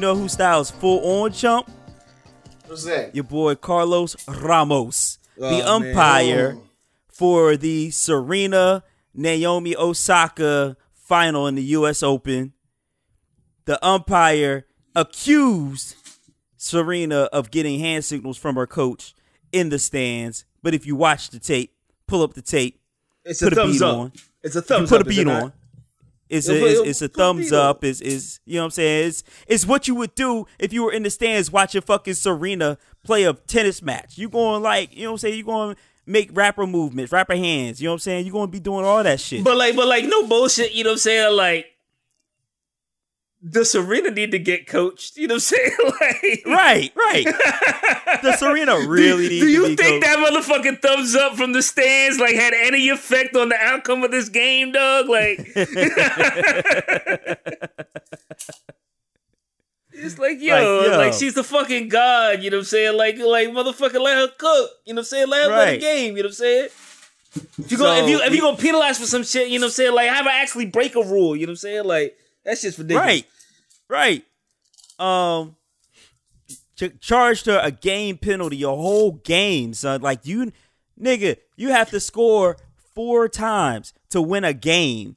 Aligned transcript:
You 0.00 0.06
know 0.06 0.16
who 0.16 0.28
styles 0.30 0.70
full 0.70 1.04
on 1.22 1.30
chump? 1.30 1.70
What's 2.66 2.84
that? 2.86 3.14
Your 3.14 3.24
boy 3.24 3.54
Carlos 3.54 4.16
Ramos, 4.26 5.18
oh, 5.38 5.50
the 5.50 5.62
Oh, 5.62 5.78
man. 5.78 5.88
umpire 5.90 6.56
Oh. 6.56 6.62
for 7.12 7.54
the 7.58 7.90
Serena 7.90 8.82
Naomi 9.12 9.76
Osaka 9.76 10.78
final 10.94 11.46
in 11.46 11.54
the 11.54 11.62
U.S. 11.76 12.02
Open. 12.02 12.54
The 13.66 13.78
umpire 13.86 14.64
accused 14.96 15.96
Serena 16.56 17.24
of 17.30 17.50
getting 17.50 17.78
hand 17.80 18.02
signals 18.02 18.38
from 18.38 18.54
her 18.56 18.66
coach 18.66 19.14
in 19.52 19.68
the 19.68 19.78
stands. 19.78 20.46
But 20.62 20.72
if 20.72 20.86
you 20.86 20.96
watch 20.96 21.28
the 21.28 21.38
tape, 21.38 21.74
pull 22.06 22.22
up 22.22 22.32
the 22.32 22.40
tape, 22.40 22.80
It's 23.26 23.40
put 23.42 23.52
a 23.52 23.56
thumbs 23.56 23.80
beat 23.80 23.84
up. 23.84 23.98
on. 23.98 24.12
It's 24.42 24.56
a 24.56 24.60
you 24.60 24.62
thumbs 24.62 24.88
put 24.88 25.02
up. 25.02 25.06
a 25.06 25.10
is 25.10 25.16
beat 25.16 25.28
on. 25.28 25.52
It's 26.30 26.48
a, 26.48 26.64
it's, 26.64 26.80
it's 26.88 27.02
a 27.02 27.08
thumbs 27.08 27.52
up. 27.52 27.84
Is 27.84 28.00
is 28.00 28.40
you 28.46 28.54
know 28.54 28.62
what 28.62 28.64
I'm 28.66 28.70
saying? 28.70 29.08
It's 29.08 29.24
it's 29.46 29.66
what 29.66 29.88
you 29.88 29.94
would 29.96 30.14
do 30.14 30.46
if 30.58 30.72
you 30.72 30.84
were 30.84 30.92
in 30.92 31.02
the 31.02 31.10
stands 31.10 31.50
watching 31.50 31.82
fucking 31.82 32.14
Serena 32.14 32.78
play 33.02 33.24
a 33.24 33.34
tennis 33.34 33.82
match. 33.82 34.16
You 34.16 34.28
going 34.28 34.62
like 34.62 34.96
you 34.96 35.04
know 35.04 35.10
what 35.10 35.14
I'm 35.14 35.18
saying? 35.18 35.34
You 35.38 35.44
going 35.44 35.76
make 36.06 36.30
rapper 36.32 36.66
movements, 36.66 37.12
rapper 37.12 37.36
hands. 37.36 37.80
You 37.80 37.86
know 37.86 37.92
what 37.92 37.96
I'm 37.96 38.00
saying? 38.00 38.26
You 38.26 38.32
going 38.32 38.48
to 38.48 38.52
be 38.52 38.60
doing 38.60 38.84
all 38.84 39.02
that 39.02 39.20
shit. 39.20 39.44
But 39.44 39.56
like, 39.56 39.76
but 39.76 39.86
like, 39.86 40.04
no 40.04 40.26
bullshit. 40.26 40.72
You 40.72 40.84
know 40.84 40.90
what 40.90 40.94
I'm 40.94 40.98
saying? 40.98 41.36
Like, 41.36 41.66
does 43.48 43.72
Serena 43.72 44.10
need 44.10 44.32
to 44.32 44.38
get 44.38 44.66
coached? 44.66 45.16
You 45.16 45.26
know 45.28 45.36
what 45.36 45.52
I'm 45.52 45.58
saying? 45.58 45.70
like, 46.00 46.42
right, 46.46 46.92
right. 46.94 47.26
Does 48.22 48.38
Serena 48.38 48.86
really 48.86 49.28
do, 49.28 49.34
need 49.34 49.40
do 49.40 49.48
you 49.48 49.76
think 49.76 50.04
coached? 50.04 50.04
that 50.04 50.18
motherfucking 50.18 50.82
thumbs 50.82 51.14
up 51.14 51.36
from 51.36 51.52
the 51.52 51.62
stands 51.62 52.18
like 52.18 52.34
had 52.34 52.52
any 52.52 52.90
effect 52.90 53.34
on 53.34 53.48
the 53.48 53.56
outcome 53.58 54.02
of 54.04 54.10
this 54.10 54.28
game, 54.28 54.72
dog? 54.72 55.08
Like, 55.08 55.38
it's 59.92 60.18
like 60.18 60.40
yo, 60.40 60.54
Like, 60.54 60.86
yo. 60.90 60.98
like 60.98 61.12
she's 61.14 61.32
the 61.34 61.44
fucking 61.44 61.88
god. 61.88 62.42
You 62.42 62.50
know 62.50 62.58
what 62.58 62.62
I'm 62.62 62.66
saying? 62.66 62.96
Like, 62.96 63.16
like 63.18 63.48
motherfucker, 63.48 64.00
let 64.02 64.18
her 64.18 64.28
cook. 64.36 64.70
You 64.84 64.92
know 64.92 64.98
what 64.98 65.00
I'm 65.00 65.04
saying? 65.04 65.28
Let 65.28 65.48
her 65.50 65.56
play 65.56 65.76
the 65.76 65.80
game. 65.80 66.16
You 66.16 66.22
know 66.24 66.26
what 66.26 66.32
I'm 66.32 66.34
saying? 66.34 66.68
If 67.58 67.70
you 67.70 67.78
go, 67.78 67.84
So, 67.84 68.04
if 68.04 68.10
you 68.10 68.20
if 68.20 68.34
you 68.34 68.40
gonna 68.42 68.56
penalize 68.58 68.98
for 68.98 69.06
some 69.06 69.22
shit, 69.22 69.48
you 69.48 69.58
know 69.58 69.64
what 69.66 69.68
I'm 69.70 69.72
saying? 69.74 69.94
Like, 69.94 70.10
have 70.10 70.26
her 70.26 70.30
actually 70.30 70.66
break 70.66 70.94
a 70.96 71.02
rule. 71.02 71.34
You 71.36 71.46
know 71.46 71.52
what 71.52 71.54
I'm 71.54 71.56
saying? 71.56 71.84
Like, 71.84 72.16
that's 72.44 72.62
just 72.62 72.78
ridiculous. 72.78 73.24
Right, 73.88 74.24
right. 74.98 74.98
Um, 74.98 75.56
ch- 76.76 76.98
charged 77.00 77.46
her 77.46 77.60
a 77.62 77.70
game 77.70 78.18
penalty, 78.18 78.62
a 78.62 78.68
whole 78.68 79.12
game, 79.12 79.74
son. 79.74 80.00
Like 80.00 80.26
you, 80.26 80.52
nigga, 81.00 81.36
you 81.56 81.70
have 81.70 81.90
to 81.90 82.00
score 82.00 82.56
four 82.94 83.28
times 83.28 83.92
to 84.10 84.20
win 84.20 84.44
a 84.44 84.52
game 84.52 85.16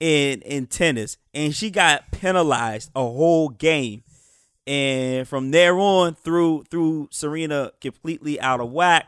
in 0.00 0.42
in 0.42 0.66
tennis, 0.66 1.16
and 1.32 1.54
she 1.54 1.70
got 1.70 2.10
penalized 2.10 2.90
a 2.94 3.00
whole 3.02 3.48
game. 3.48 4.02
And 4.66 5.28
from 5.28 5.50
there 5.50 5.78
on, 5.78 6.14
through 6.14 6.64
through 6.70 7.08
Serena 7.10 7.72
completely 7.80 8.40
out 8.40 8.60
of 8.60 8.72
whack. 8.72 9.06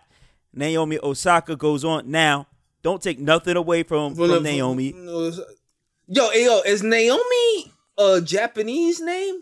Naomi 0.52 0.98
Osaka 1.02 1.54
goes 1.54 1.84
on. 1.84 2.10
Now, 2.10 2.46
don't 2.82 3.02
take 3.02 3.18
nothing 3.18 3.56
away 3.56 3.82
from, 3.82 4.14
Well, 4.14 4.34
from 4.36 4.42
Naomi. 4.42 4.94
Yo, 6.08 6.30
yo, 6.30 6.60
is 6.60 6.82
Naomi 6.82 7.72
a 7.98 8.20
Japanese 8.20 9.00
name? 9.00 9.40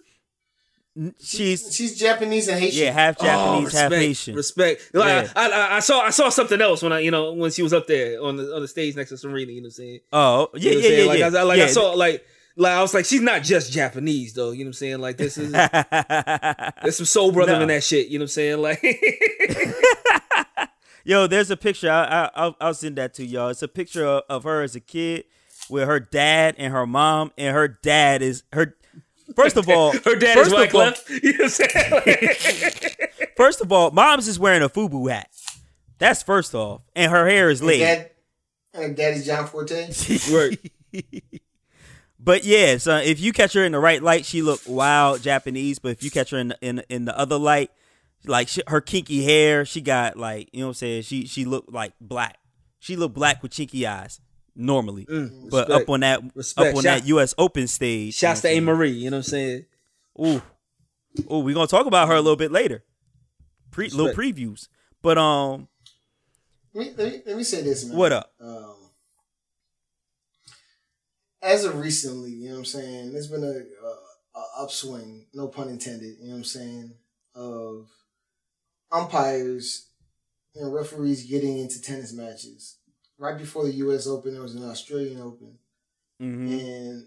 She's 1.20 1.74
She's 1.74 1.98
Japanese 1.98 2.46
and 2.48 2.58
Haitian. 2.60 2.84
yeah, 2.84 2.92
half 2.92 3.16
oh, 3.20 3.24
Japanese, 3.24 3.74
Oh, 3.74 3.78
half 3.78 3.90
respect, 3.90 3.94
Haitian. 3.94 4.34
Respect. 4.36 4.90
Like, 4.94 5.24
Yeah. 5.26 5.32
I, 5.34 5.50
I, 5.50 5.76
I 5.76 5.80
saw 5.80 6.00
I 6.02 6.10
saw 6.10 6.28
something 6.28 6.60
else 6.60 6.82
when 6.84 6.92
I 6.92 7.00
you 7.00 7.10
know 7.10 7.32
when 7.32 7.50
she 7.50 7.62
was 7.64 7.72
up 7.72 7.88
there 7.88 8.22
on 8.22 8.36
the 8.36 8.54
on 8.54 8.62
the 8.62 8.68
stage 8.68 8.94
next 8.94 9.10
to 9.10 9.18
Serena. 9.18 9.50
You 9.50 9.60
know 9.60 9.64
what 9.66 9.68
I'm 9.68 9.70
saying? 9.72 10.00
Oh, 10.12 10.50
You 10.54 10.70
yeah, 10.70 10.70
know 10.70 10.76
what 10.78 10.84
yeah, 10.84 10.98
yeah, 10.98 11.04
Like, 11.06 11.18
yeah. 11.18 11.26
I, 11.40 11.42
like 11.42 11.58
yeah. 11.58 11.64
I 11.64 11.66
saw 11.66 11.90
like 11.94 12.24
like 12.56 12.72
I 12.72 12.80
was 12.80 12.94
like 12.94 13.06
she's 13.06 13.20
not 13.22 13.42
just 13.42 13.72
Japanese 13.72 14.34
though. 14.34 14.52
You 14.52 14.58
know 14.64 14.68
what 14.68 14.68
I'm 14.68 14.72
saying? 14.74 14.98
Like 15.00 15.16
this 15.16 15.36
is 15.36 15.50
there's 16.82 16.96
some 16.96 17.06
soul 17.06 17.32
brother 17.32 17.54
No. 17.54 17.62
in 17.62 17.68
that 17.68 17.82
shit. 17.82 18.06
You 18.06 18.20
know 18.20 18.22
what 18.22 18.26
I'm 18.26 18.28
saying? 18.28 18.62
Like 18.62 18.80
Yo, 21.06 21.26
there's 21.26 21.50
a 21.50 21.56
picture. 21.56 21.90
I, 21.90 22.04
I, 22.04 22.30
I'll, 22.34 22.56
I'll 22.60 22.72
send 22.74 22.96
that 22.96 23.12
to 23.14 23.26
y'all. 23.26 23.48
It's 23.48 23.62
a 23.62 23.68
picture 23.68 24.06
of, 24.06 24.22
of 24.30 24.44
her 24.44 24.62
as 24.62 24.74
a 24.74 24.80
kid 24.80 25.24
with 25.70 25.86
her 25.86 26.00
dad 26.00 26.54
and 26.58 26.72
her 26.72 26.86
mom, 26.86 27.32
and 27.38 27.54
her 27.54 27.68
dad 27.68 28.22
is 28.22 28.42
her. 28.52 28.74
First 29.34 29.56
of 29.56 29.68
all, 29.68 29.92
her 30.04 30.16
dad 30.16 30.36
is 30.38 30.52
first 30.52 30.74
of 30.74 30.74
all- 30.74 30.92
You 31.22 31.32
know 31.32 31.44
what 31.44 31.44
I'm 31.44 31.48
saying? 31.48 32.80
First 33.36 33.60
of 33.60 33.72
all, 33.72 33.90
mom's 33.90 34.28
is 34.28 34.38
wearing 34.38 34.62
a 34.62 34.68
FUBU 34.68 35.10
hat. 35.10 35.28
That's 35.98 36.22
first 36.22 36.54
off, 36.54 36.82
and 36.94 37.10
her 37.10 37.26
hair 37.28 37.50
is 37.50 37.60
And 37.60 37.68
laid. 37.68 37.78
Dad, 37.80 38.10
and 38.74 38.96
Daddy's 38.96 39.26
John 39.26 39.46
Forte. 39.46 39.90
right. 40.32 40.58
But 42.18 42.44
yeah, 42.44 42.78
so 42.78 42.96
if 42.96 43.20
you 43.20 43.32
catch 43.32 43.52
her 43.54 43.64
in 43.64 43.72
the 43.72 43.78
right 43.78 44.02
light, 44.02 44.24
she 44.24 44.40
look 44.40 44.60
wild 44.66 45.20
Japanese. 45.22 45.78
But 45.78 45.90
if 45.92 46.02
you 46.02 46.10
catch 46.10 46.30
her 46.30 46.38
in 46.38 46.48
the, 46.48 46.58
in 46.60 46.82
in 46.88 47.04
the 47.04 47.18
other 47.18 47.36
light, 47.36 47.70
like 48.24 48.48
she, 48.48 48.62
her 48.66 48.80
kinky 48.80 49.24
hair, 49.24 49.64
she 49.64 49.80
got 49.80 50.16
like 50.16 50.48
you 50.52 50.60
know 50.60 50.66
what 50.66 50.70
I'm 50.70 50.74
saying. 50.74 51.02
She 51.02 51.26
she 51.26 51.44
looked 51.44 51.72
like 51.72 51.92
black. 52.00 52.38
She 52.78 52.96
looked 52.96 53.14
black 53.14 53.42
with 53.42 53.52
chinky 53.52 53.86
eyes 53.88 54.20
normally. 54.56 55.06
Mm, 55.06 55.50
but 55.50 55.70
up 55.70 55.88
on 55.88 56.00
that 56.00 56.20
Respect. 56.34 56.70
up 56.70 56.76
on 56.76 56.82
Shout- 56.82 57.00
that 57.02 57.08
U.S. 57.08 57.34
Open 57.38 57.66
stage. 57.66 58.14
Shouts 58.14 58.40
to 58.42 58.54
you 58.54 58.60
Amerie. 58.60 58.94
You 58.98 59.10
know 59.10 59.16
what 59.16 59.18
I'm 59.18 59.22
saying? 59.22 59.64
I'm 60.18 60.24
saying? 60.26 60.42
Ooh, 61.28 61.34
ooh, 61.34 61.38
we 61.40 61.54
gonna 61.54 61.66
talk 61.66 61.86
about 61.86 62.08
her 62.08 62.14
a 62.14 62.20
little 62.20 62.36
bit 62.36 62.52
later. 62.52 62.84
Pre 63.70 63.88
little 63.88 64.12
previews. 64.14 64.68
But 65.02 65.18
um, 65.18 65.68
Let 66.72 66.86
me, 66.86 66.94
let 66.96 67.12
me, 67.12 67.20
let 67.26 67.36
me 67.36 67.42
say 67.44 67.62
this, 67.62 67.84
man. 67.84 67.96
what 67.96 68.12
up? 68.12 68.32
Um, 68.40 68.74
as 71.42 71.64
of 71.64 71.78
recently, 71.78 72.30
you 72.30 72.46
know 72.48 72.54
what 72.54 72.58
I'm 72.60 72.64
saying, 72.64 73.12
there's 73.12 73.26
been 73.28 73.44
a, 73.44 73.46
a, 73.86 74.38
a 74.40 74.62
upswing, 74.64 75.26
no 75.34 75.48
pun 75.48 75.68
intended, 75.68 76.16
you 76.20 76.26
know 76.28 76.32
what 76.32 76.38
I'm 76.38 76.44
saying, 76.44 76.94
of 77.34 77.88
umpires 78.90 79.88
and 80.54 80.72
referees 80.72 81.24
getting 81.24 81.58
into 81.58 81.82
tennis 81.82 82.12
matches. 82.14 82.76
Right 83.18 83.38
before 83.38 83.64
the 83.64 83.72
U.S. 83.74 84.06
Open, 84.06 84.32
there 84.34 84.42
was 84.42 84.54
an 84.56 84.68
Australian 84.68 85.20
Open, 85.20 85.58
hmm 86.18 86.46
and 86.48 87.06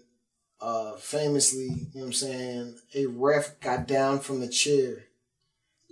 uh, 0.60 0.94
famously, 0.96 1.66
you 1.66 1.86
know 1.94 2.00
what 2.00 2.06
I'm 2.06 2.12
saying, 2.12 2.76
a 2.94 3.06
ref 3.06 3.60
got 3.60 3.86
down 3.86 4.20
from 4.20 4.40
the 4.40 4.48
chair 4.48 5.04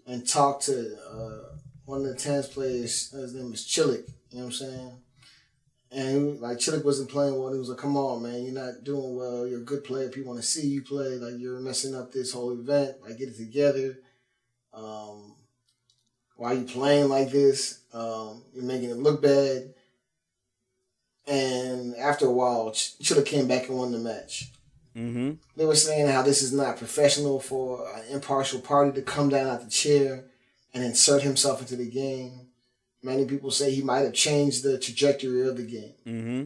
and 0.07 0.27
talked 0.27 0.65
to 0.67 0.97
uh, 1.11 1.57
one 1.85 2.01
of 2.01 2.07
the 2.07 2.15
tennis 2.17 2.49
players. 2.49 3.11
His 3.13 3.35
name 3.35 3.51
was 3.51 3.67
Chilik. 3.67 4.09
You 4.31 4.39
know 4.39 4.45
what 4.45 4.47
I'm 4.47 4.53
saying? 4.53 4.93
And 5.91 6.41
like 6.41 6.59
Chilik 6.59 6.85
wasn't 6.85 7.11
playing 7.11 7.39
well. 7.39 7.53
He 7.53 7.59
was 7.59 7.69
like, 7.69 7.79
"Come 7.79 7.97
on, 7.97 8.23
man, 8.23 8.43
you're 8.45 8.53
not 8.55 8.85
doing 8.85 9.17
well. 9.17 9.47
You're 9.47 9.61
a 9.61 9.65
good 9.65 9.85
player. 9.85 10.09
People 10.09 10.33
want 10.33 10.41
to 10.43 10.47
see 10.47 10.67
you 10.67 10.83
play. 10.83 11.17
Like 11.17 11.39
you're 11.39 11.61
messing 11.61 11.95
up 11.95 12.13
this 12.13 12.33
whole 12.33 12.53
event. 12.53 12.97
Like 13.03 13.19
get 13.19 13.29
it 13.29 13.37
together. 13.37 13.99
Um, 14.75 15.37
why 16.37 16.53
are 16.53 16.55
you 16.55 16.65
playing 16.65 17.09
like 17.09 17.31
this? 17.31 17.81
Um, 17.93 18.43
you're 18.55 18.65
making 18.65 18.91
it 18.91 18.99
look 18.99 19.23
bad." 19.23 19.75
And 21.27 21.97
after 21.97 22.27
a 22.27 22.31
while, 22.31 22.71
Ch- 22.73 22.97
Chilik 23.03 23.27
came 23.27 23.49
back 23.49 23.69
and 23.69 23.79
won 23.79 23.93
the 23.93 23.99
match 23.99 24.51
hmm 24.95 25.33
they 25.57 25.67
were 25.67 25.75
saying 25.77 26.07
how 26.07 26.23
this 26.23 26.41
is 26.41 26.55
not 26.55 26.79
professional 26.79 27.39
for 27.39 27.87
an 27.97 28.05
impartial 28.11 28.61
party 28.61 28.93
to 28.93 29.03
come 29.03 29.29
down 29.29 29.47
out 29.47 29.61
the 29.63 29.69
chair 29.69 30.25
and 30.73 30.83
insert 30.83 31.21
himself 31.23 31.61
into 31.61 31.77
the 31.77 31.91
game. 31.91 32.49
Many 33.03 33.27
people 33.27 33.51
say 33.51 33.71
he 33.71 33.83
might 33.83 34.01
have 34.07 34.15
changed 34.15 34.63
the 34.63 34.79
trajectory 34.79 35.47
of 35.47 35.57
the 35.59 35.65
game. 35.65 35.95
Mm-hmm. 36.07 36.45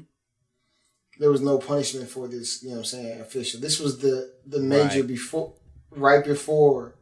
There 1.20 1.30
was 1.30 1.40
no 1.42 1.58
punishment 1.58 2.08
for 2.10 2.26
this, 2.26 2.62
you 2.62 2.70
know 2.70 2.76
what 2.76 2.78
I'm 2.80 2.84
saying, 2.86 3.20
official. 3.20 3.60
This 3.60 3.78
was 3.78 3.98
the 3.98 4.32
the 4.46 4.58
major 4.58 5.00
Right. 5.00 5.06
before 5.06 5.52
right 5.90 6.24
before 6.24 6.94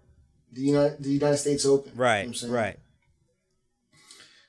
the 0.52 0.60
United 0.62 1.02
the 1.02 1.10
United 1.10 1.38
States 1.38 1.64
Open. 1.64 1.92
you 1.92 1.96
know 1.98 2.02
Right, 2.04 2.26
I'm 2.26 2.34
saying? 2.34 2.52
right. 2.52 2.78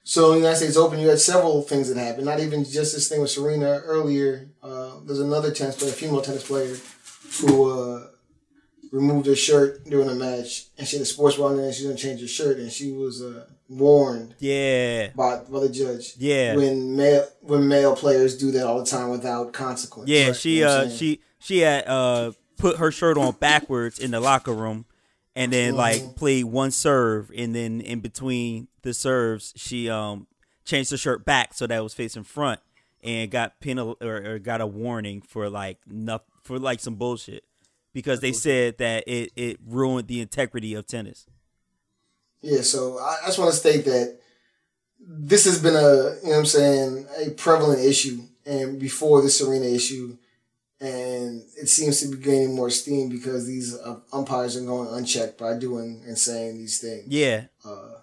So 0.09 0.29
in 0.29 0.31
the 0.31 0.37
United 0.39 0.57
States 0.57 0.75
Open, 0.75 0.97
you 0.97 1.07
had 1.07 1.19
several 1.19 1.61
things 1.61 1.87
that 1.87 1.99
happened. 2.03 2.25
Not 2.25 2.39
even 2.39 2.63
just 2.63 2.95
this 2.95 3.07
thing 3.07 3.21
with 3.21 3.29
Serena 3.29 3.79
earlier. 3.85 4.49
Uh, 4.63 4.93
there's 5.05 5.19
another 5.19 5.51
tennis 5.51 5.75
player, 5.75 5.91
a 5.91 5.93
female 5.93 6.23
tennis 6.23 6.47
player, 6.47 6.75
who 7.41 7.69
uh, 7.69 8.07
removed 8.91 9.27
her 9.27 9.35
shirt 9.35 9.85
during 9.85 10.09
a 10.09 10.15
match, 10.15 10.65
and 10.79 10.87
she 10.87 10.95
had 10.97 11.03
a 11.03 11.05
sports 11.05 11.35
bra 11.35 11.49
on 11.49 11.59
and 11.59 11.71
she 11.75 11.83
didn't 11.83 11.97
change 11.97 12.21
her 12.21 12.27
shirt, 12.27 12.57
and 12.57 12.71
she 12.71 12.91
was 12.91 13.21
uh, 13.21 13.45
warned 13.69 14.33
Yeah, 14.39 15.09
by, 15.15 15.41
by 15.47 15.59
the 15.59 15.69
judge. 15.69 16.15
yeah. 16.17 16.55
When 16.55 16.95
male 16.95 17.27
when 17.41 17.67
male 17.67 17.95
players 17.95 18.35
do 18.35 18.49
that 18.53 18.65
all 18.65 18.79
the 18.79 18.85
time 18.89 19.09
without 19.09 19.53
consequence. 19.53 20.09
Yeah, 20.09 20.27
Right, 20.29 20.35
she 20.35 20.57
you 20.57 20.65
know 20.65 20.71
uh 20.71 20.89
she 20.89 21.21
she 21.37 21.59
had 21.59 21.87
uh 21.87 22.31
put 22.57 22.77
her 22.77 22.89
shirt 22.89 23.19
on 23.19 23.35
backwards 23.39 23.99
in 23.99 24.09
the 24.09 24.19
locker 24.19 24.55
room 24.55 24.85
and 25.35 25.53
then 25.53 25.73
Mhm. 25.73 25.77
like 25.77 26.15
played 26.15 26.45
one 26.45 26.71
serve 26.71 27.29
and 27.37 27.53
then 27.53 27.79
in 27.81 27.99
between 27.99 28.68
the 28.81 28.93
serves 28.93 29.53
she 29.55 29.89
um 29.89 30.27
changed 30.65 30.91
the 30.91 30.97
shirt 30.97 31.25
back 31.25 31.53
so 31.53 31.67
that 31.67 31.77
it 31.77 31.83
was 31.83 31.93
facing 31.93 32.23
front 32.23 32.59
and 33.03 33.31
got 33.31 33.59
penal 33.59 33.97
or, 34.01 34.17
or 34.17 34.39
got 34.39 34.61
a 34.61 34.67
warning 34.67 35.21
for 35.21 35.49
like 35.49 35.79
nothing 35.87 36.25
for 36.43 36.59
like 36.59 36.79
some 36.79 36.95
bullshit 36.95 37.43
because 37.93 38.19
they 38.19 38.31
said 38.31 38.77
that 38.77 39.03
it 39.07 39.31
it 39.35 39.57
ruined 39.65 40.07
the 40.07 40.21
integrity 40.21 40.73
of 40.73 40.87
tennis. 40.87 41.25
Yeah, 42.41 42.61
so 42.61 42.97
I, 42.99 43.17
I 43.23 43.25
just 43.27 43.39
want 43.39 43.51
to 43.51 43.57
state 43.57 43.85
that 43.85 44.19
this 44.99 45.45
has 45.45 45.61
been 45.61 45.75
a, 45.75 45.77
you 45.77 46.29
know 46.29 46.29
what 46.29 46.37
I'm 46.37 46.45
saying, 46.45 47.07
a 47.17 47.29
prevalent 47.31 47.81
issue. 47.81 48.21
And 48.45 48.79
before 48.79 49.21
the 49.21 49.29
Serena 49.29 49.65
issue, 49.65 50.17
and 50.81 51.43
it 51.57 51.67
seems 51.67 51.99
to 52.01 52.15
be 52.15 52.23
gaining 52.23 52.55
more 52.55 52.69
steam 52.69 53.09
because 53.09 53.45
these 53.45 53.77
uh, 53.77 53.99
umpires 54.13 54.55
are 54.57 54.65
going 54.65 54.87
unchecked 54.91 55.37
by 55.37 55.57
doing 55.57 56.01
and 56.07 56.17
saying 56.17 56.57
these 56.57 56.79
things. 56.79 57.07
Yeah. 57.07 57.45
Uh, 57.63 57.98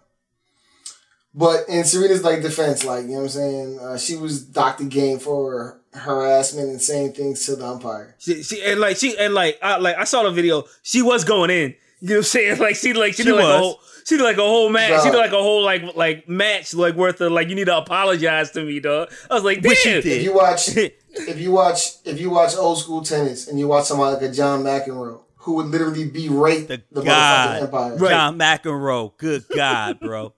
but 1.37 1.69
in 1.69 1.85
Serena's 1.85 2.25
like 2.25 2.43
defense, 2.43 2.85
like 2.85 3.03
you 3.05 3.11
know 3.11 3.17
what 3.19 3.23
I'm 3.25 3.29
saying, 3.29 3.79
uh, 3.81 3.99
she 3.99 4.17
was 4.17 4.43
docked 4.43 4.79
the 4.79 4.87
game 4.87 5.19
for 5.19 5.81
harassment 5.93 6.69
and 6.71 6.81
saying 6.83 7.13
things 7.13 7.47
to 7.47 7.57
the 7.57 7.67
umpire. 7.67 8.17
She, 8.19 8.43
she 8.43 8.63
and 8.65 8.81
like 8.81 8.97
she 8.97 9.17
and 9.19 9.35
like 9.35 9.59
I 9.63 9.77
like 9.79 9.97
I 9.97 10.05
saw 10.05 10.23
the 10.23 10.31
video. 10.31 10.65
She 10.83 11.03
was 11.03 11.25
going 11.25 11.51
in. 11.51 11.75
You 12.01 12.09
know 12.09 12.15
what 12.15 12.19
I'm 12.19 12.23
saying? 12.25 12.59
Like 12.61 12.77
she 12.77 12.93
like 12.93 13.15
she, 13.15 13.23
She 13.23 13.29
did 13.29 13.35
like 13.35 13.45
was. 13.45 13.55
a 13.55 13.59
whole 13.59 13.81
she 14.07 14.17
did 14.17 14.23
like 14.25 14.37
a 14.39 14.43
whole 14.43 14.71
match. 14.71 15.03
She 15.03 15.11
did 15.11 15.17
like 15.17 15.33
a 15.33 15.43
whole 15.43 15.63
like 15.65 15.97
like 15.97 16.29
match 16.29 16.75
like 16.75 16.95
worth 16.95 17.21
of 17.21 17.33
like 17.33 17.49
you 17.49 17.55
need 17.55 17.65
to 17.67 17.77
apologize 17.77 18.51
to 18.53 18.63
me, 18.65 18.81
dog. 18.81 19.11
I 19.31 19.35
was 19.35 19.43
like, 19.45 19.63
damn. 19.63 19.71
Which 19.71 19.79
she 19.79 19.91
did. 19.93 20.07
If 20.07 20.23
you 20.23 20.35
watch, 20.35 20.69
if 20.77 21.41
you 21.41 21.51
watch, 21.53 21.81
if 22.05 22.21
you 22.21 22.31
watch 22.31 22.55
old 22.57 22.79
school 22.79 23.03
tennis 23.03 23.49
and 23.49 23.59
you 23.59 23.67
watch 23.67 23.87
somebody 23.87 24.15
like 24.15 24.31
a 24.31 24.33
John 24.33 24.63
McEnroe 24.63 25.23
who 25.39 25.55
would 25.55 25.67
literally 25.67 26.09
berate 26.11 26.69
The 26.69 26.83
the, 26.93 27.03
God. 27.03 27.63
motherfucking 27.63 27.63
umpire, 27.65 27.97
Right. 27.97 28.11
John 28.11 28.39
McEnroe. 28.39 29.17
Good 29.17 29.45
God, 29.55 29.99
bro. 30.01 30.35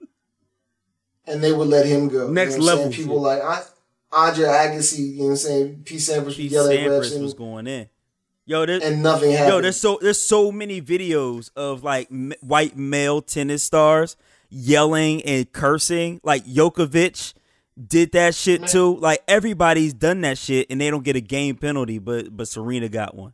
And 1.29 1.43
they 1.43 1.53
would 1.53 1.67
let 1.67 1.85
him 1.85 2.07
go. 2.07 2.29
Next 2.29 2.53
you 2.53 2.59
know 2.59 2.65
level? 2.65 2.91
People 2.91 3.21
like 3.21 3.41
I, 3.41 3.61
Andre 4.11 4.45
Agassi, 4.45 5.13
you 5.13 5.17
know 5.17 5.23
what 5.25 5.29
I'm 5.31 5.35
saying? 5.37 5.81
Pete 5.85 5.99
Sampras 5.99 6.35
Pete 6.35 6.45
would 6.45 6.51
yell 6.51 6.67
at 6.69 6.79
refs 6.79 6.89
Sampras 6.89 7.13
and, 7.13 7.23
was 7.23 7.33
going 7.33 7.67
in. 7.67 7.89
Yo, 8.45 8.65
there, 8.65 8.79
and 8.81 9.03
nothing 9.03 9.31
happened. 9.31 9.49
yo, 9.49 9.61
there's 9.61 9.79
so 9.79 9.99
there's 10.01 10.19
so 10.19 10.51
many 10.51 10.81
videos 10.81 11.51
of 11.55 11.83
like 11.83 12.07
m- 12.11 12.33
white 12.41 12.75
male 12.75 13.21
tennis 13.21 13.63
stars 13.63 14.17
yelling 14.49 15.21
and 15.21 15.51
cursing. 15.51 16.19
Like 16.23 16.45
Djokovic 16.45 17.35
did 17.87 18.11
that 18.13 18.33
shit 18.33 18.67
too. 18.67 18.97
Like 18.97 19.23
everybody's 19.27 19.93
done 19.93 20.21
that 20.21 20.39
shit, 20.39 20.65
and 20.71 20.81
they 20.81 20.89
don't 20.89 21.03
get 21.03 21.15
a 21.15 21.21
game 21.21 21.57
penalty, 21.57 21.99
but 21.99 22.35
but 22.35 22.47
Serena 22.47 22.89
got 22.89 23.13
one. 23.13 23.33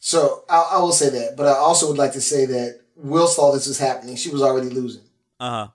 So 0.00 0.44
I, 0.48 0.70
I 0.72 0.78
will 0.78 0.92
say 0.92 1.10
that, 1.10 1.36
but 1.36 1.46
I 1.46 1.52
also 1.52 1.86
would 1.88 1.98
like 1.98 2.12
to 2.12 2.20
say 2.20 2.46
that 2.46 2.80
Will 3.00 3.26
saw 3.28 3.52
this 3.52 3.66
was 3.68 3.78
happening. 3.78 4.16
She 4.16 4.30
was 4.30 4.42
already 4.42 4.70
losing. 4.70 5.04
Uh 5.40 5.50
huh. 5.50 5.68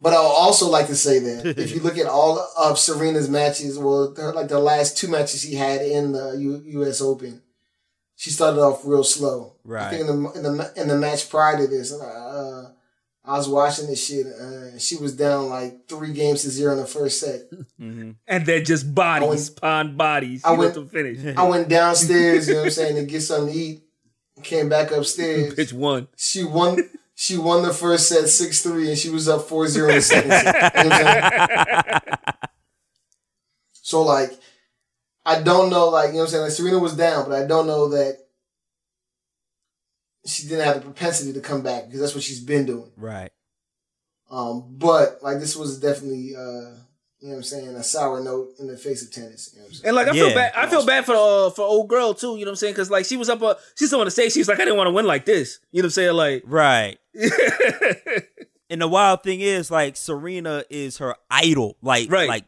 But 0.00 0.12
I 0.12 0.20
would 0.20 0.26
also 0.26 0.68
like 0.68 0.86
to 0.88 0.96
say 0.96 1.18
that 1.20 1.46
if 1.58 1.72
you 1.74 1.80
look 1.80 1.96
at 1.98 2.06
all 2.06 2.38
of 2.58 2.78
Serena's 2.78 3.28
matches, 3.28 3.78
well, 3.78 4.12
like 4.34 4.48
the 4.48 4.58
last 4.58 4.96
two 4.96 5.08
matches 5.08 5.42
she 5.42 5.54
had 5.54 5.80
in 5.82 6.12
the 6.12 6.32
U, 6.38 6.62
U.S. 6.82 7.00
Open, 7.00 7.42
she 8.16 8.30
started 8.30 8.60
off 8.60 8.82
real 8.84 9.04
slow. 9.04 9.54
Right. 9.64 9.80
I 9.80 9.84
Right. 9.84 9.90
think 9.96 10.08
in 10.10 10.22
the 10.22 10.30
in 10.32 10.42
the 10.42 10.72
in 10.82 10.88
the 10.88 10.96
match 10.96 11.28
prior 11.30 11.56
to 11.56 11.66
this, 11.66 11.92
and 11.92 12.02
I, 12.02 12.06
uh, 12.06 12.70
I 13.24 13.36
was 13.36 13.48
watching 13.48 13.86
this 13.88 14.04
shit. 14.06 14.26
Uh, 14.26 14.78
she 14.78 14.96
was 14.96 15.14
down 15.16 15.48
like 15.50 15.86
three 15.88 16.12
games 16.12 16.42
to 16.42 16.50
zero 16.50 16.72
in 16.72 16.78
the 16.78 16.86
first 16.86 17.20
set. 17.20 17.42
hmm 17.78 18.12
and 18.26 18.46
then 18.46 18.64
just 18.64 18.92
bodies, 18.94 19.28
went- 19.50 19.60
pond 19.60 19.96
bodies. 19.98 20.42
I 20.44 20.52
went- 20.52 20.74
to 20.74 20.86
finish. 20.86 21.36
I 21.36 21.42
went 21.42 21.68
downstairs, 21.68 22.48
you 22.48 22.54
know 22.54 22.60
what 22.60 22.66
I'm 22.66 22.70
saying, 22.82 22.96
to 22.96 23.04
get 23.04 23.20
something 23.20 23.52
to 23.52 23.58
eat. 23.58 23.82
Came 24.42 24.68
back 24.68 24.90
upstairs. 24.90 25.54
Bitch 25.56 25.72
won. 25.72 26.08
She 26.16 26.44
won. 26.44 26.90
She 27.14 27.36
won 27.36 27.62
the 27.62 27.74
first 27.74 28.08
set 28.08 28.28
six 28.28 28.62
three, 28.62 28.88
and 28.88 28.96
she 28.96 29.10
was 29.10 29.28
up 29.28 29.48
4-0 29.48 29.88
in 29.88 29.94
the 29.96 30.02
second 30.02 30.30
set. 30.30 30.76
You 30.76 30.84
know 30.84 30.88
what 30.90 31.06
I'm 31.06 32.00
saying? 32.04 32.28
So 33.72 34.02
like, 34.02 34.32
I 35.24 35.42
don't 35.42 35.70
know, 35.70 35.88
like 35.88 36.08
you 36.08 36.12
know 36.12 36.18
what 36.20 36.24
I'm 36.24 36.30
saying. 36.30 36.42
Like 36.44 36.52
Serena 36.52 36.78
was 36.78 36.94
down, 36.94 37.28
but 37.28 37.42
I 37.42 37.46
don't 37.46 37.66
know 37.66 37.88
that 37.88 38.18
she 40.26 40.42
didn't 40.46 40.64
have 40.64 40.76
the 40.76 40.82
propensity 40.82 41.32
to 41.32 41.40
come 41.40 41.62
back 41.62 41.86
because 41.86 42.00
that's 42.00 42.14
what 42.14 42.22
she's 42.22 42.44
been 42.44 42.66
doing. 42.66 42.92
Right. 42.96 43.30
Um, 44.30 44.74
but 44.76 45.22
like 45.22 45.38
this 45.40 45.56
was 45.56 45.80
definitely, 45.80 46.36
uh, 46.36 46.74
you 47.20 47.28
know 47.28 47.32
what 47.34 47.36
I'm 47.38 47.42
saying, 47.42 47.68
a 47.74 47.82
sour 47.82 48.20
note 48.22 48.50
in 48.60 48.66
the 48.68 48.76
face 48.76 49.02
of 49.02 49.12
tennis. 49.12 49.50
You 49.52 49.60
know 49.60 49.66
what 49.66 49.74
I'm? 49.80 49.86
And 49.86 49.96
like 49.96 50.08
I 50.08 50.12
feel 50.12 50.34
bad, 50.34 50.52
I 50.56 50.66
feel 50.68 50.86
bad 50.86 51.04
for 51.04 51.14
uh, 51.16 51.50
for 51.50 51.62
old 51.62 51.88
girl 51.88 52.14
too. 52.14 52.36
You 52.36 52.44
know 52.44 52.50
what 52.50 52.50
I'm 52.50 52.56
saying? 52.56 52.74
Because 52.74 52.90
like 52.90 53.06
she 53.06 53.16
was 53.16 53.28
up, 53.28 53.42
uh, 53.42 53.54
she's 53.74 53.92
on 53.92 54.04
the 54.04 54.10
stage. 54.10 54.32
She 54.32 54.38
was 54.40 54.48
like, 54.48 54.58
I 54.60 54.64
didn't 54.64 54.76
want 54.76 54.86
to 54.88 54.92
win 54.92 55.04
like 55.06 55.24
this. 55.24 55.58
You 55.72 55.82
know 55.82 55.86
what 55.86 55.88
I'm 55.88 55.90
saying? 55.90 56.12
Like, 56.14 56.42
Right. 56.46 56.98
And 58.70 58.82
the 58.82 58.88
wild 58.88 59.22
thing 59.22 59.40
is, 59.40 59.70
like, 59.70 59.96
Serena 59.96 60.62
is 60.68 60.98
her 60.98 61.16
idol. 61.30 61.78
Like, 61.80 62.10
Right. 62.10 62.28
like, 62.28 62.44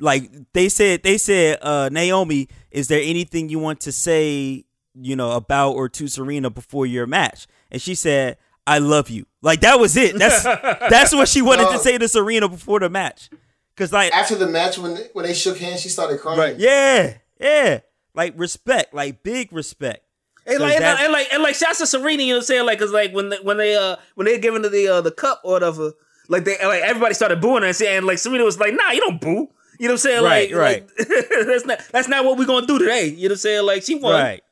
like 0.00 0.30
they 0.52 0.68
said. 0.68 1.04
They 1.04 1.18
said, 1.18 1.58
uh, 1.62 1.88
Naomi, 1.92 2.48
is 2.72 2.88
there 2.88 3.00
anything 3.00 3.48
you 3.48 3.60
want 3.60 3.78
to 3.82 3.92
say, 3.92 4.64
you 4.94 5.14
know, 5.14 5.30
about 5.32 5.72
or 5.74 5.88
to 5.90 6.08
Serena 6.08 6.50
before 6.50 6.84
your 6.84 7.06
match? 7.06 7.46
And 7.70 7.80
she 7.80 7.94
said, 7.94 8.38
"I 8.66 8.78
love 8.78 9.08
you." 9.08 9.26
Like 9.40 9.60
that 9.60 9.78
was 9.78 9.96
it. 9.96 10.18
That's 10.18 10.42
that's 10.90 11.14
what 11.14 11.28
she 11.28 11.42
wanted 11.42 11.70
to 11.70 11.78
say 11.78 11.96
to 11.96 12.08
Serena 12.08 12.48
before 12.48 12.80
the 12.80 12.90
match. 12.90 13.30
Cause 13.76 13.92
like, 13.92 14.12
After 14.12 14.34
the 14.34 14.46
match, 14.46 14.78
when 14.78 14.96
when 15.12 15.24
they 15.24 15.34
shook 15.34 15.58
hands, 15.58 15.80
she 15.80 15.88
started 15.88 16.20
crying. 16.20 16.38
Right. 16.38 16.58
yeah, 16.58 17.14
yeah, 17.40 17.80
like 18.14 18.34
respect, 18.36 18.92
like 18.92 19.22
big 19.22 19.52
respect. 19.52 20.04
And 20.46 20.58
like, 20.58 20.74
and, 20.74 20.84
and 20.84 21.12
like, 21.12 21.28
and 21.32 21.42
like, 21.42 21.54
shouts 21.54 21.78
to 21.78 21.86
Serena. 21.86 22.22
You 22.22 22.30
know 22.30 22.36
what 22.36 22.42
I'm 22.42 22.46
saying? 22.46 22.66
Like, 22.66 22.78
cause 22.78 22.90
like 22.90 23.12
when 23.12 23.30
they, 23.30 23.38
when 23.38 23.56
they 23.56 23.76
uh 23.76 23.96
when 24.14 24.26
they 24.26 24.38
giving 24.38 24.62
the 24.62 24.88
uh, 24.88 25.00
the 25.00 25.10
cup 25.10 25.40
or 25.44 25.52
whatever, 25.52 25.92
like 26.28 26.44
they 26.44 26.56
like 26.64 26.82
everybody 26.82 27.14
started 27.14 27.40
booing 27.40 27.62
her 27.62 27.68
and 27.68 27.76
saying 27.76 28.04
like 28.04 28.18
Serena 28.18 28.44
was 28.44 28.58
like, 28.58 28.74
Nah, 28.74 28.90
you 28.90 29.00
don't 29.00 29.20
boo. 29.20 29.48
You 29.78 29.88
know 29.88 29.94
what 29.94 29.94
I'm 29.94 29.98
saying? 29.98 30.24
Right, 30.24 30.50
like, 30.52 30.60
right. 30.60 30.82
like, 30.98 31.08
that's 31.46 31.64
not 31.64 31.80
that's 31.92 32.08
not 32.08 32.24
what 32.24 32.38
we're 32.38 32.46
gonna 32.46 32.66
do 32.66 32.78
today. 32.78 33.06
You 33.06 33.22
know 33.22 33.22
what 33.22 33.30
I'm 33.32 33.36
saying? 33.38 33.66
Like 33.66 33.82
she 33.82 33.94
won. 33.94 34.12
Right. 34.12 34.42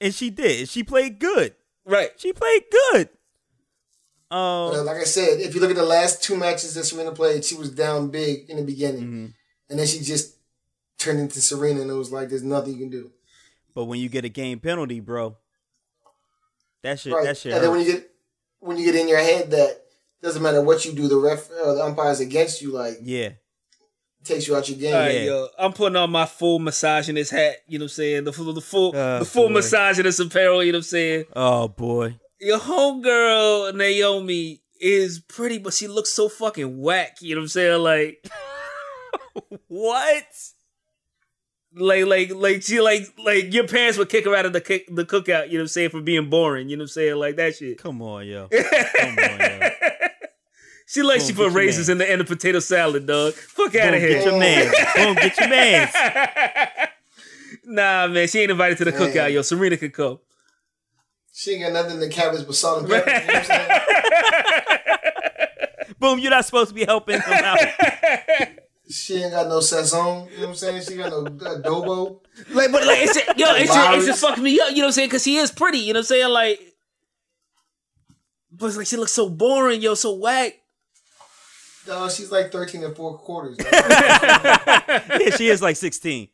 And 0.00 0.14
she 0.14 0.30
did. 0.30 0.68
She 0.68 0.82
played 0.82 1.18
good. 1.18 1.54
Right. 1.84 2.10
She 2.16 2.32
played 2.32 2.64
good. 2.70 3.08
Uh, 4.30 4.70
Um, 4.80 4.84
like 4.86 4.98
I 4.98 5.04
said, 5.04 5.40
if 5.40 5.54
you 5.54 5.60
look 5.60 5.70
at 5.70 5.76
the 5.76 5.82
last 5.84 6.22
two 6.22 6.36
matches 6.36 6.74
that 6.74 6.84
Serena 6.84 7.12
played, 7.12 7.44
she 7.44 7.54
was 7.54 7.70
down 7.70 8.08
big 8.10 8.48
in 8.50 8.56
the 8.58 8.62
beginning, 8.62 9.02
Mm-hmm. 9.04 9.26
and 9.70 9.78
then 9.78 9.86
she 9.86 10.00
just 10.00 10.36
turned 10.98 11.20
into 11.20 11.40
Serena, 11.40 11.80
and 11.80 11.90
it 11.90 11.94
was 11.94 12.12
like 12.12 12.28
there's 12.28 12.42
nothing 12.42 12.74
you 12.74 12.78
can 12.80 12.90
do. 12.90 13.10
but 13.74 13.84
when 13.84 14.00
you 14.00 14.08
get 14.08 14.24
a 14.24 14.28
game 14.28 14.58
penalty, 14.60 15.00
bro, 15.00 15.36
that 16.82 16.98
shit, 17.00 17.12
right? 17.12 17.24
that 17.24 17.36
shit. 17.38 17.52
and 17.54 17.62
then 17.62 17.70
when 17.70 17.80
you 17.80 17.86
get 17.92 18.10
when 18.60 18.76
you 18.76 18.84
get 18.84 18.96
in 18.96 19.08
your 19.08 19.18
head 19.18 19.50
that 19.52 19.82
doesn't 20.22 20.42
matter 20.42 20.60
what 20.62 20.84
you 20.84 20.92
do, 20.92 21.08
the 21.08 21.16
ref 21.16 21.48
or 21.64 21.74
the 21.74 21.84
umpires 21.84 22.20
against 22.20 22.60
you, 22.60 22.72
like 22.72 22.98
yeah, 23.02 23.30
takes 24.24 24.46
you 24.48 24.56
out 24.56 24.68
your 24.68 24.78
game. 24.78 24.94
All 24.94 25.00
right, 25.00 25.14
Yeah. 25.14 25.20
yo, 25.22 25.48
I'm 25.58 25.72
putting 25.72 25.96
on 25.96 26.10
my 26.10 26.26
full 26.26 26.58
misogynist 26.58 27.30
hat. 27.30 27.56
You 27.68 27.78
know 27.78 27.84
what 27.84 27.92
I'm 27.92 27.94
saying? 27.94 28.24
The 28.24 28.32
full, 28.32 28.52
the 28.52 28.60
full, 28.60 28.92
Oh, 28.96 29.18
the 29.20 29.24
full 29.24 29.48
boy. 29.48 29.54
misogynist 29.54 30.20
apparel. 30.20 30.62
You 30.64 30.72
know 30.72 30.78
what 30.78 30.80
I'm 30.80 30.82
saying? 30.84 31.24
oh 31.36 31.68
boy, 31.68 32.18
Your 32.40 32.58
homegirl 32.58 33.74
Naomi 33.74 34.62
is 34.80 35.18
pretty, 35.20 35.58
but 35.58 35.74
she 35.74 35.88
looks 35.88 36.10
so 36.10 36.28
fucking 36.28 36.80
whack. 36.80 37.18
You 37.20 37.34
know 37.34 37.40
what 37.40 37.44
I'm 37.44 37.48
saying? 37.48 37.82
Like, 37.82 38.28
what? 39.68 40.24
like, 41.74 42.06
like, 42.06 42.30
like 42.34 42.62
she 42.62 42.80
like 42.80 43.02
like 43.24 43.52
your 43.52 43.66
parents 43.66 43.98
would 43.98 44.08
kick 44.08 44.24
her 44.24 44.34
out 44.34 44.46
of 44.46 44.52
the 44.52 44.60
kick, 44.60 44.86
the 44.88 45.04
cookout. 45.04 45.46
You 45.48 45.54
know 45.54 45.58
what 45.58 45.62
I'm 45.62 45.68
saying? 45.68 45.90
For 45.90 46.00
being 46.00 46.30
boring. 46.30 46.68
You 46.68 46.76
know 46.76 46.82
what 46.82 46.84
I'm 46.84 46.88
saying? 46.88 47.16
Like 47.16 47.36
that 47.36 47.56
shit. 47.56 47.78
Come 47.78 48.00
on, 48.02 48.26
yo, 48.26 48.48
come 48.52 49.18
on, 49.18 49.40
yo. 49.40 49.68
She 50.86 51.02
like 51.02 51.18
Boom, 51.18 51.26
she 51.26 51.34
put 51.34 51.42
your 51.42 51.50
raisins 51.50 51.88
man. 51.88 51.94
in 51.94 51.98
the 51.98 52.10
end 52.10 52.20
of 52.22 52.28
potato 52.28 52.60
salad, 52.60 53.06
dog. 53.06 53.34
Fuck 53.34 53.74
out 53.74 53.92
Boom, 53.92 53.94
of 53.94 54.00
get 54.00 54.10
here. 54.10 54.22
your 54.22 54.38
man. 54.38 54.72
Boom, 54.96 55.14
get 55.16 55.38
your 55.38 55.48
man. 55.50 55.88
nah, 57.64 58.06
man, 58.06 58.26
she 58.26 58.40
ain't 58.40 58.50
invited 58.50 58.78
to 58.78 58.84
the 58.86 58.92
Man. 58.92 59.00
cookout. 59.00 59.32
Yo, 59.32 59.42
Serena 59.42 59.76
could 59.76 59.92
come. 59.92 60.18
She 61.38 61.52
ain't 61.52 61.62
got 61.62 61.72
nothing 61.72 61.92
in 61.92 62.00
the 62.00 62.08
cabbage 62.08 62.44
but 62.44 62.56
salt 62.56 62.80
and 62.80 62.88
pepper. 62.90 63.08
You 63.08 63.14
know 63.14 63.26
what 63.26 63.36
I'm 63.36 63.44
saying? 63.44 63.80
Boom, 66.00 66.18
you're 66.18 66.32
not 66.32 66.44
supposed 66.44 66.70
to 66.70 66.74
be 66.74 66.84
helping 66.84 67.20
him 67.20 67.32
out. 67.32 67.58
She 68.90 69.16
ain't 69.22 69.32
got 69.32 69.48
no 69.48 69.58
sazon. 69.58 70.30
You 70.30 70.36
know 70.36 70.42
what 70.44 70.48
I'm 70.48 70.54
saying? 70.54 70.82
She 70.82 70.96
got 70.96 71.10
no 71.10 71.24
adobo. 71.24 72.20
Like, 72.52 72.72
but 72.72 72.86
like, 72.86 73.00
it's 73.00 73.16
yo, 73.36 73.54
it's 73.54 73.70
just, 73.70 73.96
it's 73.98 74.06
just 74.06 74.22
fucking 74.22 74.42
me 74.42 74.58
up. 74.58 74.70
You 74.70 74.76
know 74.76 74.84
what 74.84 74.86
I'm 74.86 74.92
saying? 74.92 75.08
Because 75.08 75.22
she 75.22 75.36
is 75.36 75.52
pretty. 75.52 75.76
You 75.76 75.92
know 75.92 75.98
what 75.98 76.04
I'm 76.04 76.06
saying? 76.06 76.30
Like, 76.30 76.58
but 78.50 78.74
like 78.74 78.86
she 78.86 78.96
looks 78.96 79.12
so 79.12 79.28
boring, 79.28 79.82
yo, 79.82 79.92
so 79.92 80.14
whack. 80.14 80.54
No, 81.86 82.08
she's 82.08 82.32
like 82.32 82.50
13 82.50 82.82
and 82.82 82.96
four 82.96 83.18
quarters. 83.18 83.58
yeah, 83.72 85.36
she 85.36 85.48
is 85.48 85.60
like 85.60 85.76
16. 85.76 86.28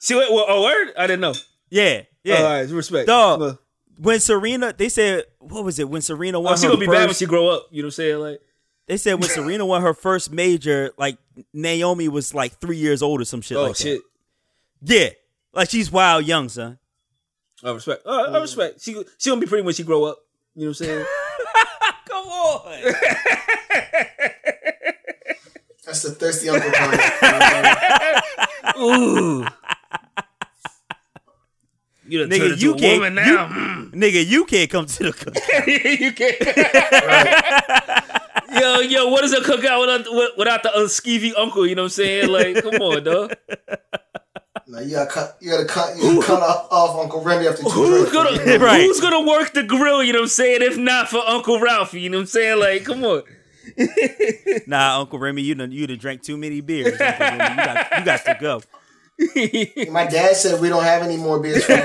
She 0.00 0.14
went, 0.16 0.32
well, 0.32 0.46
oh, 0.48 0.64
word? 0.64 0.92
I 0.98 1.06
didn't 1.06 1.20
know. 1.20 1.34
Yeah, 1.70 2.02
yeah. 2.24 2.38
All 2.38 2.42
right, 2.42 2.68
respect. 2.68 3.06
Dog. 3.06 3.59
Well, 4.00 4.14
When 4.14 4.20
Serena, 4.20 4.72
they 4.72 4.88
said, 4.88 5.24
what 5.38 5.62
was 5.62 5.78
it? 5.78 5.88
When 5.88 6.00
Serena 6.00 6.40
won 6.40 6.52
her 6.52 6.54
oh, 6.54 6.56
she 6.56 6.66
her 6.66 6.72
gonna 6.72 6.80
be 6.80 6.86
bad 6.86 7.06
when 7.06 7.14
she 7.14 7.26
grow 7.26 7.48
up. 7.48 7.66
You 7.70 7.82
know 7.82 7.86
what 7.86 7.88
I'm 7.88 7.92
saying? 7.92 8.18
Like, 8.18 8.40
They 8.86 8.96
said 8.96 9.14
when 9.14 9.28
Serena 9.28 9.66
won 9.66 9.82
her 9.82 9.92
first 9.94 10.32
major, 10.32 10.92
like 10.96 11.18
Naomi 11.52 12.08
was 12.08 12.34
like 12.34 12.58
three 12.60 12.78
years 12.78 13.02
old 13.02 13.20
or 13.20 13.24
some 13.24 13.42
shit 13.42 13.58
oh 13.58 13.64
like 13.64 13.76
shit. 13.76 14.00
that. 14.82 14.94
Yeah, 14.94 15.08
like 15.52 15.68
she's 15.70 15.92
wild 15.92 16.24
young, 16.24 16.48
son. 16.48 16.78
I 17.62 17.72
respect. 17.72 18.06
Uh, 18.06 18.10
I 18.32 18.40
respect. 18.40 18.80
She 18.80 18.94
she 19.18 19.28
gonna 19.28 19.40
be 19.40 19.46
pretty 19.46 19.64
when 19.64 19.74
she 19.74 19.82
grow 19.82 20.04
up. 20.04 20.18
You 20.54 20.62
know 20.62 20.70
what 20.70 20.80
I'm 20.80 20.86
saying? 20.86 21.06
Come 22.08 22.26
on. 22.26 22.82
That's 25.84 26.02
the 26.02 26.12
thirsty 26.12 26.48
uncle 26.48 26.70
comment. 26.70 27.02
You 27.02 27.28
know 27.28 27.38
what 27.38 27.52
I'm 27.52 28.74
saying? 28.74 28.82
Ooh. 28.82 29.46
You 32.10 32.18
done 32.26 32.30
Nigga, 32.30 32.60
you 32.60 32.74
a 32.74 32.78
can't- 32.78 32.98
woman 33.00 33.14
now. 33.14 33.46
Nigga, 33.92 34.26
you 34.26 34.44
can't 34.44 34.68
come 34.68 34.86
to 34.86 35.02
the 35.04 35.10
cookout. 35.12 36.00
you 36.00 36.12
can't. 36.12 36.38
yo, 38.60 38.80
yo, 38.80 39.08
what 39.08 39.24
is 39.24 39.32
a 39.32 39.40
cookout 39.40 39.80
without, 39.80 40.36
without 40.36 40.62
the 40.62 40.70
uh, 40.74 40.80
skeevy 40.88 41.32
uncle? 41.36 41.66
You 41.66 41.74
know 41.76 41.82
what 41.82 41.86
I'm 41.86 41.90
saying? 41.90 42.28
Like, 42.30 42.62
come 42.62 42.74
on, 42.82 43.04
dog. 43.04 43.34
Now 44.66 44.80
you 44.80 44.90
gotta 44.92 45.10
cut. 45.10 45.36
You 45.40 45.50
gotta 45.50 45.64
cut. 45.66 45.96
You 45.96 46.14
gotta 46.16 46.26
cut 46.26 46.42
off, 46.42 46.68
off 46.70 46.96
Uncle 47.02 47.22
Remy 47.22 47.46
after 47.48 47.62
two 47.64 47.68
Who's 47.70 48.10
drinks. 48.10 48.12
gonna 48.12 48.58
Right. 48.64 48.82
Who's 48.82 49.00
gonna 49.00 49.26
work 49.26 49.52
the 49.52 49.62
grill? 49.64 50.02
You 50.02 50.12
know 50.12 50.20
what 50.20 50.24
I'm 50.24 50.28
saying? 50.28 50.62
If 50.62 50.76
not 50.78 51.08
for 51.08 51.18
Uncle 51.18 51.60
Ralphie, 51.60 52.00
you 52.00 52.08
know 52.10 52.18
what 52.18 52.22
I'm 52.22 52.26
saying? 52.26 52.58
Like, 52.60 52.84
come 52.84 53.04
on. 53.04 53.22
Nah, 54.66 55.00
Uncle 55.00 55.18
Remy, 55.18 55.42
you 55.42 55.54
done 55.54 55.72
you 55.72 55.86
done 55.86 55.98
drank 55.98 56.22
too 56.22 56.36
many 56.36 56.60
beers. 56.60 57.00
Uncle 57.00 57.26
Remy. 57.26 57.44
You 57.50 57.56
got 57.56 57.98
you 57.98 58.04
got 58.04 58.24
to 58.24 58.36
go. 58.40 58.62
My 59.90 60.06
dad 60.06 60.36
said 60.36 60.60
we 60.60 60.68
don't 60.68 60.84
have 60.84 61.02
any 61.02 61.16
more 61.16 61.40
beers 61.40 61.64
for 61.64 61.72
you. 61.72 61.78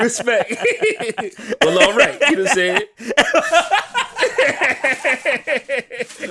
Respect. 0.00 0.50
well, 1.62 1.78
all 1.82 1.92
right. 1.94 2.18
You 2.30 2.36
know 2.36 2.42
what 2.44 2.50
I'm 2.50 2.54
saying? 2.54 2.82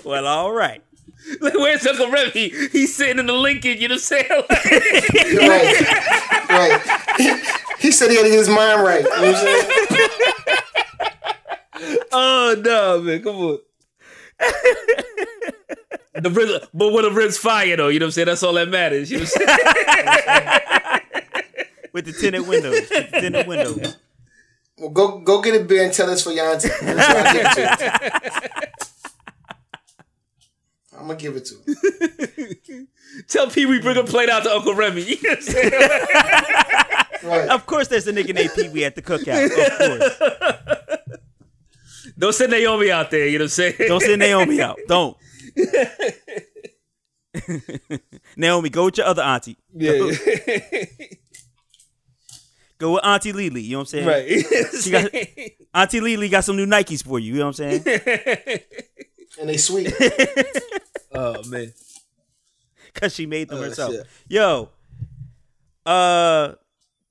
Well, 0.03 0.25
all 0.25 0.51
right. 0.51 0.81
Like, 1.41 1.53
where's 1.53 1.85
Uncle 1.85 2.09
Remy? 2.09 2.49
He's 2.71 2.95
sitting 2.95 3.19
in 3.19 3.25
the 3.27 3.33
Lincoln. 3.33 3.77
You 3.77 3.89
know 3.89 3.95
what 3.95 4.11
I'm 4.11 4.19
saying? 4.27 4.29
Right, 5.37 6.49
right. 6.49 6.81
He, 7.17 7.29
he 7.87 7.91
said 7.91 8.09
he 8.09 8.15
had 8.15 8.23
to 8.23 8.29
get 8.29 8.39
his 8.39 8.49
mind 8.49 8.81
right. 8.81 9.03
You 9.03 9.09
know 9.09 9.21
what 9.21 9.35
I'm 9.35 9.35
saying? 9.35 9.69
oh 12.11 12.55
no, 12.63 13.01
man, 13.01 13.21
come 13.21 13.35
on. 13.35 13.59
The 16.23 16.29
ribs, 16.29 16.67
but 16.73 16.91
when 16.91 17.03
the 17.03 17.11
ribs 17.11 17.37
fire 17.37 17.75
though, 17.75 17.87
you 17.89 17.99
know 17.99 18.05
what 18.05 18.07
I'm 18.07 18.11
saying? 18.11 18.25
That's 18.27 18.43
all 18.43 18.53
that 18.53 18.69
matters. 18.69 19.11
You 19.11 19.19
know 19.19 19.25
what 19.25 19.49
I'm? 19.49 21.01
With 21.93 22.05
the 22.05 22.11
tinted 22.13 22.47
windows. 22.47 22.89
With 22.89 22.89
the 23.11 23.21
tinted 23.21 23.47
windows. 23.47 23.97
Well, 24.77 24.89
go 24.91 25.19
go 25.19 25.41
get 25.41 25.59
a 25.59 25.63
beer 25.63 25.83
and 25.83 25.93
tell 25.93 26.09
us 26.09 26.21
for 26.23 26.31
your 26.31 26.51
auntie. 26.51 26.67
That's 26.81 27.07
what 27.07 27.17
I'll 27.17 27.33
give 27.33 27.45
it 27.45 27.79
to 27.79 27.85
you. 28.03 28.67
I'm 30.99 31.07
gonna 31.07 31.19
give 31.19 31.35
it 31.35 31.45
to 31.45 32.75
him. 32.75 32.87
Tell 33.27 33.49
Pee 33.49 33.65
Wee 33.65 33.81
bring 33.81 33.97
a 33.97 34.03
plate 34.03 34.29
out 34.29 34.43
to 34.43 34.51
Uncle 34.51 34.75
Remy. 34.75 35.01
You 35.01 35.15
know 35.23 35.29
what 35.29 35.37
I'm 35.37 35.43
saying? 35.43 35.71
Right. 37.23 37.49
Of 37.49 37.65
course, 37.65 37.87
there's 37.87 38.07
a 38.07 38.13
nigga 38.13 38.33
named 38.35 38.51
Pee 38.55 38.69
Wee 38.69 38.85
at 38.85 38.95
the 38.95 39.01
cookout. 39.01 39.45
Of 39.45 39.51
course. 39.77 40.99
Don't 42.17 42.33
send 42.33 42.51
Naomi 42.51 42.91
out 42.91 43.09
there. 43.11 43.27
You 43.27 43.39
know 43.39 43.43
what 43.43 43.59
I'm 43.59 43.73
saying? 43.73 43.75
Don't 43.79 44.01
send 44.01 44.19
Naomi 44.19 44.61
out. 44.61 44.77
Don't. 44.87 45.17
Naomi, 48.35 48.69
go 48.69 48.85
with 48.85 48.97
your 48.97 49.07
other 49.07 49.21
auntie. 49.21 49.57
Yeah, 49.73 50.11
Go 52.79 52.93
with 52.93 53.03
Auntie 53.05 53.33
Lily. 53.33 53.61
You 53.61 53.71
know 53.71 53.79
what 53.79 53.93
I'm 53.93 54.05
saying? 54.05 54.07
right. 54.07 54.27
She 54.81 54.91
got, 54.91 55.09
Auntie 55.73 55.99
Lily 55.99 56.29
got 56.29 56.43
some 56.43 56.55
new 56.57 56.67
Nikes 56.67 57.03
for 57.03 57.17
you. 57.17 57.33
You 57.33 57.39
know 57.39 57.47
what 57.47 57.59
I'm 57.59 57.81
saying? 57.83 58.59
And 59.39 59.49
they 59.49 59.57
sweet. 59.57 59.93
oh 61.13 61.43
man. 61.47 61.71
Because 62.91 63.13
she 63.13 63.27
made 63.27 63.49
them 63.49 63.59
Oh, 63.59 63.63
herself. 63.63 63.93
shit. 63.93 64.07
Yo. 64.29 64.69
Uh, 65.85 66.53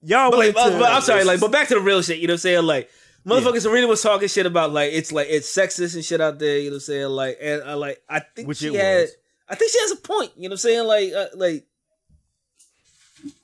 y'all 0.03 0.31
But, 0.33 0.38
like, 0.38 0.49
to. 0.49 0.55
but 0.55 0.91
I'm 0.91 1.03
sorry, 1.03 1.23
like, 1.23 1.38
but 1.38 1.53
back 1.53 1.69
to 1.69 1.75
the 1.75 1.81
real 1.81 2.03
shit. 2.03 2.19
You 2.19 2.26
know 2.26 2.33
what 2.33 2.37
I'm 2.37 2.41
saying? 2.41 2.65
Like, 2.65 2.91
motherfuckers, 3.26 3.62
Serena 3.62 3.87
was 3.87 4.00
talking 4.02 4.28
shit 4.28 4.47
about 4.47 4.73
like 4.73 4.92
it's 4.92 5.12
like 5.12 5.26
it's 5.30 5.54
sexist 5.54 5.95
and 5.95 6.04
shit 6.04 6.21
out 6.21 6.38
there. 6.38 6.59
You 6.59 6.71
know 6.71 6.75
what 6.75 6.76
I'm 6.76 6.80
saying? 6.80 7.09
Like, 7.09 7.38
and 7.42 7.62
I 7.64 7.75
like 7.75 8.00
I 8.09 8.21
think 8.21 8.49
Which 8.49 8.59
she 8.59 8.68
it 8.68 8.75
had. 8.75 9.00
was. 9.02 9.11
I 9.49 9.54
think 9.54 9.71
she 9.73 9.78
has 9.80 9.90
a 9.92 9.97
point. 9.97 10.33
You 10.37 10.49
know 10.49 10.52
what 10.52 10.52
I'm 10.52 10.59
saying? 10.59 10.87
Like, 10.87 11.12
uh, 11.12 11.26
like. 11.35 11.66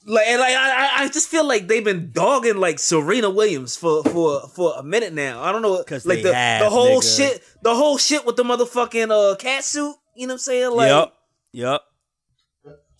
Like 0.04 0.26
and 0.26 0.40
like 0.40 0.54
I, 0.54 0.70
I- 1.00 1.02
I 1.04 1.08
just 1.08 1.28
feel 1.28 1.46
like 1.46 1.66
they've 1.68 1.84
been 1.84 2.10
dogging 2.12 2.56
like 2.58 2.78
Serena 2.78 3.30
Williams 3.30 3.76
for 3.76 4.02
for 4.04 4.40
for 4.48 4.74
a 4.76 4.82
minute 4.82 5.12
now. 5.12 5.42
I 5.42 5.50
don't 5.52 5.62
know 5.62 5.82
'Cause 5.82 6.04
like 6.06 6.18
they 6.18 6.22
the 6.30 6.34
have, 6.34 6.60
the 6.62 6.70
whole 6.70 7.00
nigga. 7.00 7.16
shit 7.16 7.42
the 7.62 7.74
whole 7.74 7.98
shit 7.98 8.26
with 8.26 8.36
the 8.36 8.42
motherfucking 8.44 9.10
uh 9.10 9.36
cat 9.36 9.64
suit. 9.64 9.94
You 10.16 10.26
know 10.26 10.32
what 10.32 10.34
I'm 10.34 10.38
saying? 10.38 10.70
Like 10.72 10.88
Yep. 10.88 11.14
Yep. 11.52 11.80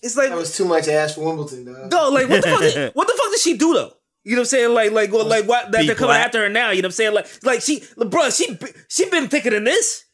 it's 0.02 0.16
like 0.16 0.30
That 0.30 0.38
was 0.38 0.56
too 0.56 0.64
much 0.64 0.88
ass 0.88 1.14
for 1.14 1.24
Wimbledon, 1.24 1.64
dog. 1.72 1.90
Dog, 1.90 2.12
like 2.14 2.28
what 2.28 2.42
the 2.42 2.48
fuck? 2.48 2.60
Did, 2.60 2.90
what 2.94 3.06
the 3.08 3.14
fuck 3.16 3.30
did 3.30 3.40
she 3.40 3.56
do 3.56 3.74
though? 3.74 3.92
You 4.24 4.36
know 4.36 4.40
what 4.40 4.42
I'm 4.42 4.46
saying? 4.46 4.74
Like, 4.74 4.92
like, 4.92 5.12
well, 5.12 5.26
like, 5.26 5.46
what? 5.46 5.72
That 5.72 5.84
they're 5.86 5.94
coming 5.96 6.10
black. 6.10 6.26
after 6.26 6.42
her 6.42 6.48
now. 6.48 6.70
You 6.70 6.82
know 6.82 6.86
what 6.86 6.90
I'm 6.90 6.92
saying? 6.92 7.14
Like, 7.14 7.44
like 7.44 7.60
she, 7.60 7.82
bro, 7.96 8.30
she, 8.30 8.56
she 8.88 9.08
been 9.10 9.28
thicker 9.28 9.50
than 9.50 9.64
this. 9.64 10.04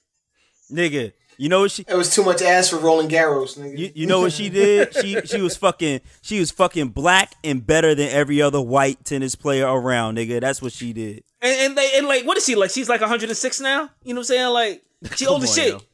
Nigga, 0.72 1.12
you 1.36 1.48
know 1.48 1.60
what 1.60 1.70
she. 1.70 1.84
It 1.86 1.94
was 1.94 2.14
too 2.14 2.24
much 2.24 2.42
ass 2.42 2.68
for 2.70 2.78
Roland 2.78 3.10
Garros, 3.10 3.58
nigga. 3.58 3.78
You, 3.78 3.92
you 3.94 4.06
know 4.06 4.20
what 4.20 4.32
she 4.32 4.48
did? 4.48 4.94
She 4.98 5.20
she 5.22 5.40
was 5.40 5.56
fucking 5.56 6.00
she 6.20 6.40
was 6.40 6.50
fucking 6.50 6.88
black 6.88 7.32
and 7.44 7.64
better 7.64 7.94
than 7.94 8.08
every 8.08 8.42
other 8.42 8.60
white 8.60 9.04
tennis 9.04 9.34
player 9.34 9.66
around, 9.66 10.16
nigga. 10.16 10.40
That's 10.40 10.60
what 10.60 10.72
she 10.72 10.92
did. 10.92 11.22
And, 11.40 11.60
and 11.60 11.78
they, 11.78 11.92
and 11.96 12.08
like, 12.08 12.26
what 12.26 12.36
is 12.36 12.44
she 12.44 12.56
like? 12.56 12.70
She's 12.70 12.88
like 12.88 13.00
106 13.00 13.60
now. 13.60 13.90
You 14.02 14.14
know 14.14 14.18
what 14.18 14.22
I'm 14.22 14.24
saying? 14.24 14.52
Like, 14.52 14.82
she 15.14 15.24
Come 15.26 15.34
old 15.34 15.44
as 15.44 15.54
shit. 15.54 15.68
yo. 15.68 15.78
She 15.78 15.84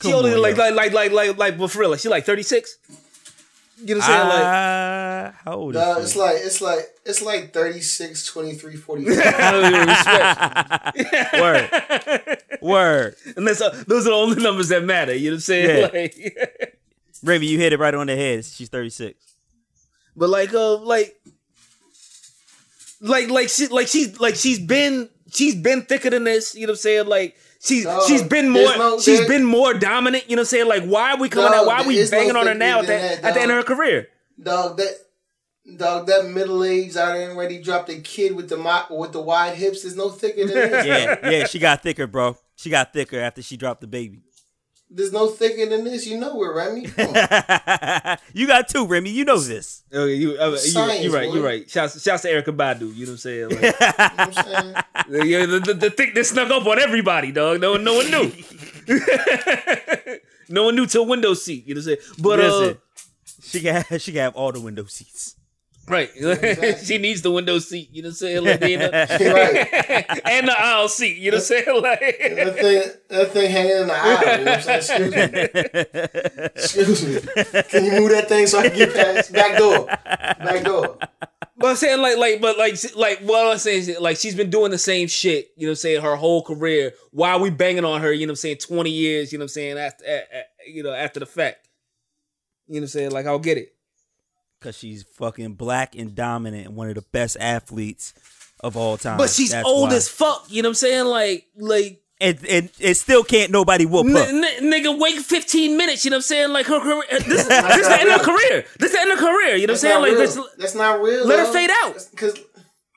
Come 0.00 0.14
older 0.14 0.30
than 0.30 0.42
like, 0.42 0.56
like, 0.56 0.74
like, 0.74 0.92
like, 0.92 1.12
like, 1.12 1.38
like, 1.38 1.58
but 1.58 1.70
for 1.70 1.80
real, 1.80 1.90
like, 1.90 2.00
she 2.00 2.08
like 2.08 2.26
36. 2.26 2.76
You 3.84 3.94
know 3.94 4.00
what 4.00 4.10
I'm 4.10 4.16
saying? 4.16 4.28
like, 4.28 4.44
Ah, 4.44 5.34
how 5.44 5.54
old 5.54 5.74
Dog, 5.74 5.98
is 5.98 6.04
it's 6.04 6.16
like 6.16 6.36
it's 6.36 6.60
like 6.60 6.86
it's 7.04 7.22
like 7.22 7.52
36, 7.52 8.26
23, 8.26 8.76
45. 8.76 9.18
I 9.26 9.50
don't 9.50 9.74
even 9.74 9.88
respect. 11.08 11.32
Word. 11.40 12.38
Word. 12.62 13.16
And 13.36 13.46
that's, 13.46 13.60
uh, 13.60 13.82
those 13.88 14.06
are 14.06 14.10
the 14.10 14.16
only 14.16 14.42
numbers 14.42 14.68
that 14.68 14.84
matter. 14.84 15.14
You 15.14 15.30
know 15.30 15.34
what 15.34 15.36
I'm 15.38 15.40
saying? 15.40 15.78
Yeah. 15.80 16.00
Like, 16.00 16.76
Remy, 17.24 17.46
you 17.46 17.58
hit 17.58 17.72
it 17.72 17.78
right 17.80 17.94
on 17.94 18.06
the 18.06 18.14
head. 18.16 18.44
She's 18.44 18.68
36. 18.68 19.18
But 20.16 20.28
like, 20.30 20.54
uh, 20.54 20.76
like, 20.78 21.16
like, 23.00 23.28
like 23.30 23.48
she, 23.48 23.66
like 23.68 23.88
she's, 23.88 24.20
like 24.20 24.36
she's 24.36 24.60
been, 24.60 25.08
she's 25.32 25.56
been 25.56 25.82
thicker 25.82 26.10
than 26.10 26.24
this. 26.24 26.54
You 26.54 26.66
know 26.66 26.72
what 26.72 26.78
I'm 26.78 26.82
saying? 26.82 27.06
Like 27.06 27.36
she's, 27.62 27.84
No, 27.84 28.00
she's 28.06 28.22
been 28.22 28.48
more, 28.48 28.62
there's 28.62 28.78
no- 28.78 29.00
she's 29.00 29.18
there- 29.20 29.28
been 29.28 29.44
more 29.44 29.74
dominant. 29.74 30.24
You 30.28 30.36
know 30.36 30.40
what 30.40 30.46
I'm 30.48 30.50
saying? 30.50 30.68
Like, 30.68 30.84
why 30.84 31.12
are 31.12 31.18
we 31.18 31.28
coming 31.28 31.50
No, 31.50 31.58
out? 31.60 31.66
Why 31.66 31.80
are 31.82 31.86
we 31.86 31.94
there 31.94 32.02
is 32.04 32.12
no 32.12 32.18
banging 32.18 32.36
on 32.36 32.46
her 32.46 32.54
now 32.54 32.80
at 32.80 32.86
the, 32.86 32.92
that, 32.92 33.24
at 33.24 33.34
the 33.34 33.40
end 33.40 33.50
of 33.50 33.56
her 33.56 33.62
career? 33.62 34.08
dog, 34.42 34.76
that 34.78 34.94
dog, 35.76 36.06
that 36.06 36.26
middle 36.26 36.64
age 36.64 36.96
out 36.96 37.14
there 37.14 37.30
already 37.30 37.62
dropped 37.62 37.88
a 37.90 38.00
kid 38.00 38.34
with 38.34 38.48
the 38.48 38.56
mo- 38.56 38.86
with 38.90 39.12
the 39.12 39.20
wide 39.20 39.54
hips. 39.56 39.84
is 39.84 39.96
no 39.96 40.08
thicker 40.10 40.46
than 40.46 40.54
this. 40.70 40.86
Yeah, 40.86 41.30
yeah, 41.30 41.46
she 41.46 41.58
got 41.58 41.82
thicker, 41.82 42.06
bro. 42.06 42.36
She 42.56 42.70
got 42.70 42.92
thicker 42.92 43.18
after 43.20 43.42
she 43.42 43.56
dropped 43.56 43.80
the 43.80 43.86
baby. 43.86 44.20
There's 44.94 45.12
no 45.12 45.28
thicker 45.28 45.64
than 45.70 45.84
this. 45.84 46.06
You 46.06 46.18
know 46.20 46.42
it, 46.42 46.54
Remy. 46.54 46.86
You 48.34 48.46
got 48.46 48.68
two, 48.68 48.86
Remy. 48.86 49.10
You 49.10 49.24
know 49.24 49.38
this. 49.38 49.84
Oh, 49.92 50.04
you, 50.04 50.36
uh, 50.38 50.50
you, 50.50 50.56
Science, 50.58 51.04
you 51.04 51.14
right, 51.14 51.28
boy. 51.28 51.34
you 51.34 51.44
right. 51.44 51.70
Shouts, 51.70 52.02
shouts 52.02 52.22
to 52.22 52.28
Erykah 52.28 52.54
Badu. 52.56 52.94
You 52.94 53.06
know 53.06 53.12
what 53.12 53.12
I'm 53.12 53.16
saying? 53.18 53.48
Like, 53.50 53.62
You 53.62 53.70
know 53.70 53.74
what 53.78 54.18
I'm 54.18 54.32
saying? 54.32 55.30
yeah, 55.30 55.46
the, 55.46 55.60
the, 55.60 55.74
the 55.74 55.90
thickness 55.90 56.30
snuck 56.30 56.50
up 56.50 56.66
on 56.66 56.78
everybody, 56.78 57.32
dog. 57.32 57.60
No 57.60 57.72
one, 57.72 57.84
no 57.84 57.94
one 57.94 58.10
knew. 58.10 58.32
no 60.48 60.64
one 60.64 60.76
knew 60.76 60.86
till 60.86 61.06
window 61.06 61.34
seat. 61.34 61.66
You 61.66 61.74
know 61.74 61.80
what 61.80 61.88
I'm 61.88 61.96
saying? 61.96 62.16
But 62.18 62.40
uh, 62.40 62.74
she 63.42 63.60
can 63.60 63.84
she 63.98 64.12
can 64.12 64.20
have 64.20 64.34
all 64.36 64.52
the 64.52 64.60
window 64.60 64.84
seats. 64.84 65.36
Right. 65.88 66.10
she 66.84 66.98
needs 66.98 67.22
the 67.22 67.30
window 67.32 67.58
seat, 67.58 67.88
you 67.92 68.02
know 68.02 68.08
what 68.08 68.10
I'm 68.10 68.14
saying? 68.14 68.44
Like, 68.44 68.62
you 68.62 68.78
know, 68.78 68.90
right. 68.90 70.20
and 70.26 70.48
the 70.48 70.54
aisle 70.56 70.88
seat, 70.88 71.16
you 71.16 71.32
know 71.32 71.38
what 71.38 71.42
I'm 71.42 71.64
saying? 71.64 71.82
Like 71.82 72.00
That 72.00 72.56
thing, 72.56 72.82
that 73.08 73.30
thing 73.32 73.50
hanging 73.50 73.76
in 73.78 73.86
the 73.88 73.94
aisle. 73.94 74.38
You 74.38 74.44
know 74.44 74.50
what 74.52 74.68
I'm 74.68 74.82
saying? 74.82 75.12
Excuse 76.54 77.02
me. 77.02 77.02
Excuse 77.04 77.24
me. 77.24 77.62
Can 77.64 77.84
you 77.84 78.00
move 78.00 78.10
that 78.10 78.28
thing 78.28 78.46
so 78.46 78.60
I 78.60 78.68
can 78.68 78.78
get 78.78 78.94
past 78.94 79.32
back 79.32 79.58
door? 79.58 79.86
Back 79.86 80.64
door. 80.64 80.98
But 81.56 81.70
I'm 81.70 81.76
saying 81.76 82.00
like 82.00 82.16
like 82.16 82.40
but 82.40 82.58
like 82.58 82.76
like 82.96 83.20
what 83.20 83.46
I'm 83.46 83.58
saying 83.58 83.88
is 83.88 84.00
like 84.00 84.16
she's 84.16 84.34
been 84.34 84.50
doing 84.50 84.70
the 84.72 84.78
same 84.78 85.06
shit, 85.06 85.52
you 85.56 85.66
know 85.66 85.70
what 85.70 85.72
I'm 85.72 85.76
saying, 85.76 86.02
her 86.02 86.16
whole 86.16 86.42
career. 86.42 86.92
Why 87.12 87.32
are 87.32 87.40
we 87.40 87.50
banging 87.50 87.84
on 87.84 88.00
her, 88.00 88.12
you 88.12 88.26
know 88.26 88.30
what 88.30 88.32
I'm 88.32 88.36
saying, 88.36 88.56
20 88.58 88.90
years, 88.90 89.32
you 89.32 89.38
know 89.38 89.42
what 89.42 89.44
I'm 89.44 89.48
saying, 89.48 89.78
after 89.78 90.04
you 90.66 90.82
know, 90.82 90.92
after 90.92 91.20
the 91.20 91.26
fact. 91.26 91.68
You 92.66 92.74
know 92.74 92.80
what 92.80 92.84
I'm 92.84 92.88
saying? 92.88 93.10
Like 93.12 93.26
I'll 93.26 93.38
get 93.38 93.58
it. 93.58 93.71
Cause 94.62 94.76
she's 94.78 95.02
fucking 95.02 95.54
black 95.54 95.96
and 95.96 96.14
dominant 96.14 96.66
and 96.68 96.76
one 96.76 96.88
of 96.88 96.94
the 96.94 97.02
best 97.02 97.36
athletes 97.40 98.14
of 98.60 98.76
all 98.76 98.96
time. 98.96 99.18
But 99.18 99.30
she's 99.30 99.50
That's 99.50 99.66
old 99.66 99.90
why. 99.90 99.96
as 99.96 100.08
fuck, 100.08 100.46
you 100.48 100.62
know 100.62 100.68
what 100.68 100.70
I'm 100.70 100.74
saying? 100.76 101.06
Like 101.06 101.46
like 101.56 101.98
and, 102.20 102.38
and 102.48 102.70
it 102.78 102.94
still 102.94 103.24
can't 103.24 103.50
nobody 103.50 103.84
whoop 103.84 104.06
N- 104.06 104.12
her. 104.14 104.22
n- 104.22 104.70
nigga, 104.72 104.96
wait 104.96 105.18
15 105.18 105.76
minutes. 105.76 106.04
You 106.04 106.12
know 106.12 106.16
what 106.16 106.18
I'm 106.18 106.22
saying? 106.22 106.50
Like 106.52 106.66
her 106.66 106.78
career. 106.78 107.02
This, 107.10 107.24
this 107.24 107.40
is 107.40 107.88
the 107.88 108.00
end 108.00 108.10
of 108.10 108.20
her 108.20 108.24
career. 108.24 108.64
This 108.78 108.90
is 108.90 108.92
the 108.92 109.00
end 109.00 109.10
of 109.12 109.18
her 109.18 109.26
career. 109.26 109.56
You 109.56 109.66
know 109.66 109.72
what 109.72 109.78
I'm 109.84 109.88
saying? 109.90 110.00
Like 110.02 110.12
real. 110.12 110.18
this. 110.20 110.38
That's 110.58 110.74
not 110.76 111.02
real. 111.02 111.26
Let 111.26 111.40
her 111.40 111.52
fade 111.52 111.70
out. 111.70 111.86
That's- 111.94 112.08
Cause 112.14 112.38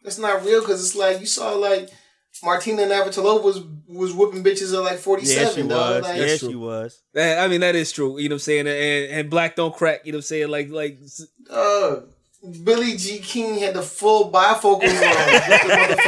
that's 0.04 0.20
not 0.20 0.46
real. 0.46 0.62
Cause 0.64 0.86
it's 0.86 0.96
like 0.96 1.20
you 1.20 1.26
saw 1.26 1.54
like 1.54 1.90
Martina 2.44 2.84
Navratilova 2.84 3.44
was 3.44 3.62
was 3.88 4.14
whooping 4.14 4.44
bitches 4.44 4.74
at 4.74 4.84
like 4.84 4.98
forty 5.00 5.26
seven. 5.26 5.48
Yeah, 5.48 5.54
she 5.64 5.70
dog. 5.70 5.70
was. 5.70 6.04
Like, 6.04 6.18
Yeah, 6.20 6.36
she 6.38 6.56
was. 6.56 7.02
That- 7.14 7.40
I 7.44 7.48
mean, 7.48 7.62
that 7.62 7.76
is 7.76 7.92
true. 7.92 8.18
You 8.20 8.30
know 8.30 8.34
what 8.34 8.38
I'm 8.38 8.40
saying? 8.40 8.68
And, 8.68 9.12
and 9.20 9.30
black 9.30 9.56
don't 9.56 9.74
crack. 9.76 10.02
You 10.06 10.12
know 10.12 10.18
what 10.18 10.26
I'm 10.26 10.28
saying? 10.28 10.50
Like 10.50 10.70
like. 10.70 11.00
uh, 11.50 11.98
Billie 12.64 12.96
G. 12.96 13.18
King 13.20 13.58
had 13.58 13.74
the 13.74 13.82
full 13.82 14.32
bifocal 14.32 14.82
with 14.82 14.92
the 14.92 15.06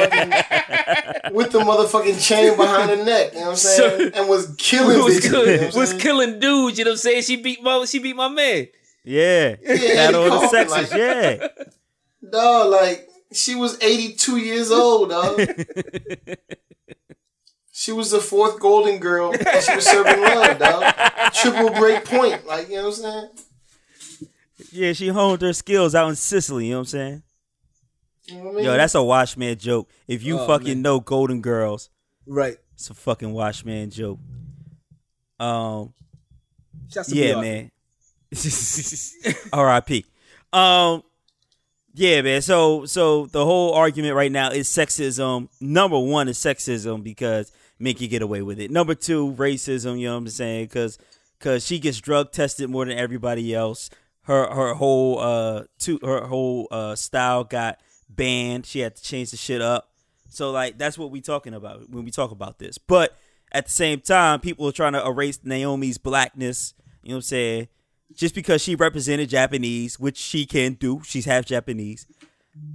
motherfucking 0.07 1.33
with 1.33 1.51
the 1.51 1.59
motherfucking 1.59 2.21
chain 2.23 2.55
behind 2.55 2.89
her 2.91 3.03
neck. 3.03 3.33
You 3.33 3.39
know 3.39 3.45
what 3.45 3.49
I'm 3.51 3.55
saying? 3.55 4.11
Sir. 4.13 4.19
and 4.19 4.29
was 4.29 4.55
killing 4.57 4.99
Was, 5.03 5.19
bitches. 5.19 5.23
you 5.25 5.31
know 5.31 5.45
kill- 5.45 5.57
what 5.65 5.73
I'm 5.73 5.79
was 5.79 5.93
killing 5.93 6.39
dudes, 6.39 6.77
you 6.77 6.85
know 6.85 6.91
what 6.91 6.95
I'm 6.95 6.97
saying? 6.99 7.23
She 7.23 7.35
beat 7.37 7.63
my 7.63 7.85
she 7.85 7.99
beat 7.99 8.15
my 8.15 8.27
man. 8.27 8.67
Yeah. 9.03 9.55
Yeah, 9.63 9.95
Battle 10.11 10.25
of 10.25 10.41
the 10.41 10.47
sexes, 10.49 10.89
called, 10.89 11.01
yeah. 11.01 11.47
Dog, 12.31 12.71
like 12.71 13.07
she 13.33 13.55
was 13.55 13.77
82 13.81 14.37
years 14.37 14.71
old, 14.71 15.09
dog. 15.09 15.39
she 17.71 17.91
was 17.91 18.11
the 18.11 18.19
fourth 18.19 18.59
Golden 18.59 18.99
Girl, 18.99 19.31
and 19.33 19.63
she 19.63 19.75
was 19.75 19.85
serving 19.85 20.21
love, 20.21 20.57
dog. 20.59 20.93
Triple 21.33 21.69
break 21.71 22.05
point, 22.05 22.45
like 22.47 22.69
you 22.69 22.75
know 22.77 22.87
what 22.89 22.97
I'm 22.97 23.03
saying. 23.03 23.29
Yeah, 24.71 24.93
she 24.93 25.09
honed 25.09 25.41
her 25.41 25.53
skills 25.53 25.93
out 25.95 26.09
in 26.09 26.15
Sicily. 26.15 26.65
You 26.65 26.71
know 26.71 26.77
what 26.77 26.81
I'm 26.81 26.85
saying? 26.87 27.23
You 28.25 28.35
know 28.37 28.43
what 28.45 28.51
I 28.51 28.55
mean? 28.55 28.65
Yo, 28.65 28.77
that's 28.77 28.95
a 28.95 29.03
Watchman 29.03 29.57
joke. 29.57 29.89
If 30.07 30.23
you 30.23 30.39
Oh, 30.39 30.47
fucking 30.47 30.67
man. 30.67 30.81
know 30.81 30.99
Golden 30.99 31.41
Girls, 31.41 31.89
Right. 32.25 32.57
it's 32.73 32.89
a 32.89 32.93
fucking 32.93 33.31
Watchman 33.31 33.89
joke. 33.91 34.19
Um, 35.39 35.93
yeah, 37.07 37.39
man. 37.39 37.71
R.I.P. 39.53 40.05
Um, 40.51 41.03
yeah, 41.97 42.21
man. 42.21 42.43
So, 42.43 42.85
so 42.85 43.25
the 43.25 43.43
whole 43.43 43.73
argument 43.73 44.13
right 44.13 44.31
now 44.31 44.51
is 44.51 44.69
sexism. 44.69 45.49
Number 45.59 45.97
one 45.97 46.27
is 46.27 46.37
sexism 46.37 47.03
because 47.03 47.51
can 47.79 47.95
get 47.95 48.21
away 48.21 48.43
with 48.43 48.59
it. 48.59 48.69
Number 48.69 48.93
two, 48.93 49.33
racism. 49.33 49.99
You 49.99 50.07
know 50.07 50.13
what 50.13 50.19
I'm 50.19 50.29
saying? 50.29 50.65
Because, 50.65 50.99
because 51.39 51.65
she 51.65 51.79
gets 51.79 51.99
drug 51.99 52.31
tested 52.31 52.69
more 52.69 52.85
than 52.85 52.97
everybody 52.99 53.53
else. 53.55 53.89
Her 54.21 54.47
her 54.53 54.73
whole 54.75 55.19
uh 55.19 55.63
to 55.79 55.99
her 56.03 56.27
whole 56.27 56.67
uh 56.69 56.95
style 56.95 57.43
got 57.43 57.79
banned. 58.09 58.65
She 58.67 58.79
had 58.79 58.95
to 58.95 59.01
change 59.01 59.31
the 59.31 59.37
shit 59.37 59.61
up. 59.61 59.89
So 60.29 60.51
like 60.51 60.77
that's 60.77 60.97
what 60.99 61.09
we 61.09 61.21
talking 61.21 61.55
about 61.55 61.89
when 61.89 62.05
we 62.05 62.11
talk 62.11 62.29
about 62.29 62.59
this. 62.59 62.77
But 62.77 63.17
at 63.51 63.65
the 63.65 63.71
same 63.71 64.01
time, 64.01 64.39
people 64.41 64.67
are 64.67 64.73
trying 64.73 64.93
to 64.93 65.03
erase 65.03 65.39
Naomi's 65.43 65.97
blackness. 65.97 66.73
You 67.01 67.09
know 67.09 67.15
what 67.15 67.17
I'm 67.17 67.21
saying? 67.23 67.67
Just 68.13 68.33
because 68.33 68.61
she 68.61 68.75
represented 68.75 69.29
Japanese, 69.29 69.99
which 69.99 70.17
she 70.17 70.45
can 70.45 70.73
do, 70.73 71.01
she's 71.03 71.25
half 71.25 71.45
Japanese. 71.45 72.07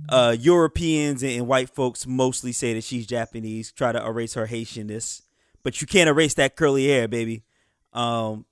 Uh, 0.09 0.37
Europeans 0.39 1.23
and, 1.23 1.33
and 1.33 1.47
white 1.49 1.69
folks 1.71 2.07
mostly 2.07 2.53
say 2.53 2.75
that 2.75 2.85
she's 2.85 3.07
Japanese. 3.07 3.73
Try 3.73 3.93
to 3.93 4.05
erase 4.05 4.35
her 4.35 4.47
Haitianness, 4.47 5.23
but 5.63 5.81
you 5.81 5.87
can't 5.87 6.09
erase 6.09 6.35
that 6.35 6.55
curly 6.55 6.87
hair, 6.87 7.09
baby. 7.09 7.43
Um, 7.93 8.45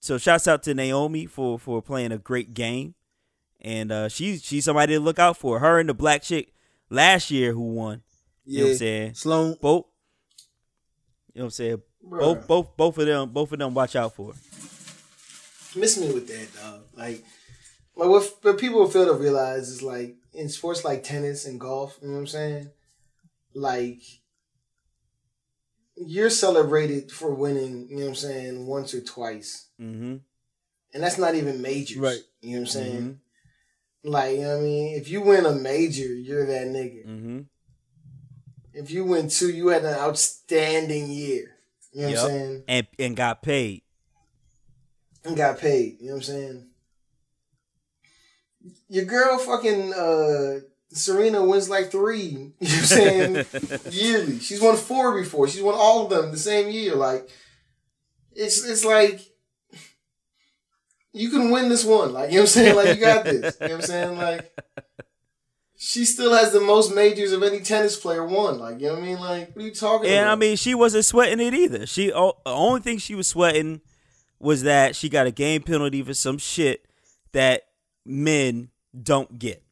so 0.00 0.18
shouts 0.18 0.48
out 0.48 0.62
to 0.64 0.74
Naomi 0.74 1.26
for 1.26 1.58
for 1.58 1.80
playing 1.80 2.12
a 2.12 2.18
great 2.18 2.54
game, 2.54 2.94
and 3.60 3.92
uh, 3.92 4.08
she's 4.08 4.42
she's 4.42 4.64
somebody 4.64 4.94
to 4.94 5.00
look 5.00 5.18
out 5.18 5.36
for. 5.36 5.60
Her 5.60 5.78
and 5.78 5.88
the 5.88 5.94
black 5.94 6.22
chick 6.22 6.52
last 6.90 7.30
year 7.30 7.52
who 7.52 7.72
won. 7.72 8.02
You 8.44 8.58
know 8.58 8.64
what 8.64 8.70
I'm 8.72 8.76
saying? 8.78 9.14
Sloan. 9.14 9.56
Both. 9.60 9.86
You 11.32 11.40
know 11.40 11.44
what 11.44 11.46
I'm 11.46 11.50
saying? 11.50 11.82
Bruh. 12.06 12.20
Both 12.20 12.46
both 12.46 12.76
both 12.76 12.98
of 12.98 13.06
them 13.06 13.30
both 13.30 13.52
of 13.52 13.58
them 13.58 13.74
watch 13.74 13.96
out 13.96 14.14
for. 14.14 14.34
Miss 15.76 15.98
me 15.98 16.12
with 16.12 16.28
that, 16.28 16.48
dog. 16.62 16.82
Like, 16.96 17.24
like 17.96 18.08
what, 18.08 18.32
what 18.42 18.58
people 18.58 18.86
fail 18.88 19.06
to 19.06 19.14
realize 19.14 19.68
is 19.68 19.82
like 19.82 20.16
in 20.32 20.48
sports 20.48 20.84
like 20.84 21.04
tennis 21.04 21.46
and 21.46 21.60
golf. 21.60 21.98
You 22.02 22.08
know 22.08 22.14
what 22.14 22.20
I'm 22.20 22.26
saying? 22.26 22.70
Like, 23.54 24.00
you're 25.96 26.30
celebrated 26.30 27.10
for 27.12 27.32
winning. 27.32 27.88
You 27.88 27.96
know 27.96 28.02
what 28.02 28.08
I'm 28.10 28.14
saying? 28.16 28.66
Once 28.66 28.94
or 28.94 29.00
twice, 29.00 29.68
Mm-hmm. 29.80 30.16
and 30.94 31.02
that's 31.02 31.18
not 31.18 31.34
even 31.34 31.62
majors. 31.62 31.98
Right. 31.98 32.18
You 32.40 32.50
know 32.52 32.56
what 32.56 32.60
I'm 32.62 32.66
saying? 32.66 33.00
Mm-hmm. 33.02 34.10
Like, 34.10 34.34
you 34.36 34.42
know 34.42 34.56
what 34.56 34.58
I 34.58 34.62
mean, 34.62 34.96
if 34.96 35.08
you 35.08 35.20
win 35.22 35.46
a 35.46 35.52
major, 35.52 36.12
you're 36.12 36.46
that 36.46 36.66
nigga. 36.66 37.06
Mm-hmm. 37.06 37.40
If 38.74 38.90
you 38.90 39.04
win 39.04 39.28
two, 39.28 39.50
you 39.50 39.68
had 39.68 39.84
an 39.84 39.94
outstanding 39.94 41.10
year. 41.10 41.56
You 41.92 42.02
know 42.02 42.08
what 42.08 42.18
I'm 42.18 42.26
saying? 42.26 42.64
And 42.66 42.86
and 42.98 43.16
got 43.16 43.40
paid. 43.42 43.82
And 45.24 45.36
got 45.36 45.58
paid. 45.58 45.98
You 46.00 46.08
know 46.08 46.12
what 46.14 46.18
I'm 46.18 46.22
saying? 46.22 46.66
Your 48.88 49.04
girl 49.04 49.38
fucking 49.38 49.92
uh 49.92 50.60
Serena 50.90 51.44
wins 51.44 51.68
like 51.68 51.90
three, 51.90 52.18
you 52.28 52.46
know 52.46 52.52
what 52.60 52.78
I'm 52.78 52.84
saying, 52.84 53.46
yearly. 53.90 54.38
She's 54.38 54.60
won 54.60 54.76
four 54.76 55.20
before. 55.20 55.48
She's 55.48 55.62
won 55.62 55.74
all 55.76 56.04
of 56.04 56.10
them 56.10 56.30
the 56.30 56.38
same 56.38 56.70
year. 56.70 56.94
Like 56.94 57.28
it's 58.32 58.64
it's 58.64 58.84
like 58.84 59.20
you 61.12 61.30
can 61.30 61.50
win 61.50 61.68
this 61.68 61.84
one. 61.84 62.12
Like, 62.12 62.30
you 62.30 62.36
know 62.36 62.42
what 62.42 62.42
I'm 62.42 62.46
saying? 62.48 62.76
Like 62.76 62.96
you 62.96 63.00
got 63.00 63.24
this. 63.24 63.56
You 63.60 63.68
know 63.68 63.74
what 63.74 63.82
I'm 63.84 63.86
saying? 63.86 64.18
Like 64.18 64.52
she 65.76 66.04
still 66.04 66.32
has 66.34 66.52
the 66.52 66.60
most 66.60 66.94
majors 66.94 67.32
of 67.32 67.42
any 67.42 67.60
tennis 67.60 67.96
player 67.98 68.24
won. 68.24 68.58
Like, 68.58 68.80
you 68.80 68.86
know 68.86 68.94
what 68.94 69.02
I 69.02 69.06
mean? 69.06 69.20
Like, 69.20 69.54
what 69.54 69.62
are 69.62 69.66
you 69.66 69.74
talking 69.74 70.08
And 70.08 70.20
about? 70.20 70.32
I 70.32 70.36
mean, 70.36 70.56
she 70.56 70.74
wasn't 70.74 71.04
sweating 71.04 71.46
it 71.46 71.52
either. 71.52 71.86
She 71.86 72.06
the 72.06 72.32
only 72.46 72.80
thing 72.80 72.98
she 72.98 73.14
was 73.14 73.26
sweating 73.26 73.80
was 74.44 74.62
that 74.62 74.94
she 74.94 75.08
got 75.08 75.26
a 75.26 75.30
game 75.30 75.62
penalty 75.62 76.02
for 76.02 76.14
some 76.14 76.38
shit 76.38 76.86
that 77.32 77.62
men 78.04 78.68
don't 79.02 79.38
get. 79.38 79.62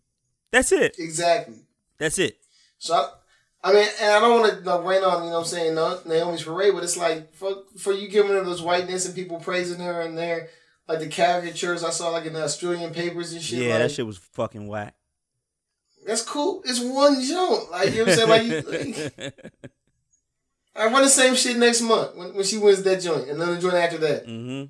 That's 0.50 0.72
it. 0.72 0.96
exactly. 0.98 1.60
That's 1.98 2.18
it. 2.18 2.38
So 2.78 2.94
I, 2.94 3.70
I 3.70 3.72
mean, 3.74 3.86
and 4.00 4.12
I 4.12 4.20
don't 4.20 4.40
want 4.40 4.64
to 4.64 4.70
like, 4.70 4.84
rain 4.84 5.04
on 5.04 5.24
you 5.24 5.30
know 5.30 5.36
what 5.36 5.38
I'm 5.40 5.44
saying 5.44 5.74
Na- 5.74 5.98
Naomi's 6.06 6.42
parade, 6.42 6.74
but 6.74 6.82
it's 6.82 6.96
like 6.96 7.34
for 7.34 7.64
for 7.78 7.92
you 7.92 8.08
giving 8.08 8.32
her 8.32 8.42
those 8.42 8.62
whiteness 8.62 9.06
and 9.06 9.14
people 9.14 9.38
praising 9.38 9.80
her 9.80 10.00
and 10.00 10.16
their 10.16 10.48
like 10.88 10.98
the 10.98 11.08
caricatures 11.08 11.84
I 11.84 11.90
saw 11.90 12.10
like 12.10 12.24
in 12.24 12.32
the 12.32 12.42
Australian 12.42 12.92
papers 12.92 13.32
and 13.32 13.42
shit. 13.42 13.60
yeah, 13.60 13.74
like, 13.74 13.82
that 13.82 13.90
shit 13.92 14.06
was 14.06 14.18
fucking 14.18 14.66
whack. 14.66 14.94
That's 16.06 16.22
cool. 16.22 16.62
It's 16.64 16.80
one 16.80 17.22
joint. 17.22 17.70
Like 17.70 17.90
you 17.92 18.04
know 18.04 18.12
what 18.12 18.30
I'm 18.30 18.40
saying. 18.40 18.64
Like, 18.64 18.96
you, 18.96 19.10
like 19.22 19.52
I 20.74 20.86
run 20.86 21.02
the 21.02 21.08
same 21.08 21.34
shit 21.34 21.56
next 21.56 21.82
month 21.82 22.16
when, 22.16 22.34
when 22.34 22.44
she 22.44 22.58
wins 22.58 22.82
that 22.82 23.02
joint, 23.02 23.28
and 23.28 23.40
then 23.40 23.54
the 23.54 23.60
joint 23.60 23.74
after 23.74 23.98
that, 23.98 24.26
mm-hmm. 24.26 24.64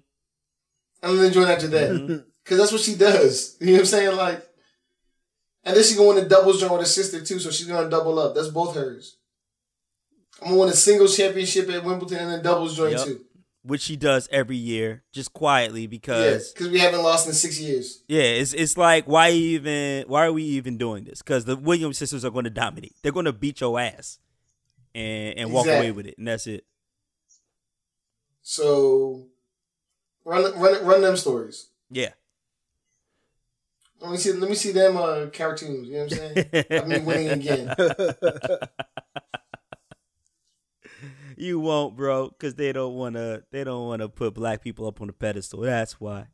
and 1.03 1.19
then 1.19 1.19
the 1.19 1.31
joint 1.31 1.51
after 1.51 1.69
that, 1.69 2.25
because 2.45 2.59
that's 2.59 2.73
what 2.73 2.81
she 2.81 2.97
does. 2.97 3.57
You 3.61 3.67
know 3.67 3.73
what 3.75 3.81
I'm 3.81 3.87
saying? 3.87 4.17
Like, 4.17 4.43
and 5.65 5.77
then 5.77 5.85
she 5.85 5.95
gonna 5.95 6.09
win 6.09 6.25
the 6.25 6.29
doubles 6.29 6.61
joint 6.61 6.73
with 6.73 6.83
her 6.83 6.87
sister 6.87 7.25
too, 7.25 7.39
so 7.39 7.51
she's 7.51 7.69
gonna 7.69 7.89
double 7.89 8.19
up. 8.19 8.35
That's 8.35 8.49
both 8.49 8.75
hers. 8.75 9.17
I'm 10.41 10.49
gonna 10.49 10.61
win 10.61 10.69
a 10.71 10.73
singles 10.73 11.17
championship 11.17 11.71
at 11.71 11.85
Wimbledon 11.85 12.19
and 12.19 12.33
then 12.33 12.43
doubles 12.43 12.77
joint 12.77 12.99
Yep. 12.99 13.07
too. 13.07 13.21
Which 13.65 13.83
she 13.83 13.95
does 13.95 14.29
every 14.33 14.57
year, 14.57 15.05
just 15.13 15.33
quietly 15.33 15.83
Yeah, 15.83 15.87
because 15.87 16.53
because 16.53 16.71
we 16.71 16.81
haven't 16.81 17.05
lost 17.05 17.29
in 17.29 17.33
six 17.33 17.61
years. 17.61 18.03
Yeah, 18.09 18.23
it's 18.23 18.53
it's 18.55 18.77
like 18.77 19.05
why 19.07 19.31
even 19.31 20.05
why 20.09 20.27
are 20.27 20.33
we 20.33 20.43
even 20.43 20.79
doing 20.79 21.05
this? 21.05 21.23
Because 21.23 21.45
the 21.45 21.55
Williams 21.55 21.97
sisters 21.97 22.25
are 22.25 22.31
going 22.31 22.43
to 22.43 22.51
dominate. 22.51 22.97
They're 23.03 23.13
going 23.13 23.27
to 23.27 23.33
beat 23.33 23.61
your 23.61 23.79
ass 23.79 24.19
and 24.95 25.39
and 25.39 25.53
walk 25.53 25.67
Exactly. 25.67 25.89
away 25.89 25.97
with 25.97 26.07
it, 26.07 26.17
and 26.19 26.29
that's 26.29 26.47
it. 26.47 26.65
So 28.43 29.27
run 30.25 30.43
run 30.59 30.85
run 30.85 31.01
them 31.03 31.17
stories. 31.17 31.69
Yeah. 31.91 32.11
Let 34.01 34.11
me 34.11 34.17
see. 34.17 34.33
Let 34.33 34.49
me 34.51 34.57
see 34.57 34.73
them 34.73 34.97
uh, 34.97 35.27
cartoons. 35.33 35.87
You 35.87 35.95
know 35.95 36.05
what 36.05 36.13
I'm 36.13 36.19
saying? 36.19 36.65
I 36.83 36.85
mean, 36.87 37.05
winning 37.05 37.29
again. 37.29 37.73
you 41.37 41.61
won't, 41.61 41.97
bro, 41.97 42.29
because 42.31 42.57
they 42.57 42.73
don't 42.73 42.95
want 42.95 43.15
to. 43.15 43.45
They 43.53 43.63
don't 43.63 43.87
want 43.87 44.03
to 44.03 44.09
put 44.09 44.35
black 44.35 44.61
people 44.63 44.89
up 44.89 45.01
on 45.01 45.07
the 45.07 45.13
pedestal. 45.13 45.61
That's 45.61 46.01
why. 46.01 46.27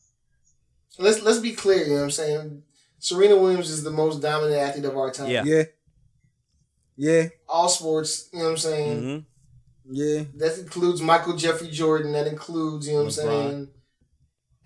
Let's 0.98 1.20
let's 1.22 1.38
be 1.40 1.52
clear. 1.52 1.82
You 1.84 1.88
know 1.90 1.96
what 1.96 2.02
I'm 2.04 2.10
saying? 2.10 2.62
Serena 3.00 3.36
Williams 3.36 3.68
is 3.70 3.84
the 3.84 3.90
most 3.90 4.22
dominant 4.22 4.58
athlete 4.58 4.86
of 4.86 4.96
our 4.96 5.10
time. 5.10 5.28
Yeah. 5.30 5.44
Yeah. 5.44 5.64
Yeah. 7.00 7.28
All 7.48 7.68
sports. 7.68 8.28
You 8.32 8.40
know 8.40 8.44
what 8.46 8.50
I'm 8.50 8.56
saying? 8.58 9.00
hmm 9.02 9.18
Yeah. 9.94 10.24
That 10.34 10.58
includes 10.58 11.00
Michael 11.00 11.36
Jeffrey 11.36 11.68
Jordan. 11.70 12.12
That 12.12 12.26
includes 12.26 12.86
you 12.88 12.94
know 12.94 12.98
what 13.00 13.04
I'm 13.06 13.10
saying. 13.12 13.68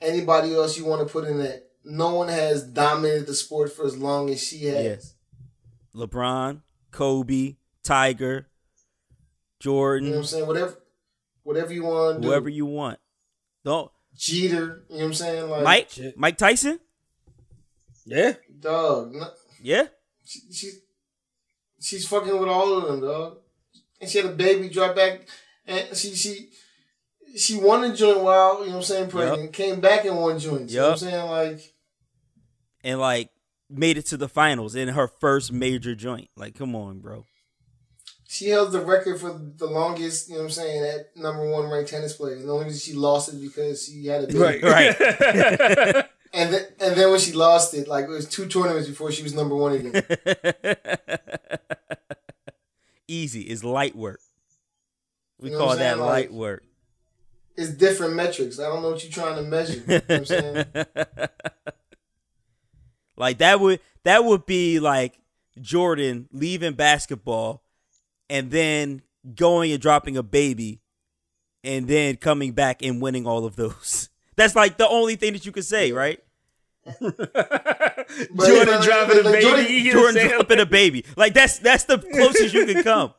Anybody 0.00 0.54
else 0.54 0.76
you 0.78 0.84
want 0.86 1.06
to 1.06 1.12
put 1.12 1.24
in 1.28 1.38
that? 1.38 1.68
No 1.84 2.14
one 2.14 2.28
has 2.28 2.64
dominated 2.64 3.26
the 3.26 3.34
sport 3.34 3.70
for 3.72 3.84
as 3.84 3.96
long 3.96 4.30
as 4.30 4.42
she 4.42 4.64
has. 4.66 4.84
Yes. 4.84 5.14
LeBron, 5.94 6.62
Kobe, 6.90 7.56
Tiger, 7.84 8.48
Jordan. 9.60 10.06
You 10.06 10.10
know 10.12 10.16
what 10.18 10.22
I'm 10.22 10.26
saying? 10.26 10.46
Whatever, 10.46 10.78
whatever 11.42 11.72
you 11.72 11.84
want 11.84 12.16
to 12.16 12.22
do. 12.22 12.28
whoever 12.28 12.48
you 12.48 12.66
want. 12.66 12.98
Don't 13.64 13.90
Jeter. 14.16 14.84
You 14.88 14.96
know 14.96 15.02
what 15.02 15.04
I'm 15.04 15.14
saying? 15.14 15.50
Like 15.50 15.64
Mike, 15.64 15.90
shit. 15.90 16.16
Mike 16.18 16.38
Tyson. 16.38 16.80
Yeah. 18.06 18.32
dog. 18.60 19.12
no- 19.14 19.30
Yeah. 19.60 19.88
she, 20.24 20.40
she 20.52 20.70
she's 21.82 22.06
fucking 22.06 22.38
with 22.38 22.48
all 22.48 22.78
of 22.78 22.84
them, 22.86 23.00
dog. 23.00 23.38
And 24.00 24.08
she 24.08 24.18
had 24.18 24.26
a 24.28 24.34
baby 24.34 24.68
drop 24.68 24.96
back, 24.96 25.26
and 25.66 25.96
she 25.96 26.14
she 26.14 26.48
she 27.36 27.56
won 27.56 27.82
the 27.82 27.94
joint 27.94 28.20
while 28.20 28.60
you 28.60 28.66
know 28.66 28.72
what 28.72 28.76
I'm 28.76 28.82
saying 28.82 29.10
pregnant. 29.10 29.52
Came 29.52 29.80
back 29.80 30.04
and 30.04 30.16
won 30.16 30.38
joints. 30.38 30.72
You 30.72 30.80
know 30.80 30.86
what 30.86 30.92
I'm 30.92 30.98
saying 30.98 31.30
like 31.30 31.72
and 32.84 33.00
like 33.00 33.30
made 33.70 33.96
it 33.96 34.06
to 34.06 34.16
the 34.16 34.28
finals 34.28 34.74
in 34.74 34.88
her 34.88 35.08
first 35.08 35.52
major 35.52 35.94
joint. 35.94 36.28
Like, 36.36 36.54
come 36.54 36.74
on, 36.74 37.00
bro. 37.00 37.24
she 38.28 38.48
held 38.48 38.72
the 38.72 38.80
record 38.80 39.20
for 39.20 39.32
the 39.32 39.66
longest. 39.66 40.28
You 40.28 40.34
know 40.34 40.40
what 40.40 40.46
I'm 40.46 40.50
saying 40.50 40.84
at 40.84 41.16
number 41.16 41.48
one 41.48 41.70
ranked 41.70 41.90
tennis 41.90 42.14
player. 42.14 42.36
And 42.36 42.48
the 42.48 42.52
only 42.52 42.66
reason 42.66 42.80
she 42.80 42.98
lost 42.98 43.32
it 43.32 43.40
because 43.40 43.86
she 43.86 44.06
had 44.06 44.24
a 44.24 44.26
baby. 44.26 44.38
Right. 44.38 44.62
Right. 44.62 46.04
And 46.34 46.54
then 46.54 46.64
and 46.80 46.96
then 46.96 47.10
when 47.10 47.20
she 47.20 47.32
lost 47.32 47.74
it, 47.74 47.86
like 47.88 48.06
it 48.06 48.10
was 48.10 48.26
two 48.26 48.46
tournaments 48.46 48.88
before 48.88 49.12
she 49.12 49.22
was 49.22 49.34
number 49.34 49.54
one 49.54 49.72
again. 49.74 49.92
Easy. 53.12 53.42
It's 53.42 53.62
light 53.62 53.94
work. 53.94 54.20
We 55.38 55.50
You 55.50 55.56
know 55.56 55.66
call 55.66 55.76
that 55.76 55.96
saying? 55.96 56.00
light 56.00 56.32
work. 56.32 56.64
It's 57.56 57.68
different 57.70 58.14
metrics. 58.14 58.58
I 58.58 58.68
don't 58.68 58.80
know 58.82 58.90
what 58.92 59.02
you're 59.04 59.12
trying 59.12 59.36
to 59.36 59.42
measure. 59.42 59.82
You 59.86 59.96
know 59.98 60.00
I'm 60.08 60.24
saying? 60.24 60.64
like 63.16 63.38
that 63.38 63.60
would 63.60 63.80
that 64.04 64.24
would 64.24 64.46
be 64.46 64.80
like 64.80 65.18
Jordan 65.60 66.28
leaving 66.32 66.72
basketball 66.72 67.62
and 68.30 68.50
then 68.50 69.02
going 69.34 69.70
and 69.72 69.82
dropping 69.82 70.16
a 70.16 70.22
baby 70.22 70.80
and 71.62 71.86
then 71.86 72.16
coming 72.16 72.52
back 72.52 72.82
and 72.82 73.02
winning 73.02 73.26
all 73.26 73.44
of 73.44 73.56
those. 73.56 74.08
That's 74.36 74.56
like 74.56 74.78
the 74.78 74.88
only 74.88 75.16
thing 75.16 75.34
that 75.34 75.44
you 75.44 75.52
could 75.52 75.66
say, 75.66 75.92
right? 75.92 76.22
Jordan 77.00 78.74
like, 78.74 78.82
dropping 78.82 79.18
a 79.18 79.22
like, 79.22 79.32
baby. 79.32 79.40
Jordan- 79.42 79.66
you 79.68 79.94
know 79.94 80.00
what 80.00 80.08
I'm 80.08 80.14
Jordan 80.14 80.28
dropping 80.28 80.60
a 80.60 80.66
baby. 80.66 81.04
Like 81.16 81.34
that's 81.34 81.58
that's 81.58 81.84
the 81.84 81.98
closest 82.14 82.54
you 82.54 82.66
can 82.66 82.82
come. 82.82 83.14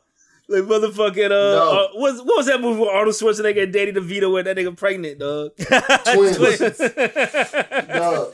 Like 0.48 0.64
motherfucking 0.64 1.24
uh, 1.26 1.28
No. 1.28 1.70
uh 1.72 1.88
what, 1.98 2.16
what 2.26 2.36
was 2.36 2.46
that 2.46 2.60
movie 2.60 2.80
with 2.80 2.90
Arnold 2.90 3.14
Schwarzenegger 3.14 3.62
and 3.62 3.72
Danny 3.72 3.92
DeVito 3.92 4.30
where 4.30 4.42
that 4.42 4.56
nigga 4.56 4.76
pregnant, 4.76 5.18
dog? 5.18 5.52
Twins. 5.56 6.78
no, 7.88 8.32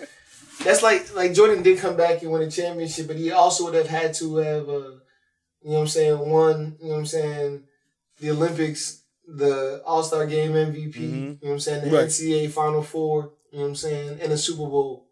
that's 0.64 0.82
like 0.82 1.14
like 1.14 1.32
Jordan 1.34 1.62
did 1.62 1.78
come 1.78 1.96
back 1.96 2.22
and 2.22 2.32
win 2.32 2.42
a 2.42 2.50
championship, 2.50 3.06
but 3.06 3.16
he 3.16 3.30
also 3.30 3.64
would 3.64 3.74
have 3.74 3.86
had 3.88 4.14
to 4.14 4.36
have, 4.38 4.68
uh, 4.68 4.72
you 4.72 4.90
know 5.70 5.74
what 5.74 5.80
I'm 5.82 5.86
saying, 5.86 6.18
won, 6.18 6.76
you 6.80 6.86
know 6.88 6.92
what 6.94 6.98
I'm 6.98 7.06
saying, 7.06 7.62
the 8.18 8.30
Olympics, 8.30 9.02
the 9.28 9.80
All 9.86 10.02
Star 10.02 10.26
Game 10.26 10.52
MVP, 10.52 10.96
you 10.96 11.08
know 11.10 11.36
what 11.42 11.52
I'm 11.52 11.60
saying, 11.60 11.88
the 11.88 11.96
Right. 11.96 12.06
NCAA 12.06 12.50
Final 12.50 12.82
Four, 12.82 13.30
you 13.52 13.58
know 13.58 13.62
what 13.64 13.68
I'm 13.70 13.74
saying, 13.76 14.18
and 14.20 14.32
the 14.32 14.38
Super 14.38 14.66
Bowl. 14.68 15.06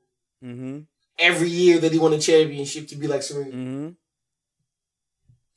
Mm-hmm. 0.44 0.80
Every 1.18 1.48
year 1.48 1.78
that 1.80 1.92
he 1.92 1.98
won 1.98 2.12
a 2.12 2.18
championship 2.18 2.86
to 2.88 2.96
be 2.96 3.06
like 3.08 3.22
Serena. 3.22 3.50
Mm-hmm. 3.50 3.88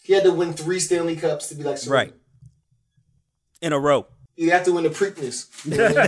He 0.04 0.13
had 0.13 0.24
to 0.24 0.32
win 0.34 0.54
three 0.54 0.80
Stanley 0.80 1.15
Cups 1.15 1.50
to 1.50 1.56
be 1.56 1.63
like 1.63 1.78
Serena. 1.78 2.06
Right. 2.06 2.13
In 3.62 3.74
a 3.74 3.80
row. 3.80 4.08
You 4.36 4.50
have 4.52 4.63
to 4.63 4.74
win 4.74 4.84
the 4.84 4.89
Preakness. 4.89 5.48
You 5.65 5.78
know 5.78 5.84
what 5.84 5.98
I 5.98 6.00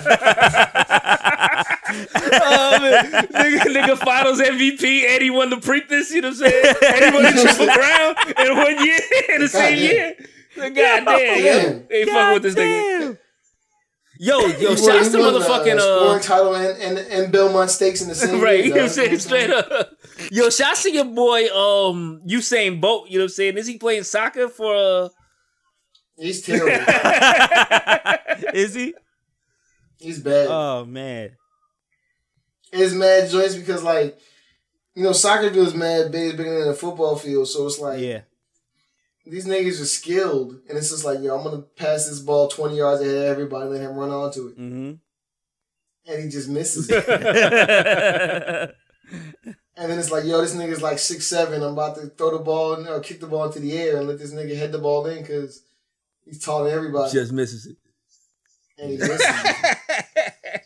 mean? 1.93 2.07
oh, 2.41 2.79
man. 2.81 3.05
nigga, 3.27 3.59
nigga 3.61 3.97
finals 3.99 4.39
MVP 4.39 5.05
and 5.07 5.21
he 5.21 5.29
won 5.29 5.51
the 5.51 5.57
Preakness, 5.57 6.09
you 6.09 6.21
know 6.21 6.29
what 6.29 6.41
I'm 6.41 6.49
saying? 6.49 6.75
And 6.87 7.05
he 7.05 7.11
won 7.11 7.21
the 7.23 7.31
Triple 7.43 7.67
Crown 7.67 8.15
in 8.47 8.57
one 8.57 8.83
year, 8.85 8.99
in 9.35 9.41
the 9.41 9.47
same 9.47 9.75
Goddamn. 9.75 9.77
year. 9.77 10.15
God 10.55 10.73
damn, 10.73 11.05
yo. 11.05 11.43
Damn. 11.43 11.85
Ain't 11.91 12.09
fucking 12.09 12.33
with 12.33 12.43
this 12.43 12.55
nigga. 12.55 12.92
Yo, 14.23 14.39
yo, 14.47 14.69
He 14.69 14.77
shouts 14.77 15.09
to 15.09 15.17
motherfucking, 15.17 15.79
uh, 15.79 16.11
uh, 16.11 16.19
title 16.19 16.55
and, 16.55 16.81
and, 16.81 16.97
and 16.97 17.29
Belmont 17.29 17.69
Stakes 17.69 18.01
in 18.01 18.07
the 18.07 18.15
same 18.15 18.39
right, 18.41 18.59
year, 18.59 18.67
you 18.67 18.69
know 18.69 18.75
what 18.77 18.83
I'm 18.83 18.89
saying? 18.89 19.19
Straight 19.19 19.49
up. 19.49 19.97
Yo, 20.31 20.49
shouts 20.49 20.83
to 20.83 20.91
your 20.93 21.03
boy, 21.03 21.47
um, 21.47 22.21
Usain 22.25 22.79
Bolt, 22.79 23.09
you 23.09 23.17
know 23.17 23.25
what 23.25 23.31
I'm 23.31 23.35
saying? 23.35 23.57
Is 23.57 23.67
he 23.67 23.77
playing 23.77 24.03
soccer 24.03 24.47
for, 24.47 24.73
uh, 24.75 25.09
He's 26.15 26.41
terrible. 26.41 26.69
Is 28.53 28.73
he? 28.75 28.93
He's 29.99 30.19
bad. 30.19 30.47
Oh 30.47 30.85
man. 30.85 31.31
it's 32.71 32.93
mad 32.93 33.29
joints 33.29 33.55
because 33.55 33.83
like, 33.83 34.17
you 34.95 35.03
know, 35.03 35.11
soccer 35.11 35.51
field 35.51 35.67
is 35.67 35.73
mad 35.73 36.11
big, 36.13 36.37
bigger 36.37 36.59
than 36.59 36.69
a 36.69 36.75
football 36.75 37.17
field. 37.17 37.47
So 37.49 37.65
it's 37.65 37.79
like 37.79 37.99
Yeah. 37.99 38.21
These 39.25 39.45
niggas 39.45 39.79
are 39.81 39.85
skilled, 39.85 40.59
and 40.67 40.77
it's 40.77 40.89
just 40.89 41.05
like, 41.05 41.19
yo, 41.21 41.35
I'm 41.37 41.43
gonna 41.43 41.61
pass 41.61 42.07
this 42.07 42.19
ball 42.19 42.47
20 42.49 42.75
yards 42.77 43.01
ahead 43.01 43.15
of 43.15 43.23
everybody, 43.23 43.69
let 43.69 43.81
him 43.81 43.95
run 43.95 44.11
onto 44.11 44.47
it, 44.47 44.57
Mm-hmm. 44.59 44.93
and 46.11 46.23
he 46.23 46.29
just 46.29 46.49
misses 46.49 46.89
it. 46.89 47.07
and 49.77 49.89
then 49.91 49.99
it's 49.99 50.11
like, 50.11 50.25
yo, 50.25 50.41
this 50.41 50.55
nigga's 50.55 50.81
like 50.81 50.99
six 50.99 51.25
seven. 51.27 51.61
I'm 51.63 51.73
about 51.73 51.95
to 51.95 52.07
throw 52.07 52.37
the 52.37 52.43
ball 52.43 52.73
and 52.73 52.87
or 52.87 52.99
kick 52.99 53.19
the 53.19 53.27
ball 53.27 53.45
into 53.45 53.59
the 53.59 53.77
air 53.77 53.97
and 53.97 54.07
let 54.07 54.19
this 54.19 54.33
nigga 54.33 54.55
head 54.57 54.71
the 54.71 54.79
ball 54.79 55.05
in 55.07 55.21
because 55.21 55.63
he's 56.25 56.39
taller 56.43 56.65
than 56.69 56.77
everybody, 56.77 57.11
just 57.13 57.31
misses 57.31 57.65
it. 57.65 57.77
and 58.77 58.91
he 58.91 58.97
misses. 58.97 59.19
it. 59.21 60.61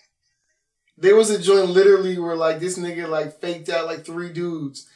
There 1.00 1.15
was 1.15 1.30
a 1.30 1.39
joint 1.39 1.70
literally 1.70 2.17
where 2.17 2.36
like 2.36 2.60
this 2.60 2.78
nigga 2.78 3.08
like 3.08 3.39
faked 3.39 3.70
out 3.70 3.86
like 3.86 4.04
three 4.04 4.34
dudes 4.34 4.88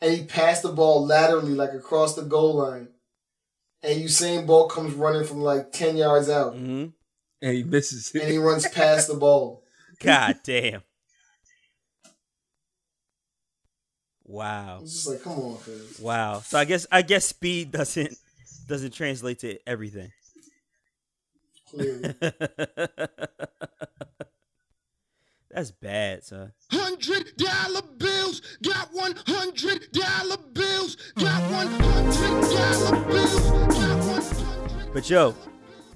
and 0.00 0.14
he 0.14 0.24
passed 0.24 0.62
the 0.62 0.72
ball 0.72 1.04
laterally 1.04 1.54
like 1.54 1.72
across 1.72 2.14
the 2.14 2.22
goal 2.22 2.54
line. 2.56 2.88
And 3.82 4.02
Usain 4.02 4.46
Bolt 4.46 4.70
comes 4.72 4.94
running 4.94 5.24
from 5.24 5.40
like 5.40 5.70
10 5.72 5.96
yards 5.96 6.28
out 6.28 6.54
mm-hmm. 6.54 6.86
And 7.40 7.56
he 7.56 7.62
misses 7.62 8.10
it. 8.12 8.22
and 8.22 8.30
he 8.30 8.38
runs 8.38 8.68
past 8.68 9.06
the 9.06 9.14
ball. 9.14 9.62
God 10.00 10.40
damn. 10.42 10.82
Wow. 14.24 14.80
It's 14.82 14.92
just 14.92 15.08
like, 15.08 15.22
come 15.22 15.32
on, 15.38 15.56
cuz. 15.58 16.00
Wow. 16.00 16.40
So 16.40 16.58
I 16.58 16.64
guess 16.64 16.86
I 16.90 17.02
guess 17.02 17.24
speed 17.24 17.70
doesn't 17.70 18.14
doesn't 18.66 18.92
translate 18.92 19.38
to 19.40 19.58
everything. 19.66 20.12
Clearly. 21.70 22.14
That's 25.58 25.72
bad, 25.72 26.22
son. 26.22 26.52
Hundred 26.70 27.36
dollar 27.36 27.82
bills, 27.98 28.40
got 28.62 28.90
one 28.92 29.12
hundred 29.26 29.90
dollar 29.90 30.36
bills, 30.52 30.96
got 31.16 31.50
one 31.50 31.66
hundred 31.66 32.42
dollar 32.42 33.04
bills, 33.06 33.40
got 33.66 34.06
one 34.06 34.22
hundred. 34.22 34.92
But 34.94 35.10
yo, 35.10 35.34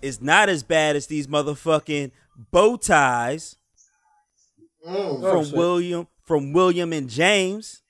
it's 0.03 0.20
not 0.20 0.48
as 0.48 0.64
bad 0.64 0.96
as 0.96 1.07
these 1.07 1.29
motherfucking 1.29 2.11
bow 2.51 2.77
ties 2.77 3.55
Mm, 4.85 5.20
from 5.31 5.44
shit. 5.44 5.55
William 5.57 6.09
from 6.25 6.53
William 6.53 6.92
and 6.92 7.09
James, 7.09 7.83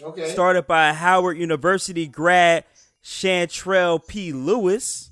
okay. 0.00 0.28
started 0.28 0.68
by 0.68 0.92
Howard 0.92 1.36
University 1.36 2.06
grad 2.06 2.62
Chantrell 3.02 3.98
P. 3.98 4.32
Lewis. 4.32 5.10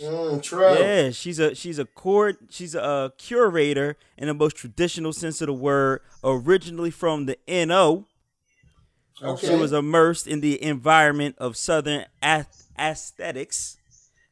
Mm, 0.00 0.38
Trell. 0.40 0.78
Yeah, 0.78 1.10
she's 1.10 1.38
a 1.38 1.54
she's 1.54 1.78
a 1.78 1.84
court 1.84 2.38
she's 2.50 2.74
a 2.74 2.82
uh, 2.82 3.08
curator 3.18 3.96
in 4.16 4.28
the 4.28 4.34
most 4.34 4.56
traditional 4.56 5.12
sense 5.12 5.40
of 5.40 5.46
the 5.46 5.52
word. 5.52 6.00
Originally 6.22 6.90
from 6.90 7.26
the 7.26 7.36
NO, 7.48 8.06
Okay. 9.22 9.48
she 9.48 9.54
was 9.56 9.72
immersed 9.72 10.26
in 10.28 10.40
the 10.40 10.62
environment 10.62 11.34
of 11.38 11.56
Southern 11.56 12.04
ath- 12.22 12.68
aesthetics. 12.78 13.76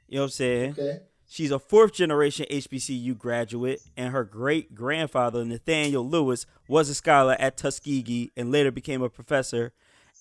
You 0.08 0.16
know 0.16 0.22
what 0.22 0.26
I'm 0.26 0.30
saying? 0.30 0.70
okay. 0.72 0.98
She's 1.28 1.50
a 1.50 1.58
fourth 1.58 1.92
generation 1.92 2.46
HBCU 2.48 3.18
graduate, 3.18 3.82
and 3.96 4.12
her 4.12 4.22
great 4.24 4.74
grandfather, 4.76 5.44
Nathaniel 5.44 6.08
Lewis, 6.08 6.46
was 6.68 6.88
a 6.88 6.94
scholar 6.94 7.36
at 7.40 7.56
Tuskegee 7.56 8.30
and 8.36 8.52
later 8.52 8.70
became 8.70 9.02
a 9.02 9.08
professor 9.10 9.72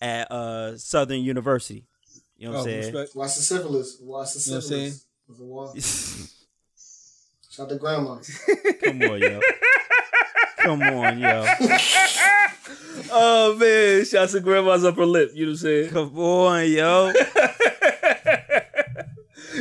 at 0.02 0.30
uh, 0.32 0.78
Southern 0.78 1.22
University. 1.22 1.86
You 2.38 2.48
know 2.48 2.54
what 2.54 2.58
I'm 2.58 2.62
Oh, 2.62 2.66
saying? 2.66 2.94
respect. 2.96 3.16
Watch 3.16 3.36
the 3.36 3.42
syphilis. 3.44 3.98
Watch 4.02 4.34
the 4.34 4.50
You 4.50 4.56
know 4.56 4.92
what 5.28 5.70
I'm 5.74 5.80
saying? 5.80 5.82
syphilis. 5.82 5.82
There's 5.88 6.20
a 6.20 6.24
wall. 6.24 6.28
Shout 7.50 7.66
out 7.66 7.70
to 7.70 7.76
grandma. 7.78 8.18
Come 8.84 9.02
on, 9.04 9.20
yo. 9.22 9.40
Come 10.60 10.82
on, 10.82 11.20
yo. 11.20 11.46
Oh, 13.12 13.56
man. 13.58 14.04
Shouts 14.04 14.32
to 14.34 14.40
grandma's 14.40 14.84
upper 14.84 15.06
lip, 15.06 15.32
you 15.36 15.46
know 15.46 15.52
what 15.52 15.54
I'm 15.54 15.58
saying? 15.58 15.90
Come 15.92 16.18
on, 16.18 16.70
yo. 16.70 17.14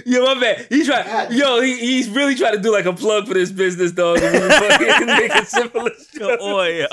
Yo, 0.07 0.24
my 0.24 0.35
man. 0.35 0.66
He 0.70 0.85
try. 0.85 1.29
Yo, 1.31 1.61
he, 1.61 1.79
he's 1.79 2.11
really 2.11 2.35
trying 2.35 2.55
to 2.55 2.59
do 2.61 2.72
like 2.72 2.85
a 2.85 2.92
plug 2.92 3.29
for 3.29 3.35
this 3.35 3.53
business, 3.53 3.92
dog. 3.92 4.18
and 4.22 4.35
we 4.35 4.48
fucking 4.50 5.07
making 5.07 5.44
syphilis. 5.44 6.09
Come 6.18 6.31
on, 6.40 6.74
yo. 6.74 6.87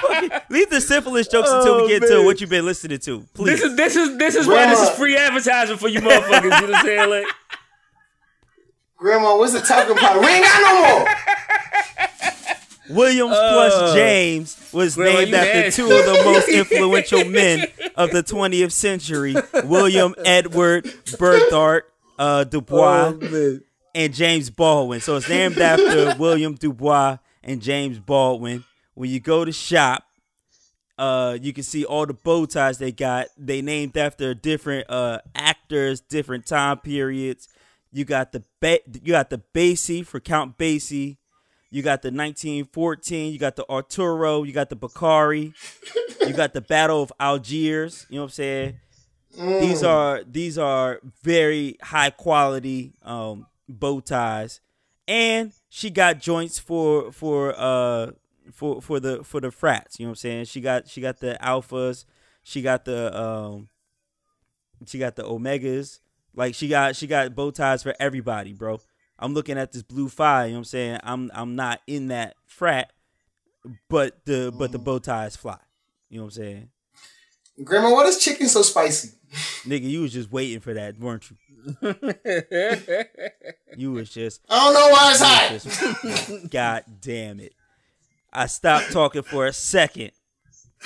Fucking- 0.00 0.30
Leave 0.50 0.70
the 0.70 0.80
syphilis 0.80 1.26
jokes 1.26 1.50
until 1.50 1.74
Oh, 1.74 1.82
we 1.82 1.88
get 1.88 2.02
man. 2.02 2.10
to 2.12 2.24
what 2.24 2.40
you've 2.40 2.48
been 2.50 2.64
listening 2.64 3.00
to, 3.00 3.26
please. 3.34 3.60
This 3.60 3.62
is 3.62 3.76
this 3.76 3.96
is 3.96 4.16
this 4.18 4.34
is 4.36 4.46
why 4.46 4.66
this 4.70 4.80
is 4.80 4.90
free 4.90 5.16
advertisement 5.16 5.80
for 5.80 5.88
you 5.88 6.00
motherfuckers. 6.00 6.42
You 6.44 6.50
know 6.50 6.60
what 6.60 6.74
I'm 6.76 6.84
saying? 6.86 7.10
Like, 7.10 7.26
Grandma, 9.00 9.36
what's 9.38 9.54
the 9.54 9.60
talcum 9.60 9.96
powder? 9.96 10.20
We 10.20 10.26
ain't 10.26 10.44
got 10.44 10.60
no 10.60 10.98
more. 10.98 12.96
Williams 12.96 13.32
Uh, 13.32 13.52
plus 13.52 13.94
James 13.94 14.68
was 14.72 14.94
Grandma, 14.96 15.20
named 15.20 15.34
after 15.34 15.60
mad? 15.60 15.72
two 15.72 15.84
of 15.84 16.04
the 16.04 16.22
most 16.24 16.48
influential 16.48 17.24
men 17.24 17.66
of 17.96 18.10
the 18.10 18.22
20th 18.22 18.72
century 18.72 19.34
William 19.64 20.14
Edward 20.24 20.92
Burghardt 21.18 21.84
uh, 22.18 22.44
Du 22.44 22.60
Bois 22.60 23.14
oh, 23.22 23.58
and 23.94 24.12
James 24.12 24.50
Baldwin. 24.50 25.00
So 25.00 25.16
it's 25.16 25.28
named 25.28 25.58
after 25.58 26.14
William 26.18 26.54
Du 26.56 26.72
Bois 26.72 27.18
and 27.42 27.62
James 27.62 27.98
Baldwin. 27.98 28.64
When 28.94 29.08
you 29.08 29.20
go 29.20 29.44
to 29.44 29.52
shop, 29.52 30.04
uh, 30.98 31.38
you 31.40 31.52
can 31.54 31.62
see 31.64 31.84
all 31.86 32.04
the 32.04 32.12
bow 32.12 32.44
ties 32.44 32.76
they 32.78 32.92
got. 32.92 33.28
They 33.38 33.62
named 33.62 33.96
after 33.96 34.34
different 34.34 34.90
uh, 34.90 35.20
actors, 35.34 36.00
different 36.02 36.44
time 36.44 36.78
periods. 36.78 37.48
You 37.92 38.04
got 38.04 38.32
the 38.32 38.42
ba- 38.60 38.80
you 38.92 39.12
got 39.12 39.30
the 39.30 39.42
Basie 39.54 40.06
for 40.06 40.20
Count 40.20 40.56
Basie. 40.58 41.16
You 41.70 41.82
got 41.82 42.02
the 42.02 42.08
1914. 42.08 43.32
You 43.32 43.38
got 43.38 43.56
the 43.56 43.68
Arturo. 43.68 44.42
You 44.42 44.52
got 44.52 44.70
the 44.70 44.76
Bakari. 44.76 45.52
you 46.26 46.32
got 46.32 46.52
the 46.52 46.60
Battle 46.60 47.02
of 47.02 47.12
Algiers. 47.18 48.06
You 48.08 48.16
know 48.16 48.22
what 48.22 48.26
I'm 48.26 48.30
saying? 48.30 48.80
These 49.36 49.82
are 49.84 50.22
these 50.24 50.58
are 50.58 51.00
very 51.22 51.76
high 51.82 52.10
quality 52.10 52.92
um, 53.02 53.46
bow 53.68 54.00
ties, 54.00 54.60
and 55.06 55.52
she 55.68 55.88
got 55.90 56.18
joints 56.20 56.58
for 56.58 57.12
for 57.12 57.54
uh 57.56 58.10
for 58.52 58.82
for 58.82 58.98
the 58.98 59.22
for 59.22 59.40
the 59.40 59.52
frats. 59.52 60.00
You 60.00 60.06
know 60.06 60.10
what 60.10 60.12
I'm 60.12 60.16
saying? 60.16 60.44
She 60.46 60.60
got 60.60 60.88
she 60.88 61.00
got 61.00 61.20
the 61.20 61.38
alphas. 61.40 62.04
She 62.42 62.60
got 62.60 62.84
the 62.84 63.16
um 63.18 63.68
she 64.86 64.98
got 64.98 65.14
the 65.14 65.22
omegas. 65.22 66.00
Like 66.34 66.54
she 66.54 66.68
got 66.68 66.96
she 66.96 67.06
got 67.06 67.34
bow 67.34 67.50
ties 67.50 67.82
for 67.82 67.94
everybody, 67.98 68.52
bro. 68.52 68.80
I'm 69.18 69.34
looking 69.34 69.58
at 69.58 69.72
this 69.72 69.82
blue 69.82 70.08
fire. 70.08 70.46
You 70.46 70.52
know 70.52 70.56
what 70.56 70.60
I'm 70.60 70.64
saying? 70.64 71.00
I'm 71.02 71.30
I'm 71.34 71.56
not 71.56 71.80
in 71.86 72.08
that 72.08 72.34
frat, 72.46 72.92
but 73.88 74.24
the 74.24 74.52
but 74.56 74.72
the 74.72 74.78
mm-hmm. 74.78 74.84
bow 74.84 74.98
ties 74.98 75.36
fly. 75.36 75.58
You 76.08 76.18
know 76.18 76.24
what 76.24 76.36
I'm 76.36 76.42
saying? 76.42 76.68
Grandma, 77.62 77.92
why 77.92 78.04
is 78.04 78.18
chicken 78.18 78.48
so 78.48 78.62
spicy? 78.62 79.10
Nigga, 79.64 79.88
you 79.88 80.00
was 80.00 80.12
just 80.12 80.32
waiting 80.32 80.60
for 80.60 80.74
that, 80.74 80.98
weren't 80.98 81.30
you? 81.30 81.36
You 83.76 83.92
was 83.92 84.10
just, 84.10 84.40
I 84.48 84.64
don't 84.64 84.74
know 84.74 84.88
why 84.88 85.10
it's 85.12 85.22
hot. 85.22 86.28
just 86.30 86.50
God 86.50 86.84
damn 87.00 87.38
it. 87.38 87.54
I 88.32 88.46
stopped 88.46 88.92
talking 88.92 89.22
for 89.22 89.46
a 89.46 89.52
second. 89.52 90.10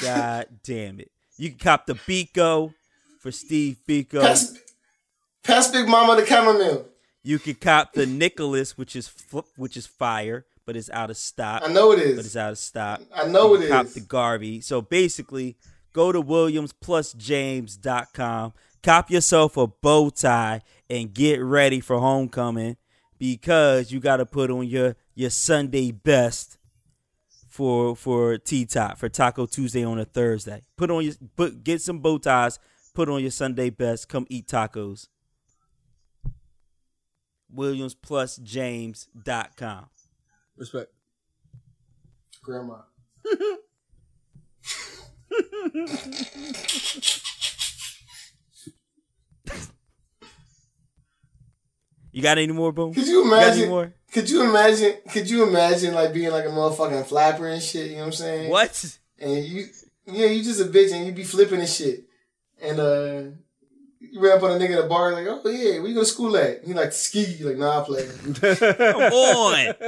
God 0.02 0.46
damn 0.62 1.00
it. 1.00 1.10
You 1.38 1.50
can 1.50 1.58
cop 1.58 1.86
the 1.86 1.94
Biko 1.94 2.74
for 3.20 3.32
Steve 3.32 3.78
Biko. 3.88 4.20
Pass, 5.44 5.70
Big 5.70 5.86
Mama 5.88 6.16
the 6.20 6.26
chamomile. 6.26 6.86
You 7.22 7.38
can 7.38 7.54
cop 7.54 7.92
the 7.92 8.06
Nicholas, 8.06 8.76
which 8.76 8.96
is 8.96 9.12
which 9.56 9.76
is 9.76 9.86
fire, 9.86 10.44
but 10.66 10.76
it's 10.76 10.90
out 10.90 11.10
of 11.10 11.16
stock. 11.16 11.62
I 11.64 11.72
know 11.72 11.92
it 11.92 12.00
is, 12.00 12.16
But 12.16 12.24
it's 12.26 12.36
out 12.36 12.52
of 12.52 12.58
stock. 12.58 13.00
I 13.14 13.26
know 13.26 13.54
You 13.54 13.62
it 13.62 13.68
Cop 13.70 13.86
is. 13.86 13.94
the 13.94 14.00
Garvey. 14.00 14.60
So 14.60 14.82
basically, 14.82 15.56
go 15.92 16.12
to 16.12 16.22
WilliamsPlusJames.com, 16.22 18.52
cop 18.82 19.10
yourself 19.10 19.56
a 19.56 19.66
bow 19.66 20.10
tie, 20.10 20.60
and 20.90 21.14
get 21.14 21.40
ready 21.42 21.80
for 21.80 21.98
homecoming 21.98 22.76
because 23.18 23.90
you 23.92 24.00
got 24.00 24.16
to 24.18 24.26
put 24.26 24.50
on 24.50 24.66
your 24.66 24.96
your 25.14 25.30
Sunday 25.30 25.90
best 25.92 26.58
for 27.48 27.96
for 27.96 28.36
T 28.38 28.66
Top 28.66 28.98
for 28.98 29.08
Taco 29.08 29.46
Tuesday 29.46 29.84
on 29.84 29.98
a 29.98 30.04
Thursday. 30.04 30.62
Put 30.76 30.90
on 30.90 31.04
your 31.04 31.14
put 31.36 31.64
get 31.64 31.80
some 31.80 32.00
bow 32.00 32.18
ties. 32.18 32.58
Put 32.94 33.08
on 33.08 33.22
your 33.22 33.30
Sunday 33.30 33.70
best. 33.70 34.08
Come 34.08 34.26
eat 34.28 34.46
tacos. 34.46 35.08
WilliamsPlusJames.com. 37.54 39.86
Respect. 40.56 40.92
Grandma. 42.42 42.78
You 52.14 52.22
got 52.22 52.38
any 52.38 52.52
more, 52.52 52.70
boom? 52.70 52.94
Could 52.94 53.08
you 53.08 53.26
imagine? 53.26 53.68
more? 53.68 53.92
Could 54.12 54.30
you 54.30 54.48
imagine? 54.48 54.98
Could 55.10 55.28
you 55.28 55.48
imagine 55.48 55.94
like 55.94 56.14
being 56.14 56.30
like 56.30 56.44
a 56.44 56.48
motherfucking 56.48 57.06
flapper 57.06 57.48
and 57.48 57.60
shit? 57.60 57.90
You 57.90 57.96
know 57.96 58.02
what 58.02 58.06
I'm 58.06 58.12
saying? 58.12 58.50
What? 58.50 58.98
And 59.18 59.44
you, 59.44 59.66
yeah, 60.06 60.26
you 60.26 60.44
just 60.44 60.60
a 60.60 60.66
bitch 60.66 60.92
and 60.92 61.06
you 61.06 61.12
be 61.12 61.24
flipping 61.24 61.58
and 61.58 61.68
shit. 61.68 62.04
And 62.62 62.78
uh, 62.78 63.22
you 64.12 64.20
ran 64.20 64.38
up 64.38 64.42
on 64.42 64.52
a 64.52 64.54
nigga 64.54 64.78
at 64.78 64.84
a 64.84 64.88
bar 64.88 65.12
like, 65.12 65.26
oh 65.26 65.48
yeah, 65.48 65.78
where 65.78 65.88
you 65.88 65.94
go 65.94 66.00
to 66.00 66.06
school 66.06 66.36
at? 66.36 66.64
He 66.64 66.74
like 66.74 66.92
ski. 66.92 67.24
You 67.24 67.48
like, 67.48 67.58
nah, 67.58 67.80
I 67.80 67.84
play. 67.84 68.08
Come 68.58 69.02
on. 69.02 69.74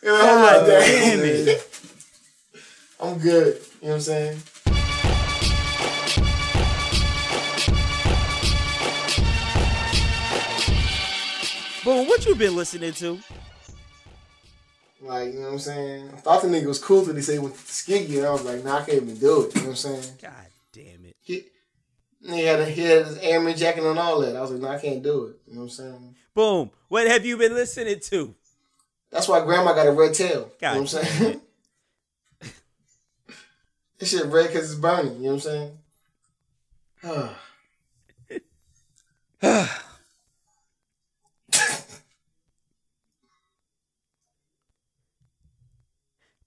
You 0.00 0.14
know, 0.14 0.20
I'm 0.20 0.42
like, 0.42 0.54
God 0.54 0.66
damn 0.66 1.18
damn 1.18 1.24
it. 1.26 1.80
I'm 3.00 3.18
good. 3.18 3.60
You 3.82 3.88
know 3.88 3.88
what 3.88 3.94
I'm 3.94 4.00
saying? 4.00 4.42
Boom, 11.84 12.06
what 12.06 12.24
you 12.26 12.34
been 12.34 12.54
listening 12.54 12.92
to? 12.92 13.18
Like, 15.00 15.32
you 15.32 15.40
know 15.40 15.46
what 15.46 15.52
I'm 15.52 15.58
saying? 15.58 16.10
I 16.12 16.16
thought 16.18 16.42
the 16.42 16.48
nigga 16.48 16.66
was 16.66 16.82
cool 16.82 17.04
till 17.04 17.14
he 17.14 17.22
said 17.22 17.34
he 17.34 17.38
went 17.38 17.54
to 17.54 17.60
Skiggy, 17.60 18.18
and 18.18 18.26
I 18.26 18.30
was 18.30 18.44
like, 18.44 18.64
nah, 18.64 18.78
I 18.78 18.84
can't 18.84 19.02
even 19.02 19.16
do 19.16 19.42
it. 19.42 19.54
You 19.54 19.60
know 19.62 19.68
what 19.68 19.70
I'm 19.70 19.76
saying? 19.76 20.02
God 20.20 20.32
damn 20.32 20.32
it. 20.32 20.47
He, 21.28 21.44
he 22.26 22.44
had, 22.44 22.60
a, 22.60 22.64
he 22.64 22.80
had 22.80 23.04
his 23.06 23.18
airman 23.18 23.54
jacket 23.54 23.84
and 23.84 23.98
all 23.98 24.20
that. 24.22 24.34
I 24.34 24.40
was 24.40 24.50
like, 24.50 24.62
nah, 24.62 24.70
I 24.70 24.78
can't 24.78 25.02
do 25.02 25.26
it. 25.26 25.36
You 25.46 25.56
know 25.56 25.60
what 25.60 25.64
I'm 25.64 25.70
saying? 25.70 26.14
Boom. 26.34 26.70
What 26.88 27.06
have 27.06 27.26
you 27.26 27.36
been 27.36 27.52
listening 27.52 28.00
to? 28.00 28.34
That's 29.10 29.28
why 29.28 29.44
grandma 29.44 29.74
got 29.74 29.86
a 29.86 29.92
red 29.92 30.14
tail. 30.14 30.50
God 30.58 30.68
you 30.68 30.74
know 30.74 30.80
what 30.80 30.94
I'm 30.94 31.04
saying? 31.04 31.40
this 33.98 34.10
shit 34.10 34.24
red 34.24 34.46
because 34.46 34.70
it's 34.70 34.80
burning. 34.80 35.16
You 35.16 35.24
know 35.24 35.34
what 35.34 35.46
I'm 35.46 35.70
saying? 37.02 37.38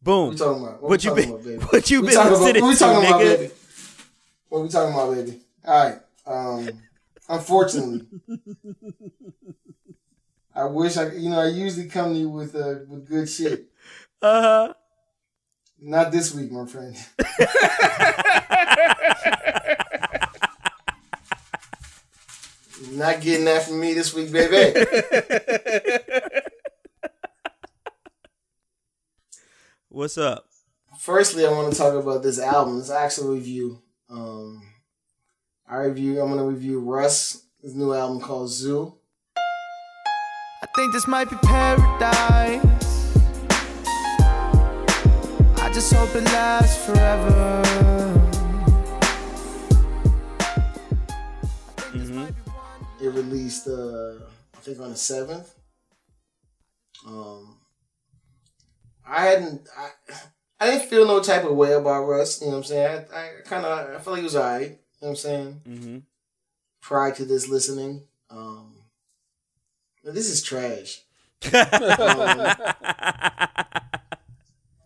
Boom. 0.01 0.35
What, 0.35 0.81
What 0.81 1.03
you 1.03 1.13
been 1.13 1.29
about, 1.29 1.71
what 1.71 1.91
you 1.91 2.01
been 2.01 2.13
talking 2.13 2.31
about, 2.31 2.41
listening 2.41 2.63
what 2.63 2.69
we 2.69 2.73
to, 2.73 2.79
talking 2.79 3.07
about, 3.07 3.21
nigga? 3.21 3.60
What 4.51 4.63
we 4.63 4.67
talking 4.67 4.93
about, 4.93 5.15
baby? 5.15 5.39
All 5.65 5.85
right. 5.85 5.97
Um, 6.25 6.69
unfortunately, 7.29 8.05
I 10.53 10.65
wish 10.65 10.97
I, 10.97 11.13
you 11.13 11.29
know, 11.29 11.39
I 11.39 11.47
usually 11.47 11.87
come 11.87 12.11
to 12.11 12.19
you 12.19 12.27
with 12.27 12.53
uh, 12.53 12.79
with 12.89 13.07
good 13.07 13.29
shit. 13.29 13.67
Uh-huh. 14.21 14.73
Not 15.79 16.11
this 16.11 16.35
week, 16.35 16.51
my 16.51 16.65
friend. 16.65 16.93
Not 22.91 23.21
getting 23.21 23.45
that 23.45 23.63
from 23.63 23.79
me 23.79 23.93
this 23.93 24.13
week, 24.13 24.33
baby. 24.33 24.77
What's 29.87 30.17
up? 30.17 30.49
Firstly, 30.99 31.45
I 31.45 31.51
want 31.51 31.71
to 31.71 31.79
talk 31.79 31.93
about 31.93 32.21
this 32.21 32.37
album. 32.37 32.79
It's 32.79 32.89
actual 32.89 33.33
review. 33.33 33.81
Um, 34.11 34.61
I 35.69 35.77
review. 35.77 36.21
I'm 36.21 36.29
gonna 36.29 36.43
review 36.43 36.81
Russ, 36.81 37.45
his 37.61 37.75
new 37.75 37.93
album 37.93 38.19
called 38.19 38.49
Zoo. 38.49 38.93
I 39.37 40.67
think 40.75 40.91
this 40.91 41.07
might 41.07 41.29
be 41.29 41.37
paradise. 41.37 42.61
I 45.57 45.71
just 45.73 45.93
hope 45.93 46.13
it 46.13 46.25
lasts 46.25 46.85
forever. 46.85 47.61
It 53.01 53.07
released, 53.07 53.67
uh, 53.67 54.13
I 54.53 54.59
think, 54.61 54.79
on 54.79 54.91
the 54.91 54.95
seventh. 54.95 55.55
Um, 57.07 57.57
I 59.07 59.25
hadn't. 59.25 59.67
I, 59.75 59.89
I 60.61 60.69
didn't 60.69 60.89
feel 60.89 61.07
no 61.07 61.19
type 61.19 61.43
of 61.43 61.55
way 61.55 61.73
about 61.73 62.03
Russ. 62.03 62.39
You 62.39 62.47
know 62.47 62.51
what 62.51 62.57
I'm 62.59 62.63
saying? 62.65 63.05
I, 63.11 63.17
I 63.17 63.29
kind 63.45 63.65
of. 63.65 63.89
I 63.89 63.93
felt 63.93 64.07
like 64.09 64.17
he 64.17 64.23
was 64.23 64.35
alright. 64.35 64.61
You 64.61 64.67
know 64.69 64.77
what 64.99 65.09
I'm 65.09 65.15
saying? 65.15 65.61
Mm-hmm. 65.67 65.97
Prior 66.81 67.11
to 67.15 67.25
this 67.25 67.47
listening, 67.47 68.03
um, 68.29 68.71
this 70.03 70.29
is 70.29 70.43
trash. 70.43 71.01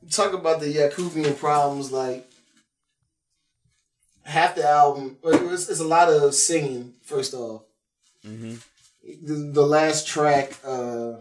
Um, 0.07 0.09
talk 0.09 0.33
about 0.33 0.61
the 0.61 0.73
Yakubian 0.73 1.37
problems, 1.37 1.91
like 1.91 2.25
half 4.23 4.55
the 4.55 4.65
album, 4.65 5.17
but 5.21 5.35
it 5.35 5.43
was, 5.43 5.69
it's 5.69 5.81
a 5.81 5.87
lot 5.87 6.07
of 6.07 6.33
singing. 6.33 6.93
First 7.01 7.33
off, 7.33 7.63
mm-hmm. 8.25 8.55
the, 9.25 9.51
the 9.51 9.65
last 9.65 10.07
track, 10.07 10.53
uh, 10.65 11.15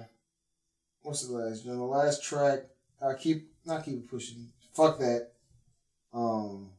what's 1.03 1.27
the 1.27 1.37
last? 1.37 1.65
The 1.65 1.75
last 1.75 2.23
track, 2.23 2.67
I 3.03 3.15
keep 3.15 3.49
not 3.67 3.85
keep 3.85 4.09
pushing. 4.11 4.49
Fuck 4.75 4.99
that. 4.99 5.29
Um, 6.13 6.71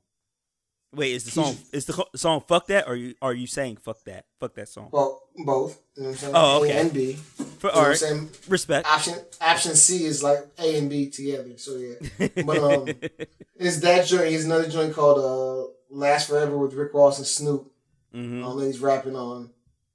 Wait, 0.94 1.12
is 1.12 1.26
the 1.26 1.32
song 1.32 1.58
is 1.74 1.86
the 1.86 2.06
song 2.16 2.42
fuck 2.48 2.68
that 2.68 2.88
or 2.88 2.94
are 2.94 2.96
you 2.96 3.16
are 3.22 3.34
you 3.34 3.48
saying 3.48 3.78
fuck 3.78 4.02
that? 4.06 4.26
Fuck 4.40 4.54
that 4.56 4.70
song. 4.70 4.90
well, 4.94 5.24
both. 5.46 5.82
You 5.98 6.04
know 6.04 6.10
what 6.10 6.14
I'm 6.14 6.18
saying? 6.18 6.34
Oh, 6.36 6.64
A 6.64 6.66
okay. 6.66 6.80
and 6.80 6.94
B. 6.94 7.14
For, 7.14 7.68
You 7.68 7.74
know 7.74 7.80
all 7.82 7.88
right. 7.90 7.98
saying? 7.98 8.30
Respect. 8.48 8.88
Option 8.88 9.16
option 9.42 9.76
C 9.76 10.06
is 10.06 10.24
like 10.24 10.40
A 10.58 10.78
and 10.78 10.90
B 10.90 11.10
together. 11.10 11.58
So 11.58 11.76
yeah. 11.76 12.28
But 12.46 12.58
um, 12.60 12.88
it's 13.58 13.80
that 13.82 14.06
joint. 14.08 14.30
He's 14.30 14.46
another 14.46 14.70
joint 14.70 14.94
called 14.94 15.20
uh, 15.20 15.70
"Last 15.90 16.30
Forever" 16.30 16.58
with 16.58 16.74
Rick 16.74 16.94
Ross 16.94 17.18
and 17.18 17.28
Snoop. 17.28 17.70
mm-hmm. 18.14 18.44
Um, 18.46 18.58
that 18.60 18.66
he's 18.68 18.80
rapping 18.80 19.18
on, 19.18 19.50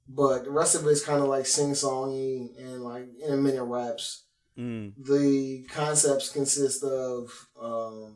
but 0.07 0.43
the 0.43 0.51
rest 0.51 0.75
of 0.75 0.85
it 0.85 0.89
is 0.89 1.03
kind 1.03 1.21
of 1.21 1.29
like 1.29 1.47
sing 1.47 1.71
songy 1.71 2.55
and 2.59 2.83
like 2.83 3.07
in 3.25 3.33
a 3.33 3.37
minute 3.37 3.63
raps. 3.63 4.23
Mm. 4.57 4.93
The 4.97 5.65
concepts 5.69 6.29
consist 6.29 6.83
of 6.83 7.47
um, 7.61 8.15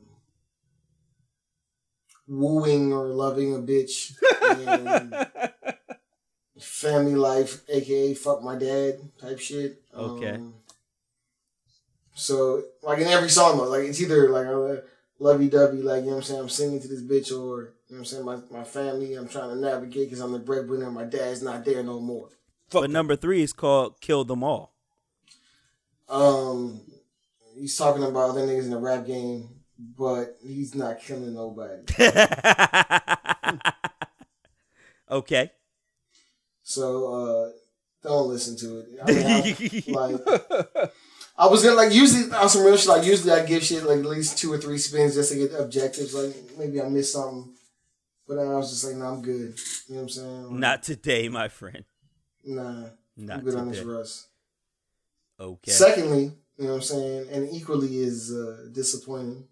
wooing 2.28 2.94
or 2.94 3.08
loving 3.08 3.56
a 3.56 3.60
bitch, 3.60 4.14
and 4.42 5.28
family 6.60 7.16
life, 7.16 7.62
aka 7.70 8.14
fuck 8.14 8.44
my 8.44 8.56
dad 8.56 9.00
type 9.20 9.40
shit. 9.40 9.82
Okay. 9.96 10.32
Um, 10.32 10.54
so 12.14 12.64
like 12.82 13.00
in 13.00 13.08
every 13.08 13.30
song 13.30 13.58
though, 13.58 13.70
like 13.70 13.84
it's 13.84 14.02
either 14.02 14.30
like 14.30 14.48
a 14.48 14.84
lovey 15.20 15.50
dovey, 15.50 15.82
like 15.82 16.04
you 16.04 16.10
know 16.10 16.16
what 16.16 16.18
I'm 16.18 16.24
saying, 16.24 16.40
I'm 16.40 16.50
singing 16.50 16.82
to 16.82 16.88
this 16.88 17.02
bitch, 17.02 17.32
or 17.32 17.74
you 17.88 17.96
know 17.96 17.98
what 17.98 17.98
I'm 18.00 18.06
saying, 18.06 18.26
my, 18.26 18.38
my 18.52 18.64
family, 18.64 19.16
I'm 19.16 19.28
trying 19.28 19.50
to 19.50 19.56
navigate 19.56 20.10
because 20.10 20.22
I'm 20.22 20.32
the 20.32 20.40
breadwinner, 20.40 20.90
my 20.92 21.06
dad's 21.06 21.44
not 21.44 21.66
there 21.66 21.84
no 21.84 22.00
more. 22.00 22.30
But 22.72 22.90
number 22.90 23.16
three 23.16 23.44
is 23.44 23.54
called 23.54 24.02
Kill 24.02 24.24
Them 24.24 24.44
All. 24.44 24.75
Um, 26.08 26.82
he's 27.56 27.78
talking 27.78 28.04
about 28.04 28.32
other 28.32 28.42
niggas 28.42 28.66
in 28.66 28.70
the 28.72 28.78
rap 28.78 29.06
game, 29.06 29.50
but 29.78 30.38
he's 30.42 30.76
not 30.76 31.00
killing 31.02 31.34
nobody. 31.34 31.84
okay. 35.12 35.52
So 36.64 37.14
uh, 37.14 37.50
don't 38.08 38.30
listen 38.30 38.58
to 38.58 38.80
it. 38.80 38.88
I 39.04 39.12
mean, 39.12 39.96
I, 39.96 40.02
like 40.02 40.92
I 41.38 41.48
was 41.48 41.64
gonna 41.64 41.76
like 41.76 41.94
usually 41.94 42.32
on 42.32 42.50
some 42.50 42.64
real 42.64 42.78
shit. 42.78 42.88
Like 42.88 43.06
usually 43.06 43.34
I 43.34 43.46
give 43.46 43.64
shit 43.64 43.84
like 43.84 44.00
at 44.00 44.06
least 44.06 44.38
two 44.38 44.52
or 44.54 44.58
three 44.58 44.78
spins 44.78 45.16
just 45.16 45.32
to 45.32 45.38
get 45.38 45.60
objectives. 45.60 46.14
Like 46.14 46.36
maybe 46.58 46.82
I 46.82 46.88
missed 46.88 47.14
something, 47.14 47.54
but 48.28 48.40
I 48.40 48.46
was 48.56 48.72
just 48.72 48.86
like, 48.86 48.96
nah, 48.96 49.14
I'm 49.14 49.22
good. 49.22 49.60
You 49.88 49.96
know 49.96 49.96
what 49.96 50.02
I'm 50.02 50.10
saying? 50.10 50.44
Like, 50.44 50.60
Not 50.60 50.84
today, 50.84 51.30
my 51.30 51.48
friend. 51.50 51.84
nah. 52.44 52.90
Not 53.18 53.38
I'm 53.38 53.44
good 53.46 53.56
on 53.56 53.70
this 53.70 53.80
today. 53.80 53.90
Russ. 55.40 55.48
Okay. 55.48 55.72
Secondly, 55.72 56.32
you 56.58 56.66
know 56.66 56.72
what 56.72 56.76
I'm 56.76 56.82
saying, 56.82 57.28
and 57.32 57.50
equally 57.54 58.00
is 58.00 58.32
uh, 58.32 58.68
disappointing. 58.72 59.48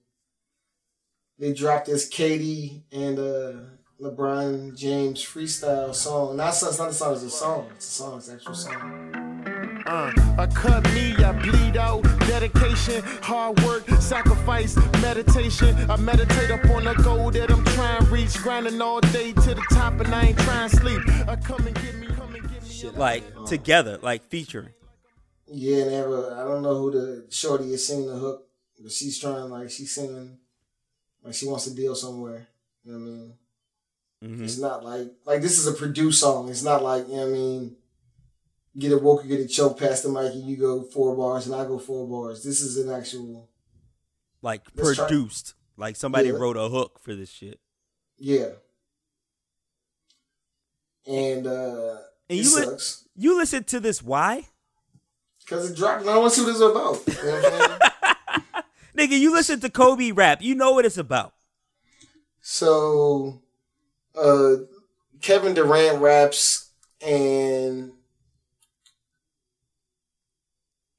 They 1.40 1.54
dropped 1.54 1.88
this 1.88 2.10
KD 2.10 2.84
and 2.92 3.20
uh, 3.20 3.54
LeBron 4.00 4.78
James 4.78 5.24
freestyle 5.24 5.94
song. 5.94 6.38
Not 6.38 6.50
it's 6.50 6.80
not 6.80 6.90
a 6.90 6.94
song, 6.94 7.14
it's 7.14 7.24
a 7.24 7.30
song. 7.30 7.68
It's 7.76 7.88
a 7.88 7.92
song. 7.92 8.18
It's 8.18 8.28
an 8.30 8.36
actual 8.36 8.54
song. 8.54 9.84
Uh, 9.86 10.14
I 10.38 10.48
cut 10.48 10.84
me, 10.94 11.14
I 11.18 11.34
bleed 11.34 11.76
out. 11.76 12.04
Dedication, 12.22 13.04
hard 13.22 13.60
work, 13.64 13.88
sacrifice, 14.00 14.78
meditation. 15.02 15.76
I 15.92 15.98
meditate 15.98 16.52
up 16.52 16.64
on 16.70 16.86
the 16.86 16.94
goal 16.94 17.32
that 17.32 17.52
I'm 17.52 17.66
trying 17.66 18.06
to 18.06 18.12
reach. 18.12 18.34
Grinding 18.42 18.82
all 18.82 19.02
day 19.02 19.34
to 19.34 19.56
the 19.56 19.66
top, 19.72 20.00
and 20.00 20.16
I 20.16 20.28
ain't 20.28 20.40
trying 20.40 20.70
to 20.70 20.76
sleep. 20.78 21.02
I 21.28 21.36
come 21.36 21.68
and 21.68 21.76
get 21.76 21.96
me, 21.96 22.08
come 22.08 22.34
and 22.34 22.50
get 22.50 22.64
me. 22.64 22.90
like 22.98 23.24
together, 23.46 24.00
like 24.02 24.24
featuring. 24.30 24.70
Yeah, 25.48 25.84
and 25.84 25.92
ever 25.94 26.34
I 26.36 26.44
don't 26.44 26.64
know 26.64 26.76
who 26.78 26.92
the 26.92 27.28
shorty 27.30 27.74
is 27.74 27.86
singing 27.86 28.08
the 28.08 28.16
hook, 28.16 28.48
but 28.80 28.92
she's 28.92 29.20
trying 29.20 29.50
like 29.50 29.70
she's 29.70 29.94
singing 29.94 30.38
like 31.24 31.34
she 31.34 31.48
wants 31.48 31.66
to 31.66 31.76
deal 31.76 31.96
somewhere. 31.96 32.48
You 32.84 32.92
know 32.94 33.00
what 33.00 33.06
I 33.06 33.10
mean? 33.10 33.34
Mhm. 34.40 34.44
It's 34.46 34.58
not 34.58 34.84
like 34.86 35.08
like 35.26 35.42
this 35.42 35.58
is 35.60 35.68
a 35.68 35.74
produced 35.74 36.22
song. 36.22 36.50
It's 36.50 36.64
not 36.64 36.82
like 36.84 37.08
you 37.08 37.16
know 37.16 37.22
what 37.28 37.28
I 37.30 37.32
mean. 37.32 37.76
Get 38.76 38.92
a 38.92 38.98
woke, 38.98 39.24
or 39.24 39.28
get 39.28 39.40
a 39.40 39.48
choke 39.48 39.78
past 39.80 40.02
the 40.04 40.10
mic, 40.10 40.34
and 40.34 40.46
you 40.50 40.58
go 40.58 40.82
four 40.82 41.16
bars, 41.16 41.46
and 41.46 41.54
I 41.54 41.64
go 41.66 41.78
four 41.78 42.08
bars. 42.08 42.44
This 42.44 42.60
is 42.62 42.78
an 42.78 42.90
actual 42.92 43.50
Like 44.42 44.64
Let's 44.76 44.96
try- 44.96 45.08
produced. 45.08 45.54
Like 45.78 45.96
somebody 45.96 46.30
Yeah. 46.30 46.36
wrote 46.36 46.58
a 46.58 46.70
hook 46.70 47.00
for 47.00 47.16
this 47.16 47.30
shit. 47.30 47.60
yeah. 48.18 48.54
And 51.06 51.46
uh, 51.48 51.98
And 52.30 52.40
you 52.40 52.56
li- 52.60 52.78
You 53.16 53.38
listen 53.38 53.64
to 53.66 53.80
this 53.80 54.02
why? 54.02 54.48
Because 55.44 55.70
it 55.70 55.78
dropped. 55.78 56.02
and 56.02 56.10
I 56.10 56.14
don't 56.14 56.24
want 56.24 56.34
to 56.34 56.40
see 56.40 56.46
what 56.46 56.52
it's 56.52 56.62
about. 56.62 57.24
You 57.24 57.32
know 57.32 57.42
what? 57.42 58.66
Nigga, 58.98 59.20
you 59.20 59.32
listen 59.34 59.60
to 59.62 59.70
Kobe 59.70 60.12
rap. 60.12 60.42
You 60.42 60.56
know 60.56 60.72
what 60.74 60.86
it's 60.86 60.98
about. 60.98 61.34
So, 62.42 63.42
uh, 64.16 64.56
Kevin 65.22 65.54
Durant 65.54 66.02
raps, 66.02 66.70
and 67.06 67.92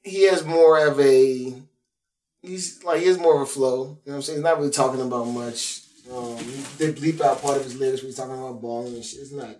he 0.03 0.23
has 0.25 0.45
more 0.45 0.87
of 0.87 0.99
a. 1.01 1.55
He's 2.43 2.83
like 2.85 3.01
he 3.01 3.07
has 3.07 3.19
more 3.19 3.37
of 3.37 3.43
a 3.43 3.47
flow. 3.47 3.77
You 3.77 3.85
know 3.85 3.97
what 4.05 4.15
I'm 4.15 4.23
saying? 4.23 4.39
He's 4.39 4.45
not 4.45 4.59
really 4.59 4.71
talking 4.71 5.01
about 5.01 5.25
much. 5.25 5.83
Um, 6.11 6.37
they 6.77 6.93
bleep 6.93 7.21
out 7.21 7.41
part 7.41 7.57
of 7.57 7.65
his 7.65 7.79
lyrics 7.79 8.03
when 8.03 8.09
he's 8.09 8.17
talking 8.17 8.35
about 8.35 8.61
balling 8.61 8.95
and 8.95 9.05
shit. 9.05 9.21
It's 9.21 9.33
not. 9.33 9.57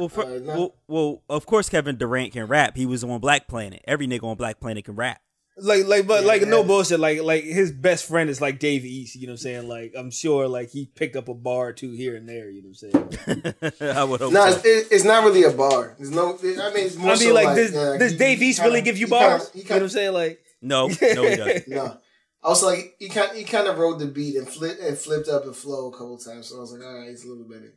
Well, 0.00 0.08
for, 0.08 0.24
Uh, 0.24 0.38
not- 0.38 0.56
well, 0.58 0.74
well, 0.88 1.22
of 1.28 1.46
course 1.46 1.68
Kevin 1.68 1.96
Durant 1.96 2.32
can 2.32 2.46
rap. 2.46 2.76
He 2.76 2.86
was 2.86 3.04
on 3.04 3.20
Black 3.20 3.46
Planet. 3.48 3.82
Every 3.86 4.06
nigga 4.08 4.24
on 4.24 4.36
Black 4.36 4.58
Planet 4.60 4.84
can 4.84 4.96
rap. 4.96 5.20
Like, 5.62 5.86
like, 5.86 6.06
but 6.06 6.22
Yeah, 6.22 6.28
like, 6.28 6.42
no 6.46 6.64
bullshit. 6.64 7.00
Like, 7.00 7.20
like 7.20 7.44
his 7.44 7.70
best 7.70 8.06
friend 8.08 8.30
is 8.30 8.40
like 8.40 8.58
Dave 8.58 8.82
East. 8.86 9.14
You 9.16 9.26
know 9.26 9.32
what 9.32 9.40
I'm 9.40 9.42
saying? 9.42 9.68
Like, 9.68 9.92
I'm 9.94 10.10
sure 10.10 10.48
like 10.48 10.70
he 10.70 10.86
picked 10.86 11.16
up 11.16 11.28
a 11.28 11.34
bar 11.34 11.68
or 11.68 11.72
two 11.74 11.90
here 11.90 12.16
and 12.16 12.26
there. 12.26 12.48
You 12.48 12.62
know 12.62 12.70
what 12.80 12.94
I'm 12.94 13.12
saying? 13.60 13.74
I 13.94 14.04
would 14.04 14.20
hope 14.22 14.32
No, 14.32 14.48
so. 14.50 14.56
it's, 14.56 14.64
it, 14.64 14.86
it's 14.94 15.04
not 15.04 15.22
really 15.22 15.42
a 15.42 15.50
bar. 15.50 15.96
There's 15.98 16.10
no. 16.10 16.38
I 16.38 16.42
mean, 16.72 16.86
it's 16.86 16.96
more 16.96 17.08
I 17.10 17.14
mean, 17.16 17.28
so 17.28 17.34
like, 17.34 17.54
does, 17.56 17.72
yeah, 17.74 17.96
does 17.98 18.12
he- 18.12 18.16
Dave 18.18 18.38
he 18.38 18.46
East 18.48 18.60
kinda- 18.60 18.70
really 18.70 18.82
give 18.82 18.96
you 18.96 19.06
he 19.06 19.12
kinda- 19.12 19.28
bars? 19.38 19.50
he 19.52 19.58
you 19.60 19.68
know 19.68 19.74
what 19.76 19.82
I'm 19.82 19.88
saying? 19.90 20.12
Like, 20.14 20.44
No, 20.62 20.86
no, 20.88 20.94
he 20.94 21.36
doesn't. 21.36 21.68
No. 21.68 21.98
I 22.42 22.48
was 22.48 22.62
like, 22.62 22.94
he 22.98 23.10
kind 23.10 23.36
he 23.36 23.44
kind 23.44 23.66
of 23.68 23.76
rode 23.76 23.98
the 23.98 24.06
beat 24.06 24.36
and 24.36 24.48
flipped 24.48 24.80
and 24.80 24.96
flipped 24.96 25.28
up 25.28 25.44
and 25.44 25.54
flow 25.54 25.88
a 25.88 25.92
couple 25.92 26.16
times. 26.16 26.46
So 26.48 26.56
I 26.56 26.60
was 26.60 26.72
like, 26.72 26.82
all 26.82 26.98
right, 27.00 27.10
it's 27.10 27.24
a 27.26 27.28
little 27.28 27.44
better. 27.44 27.74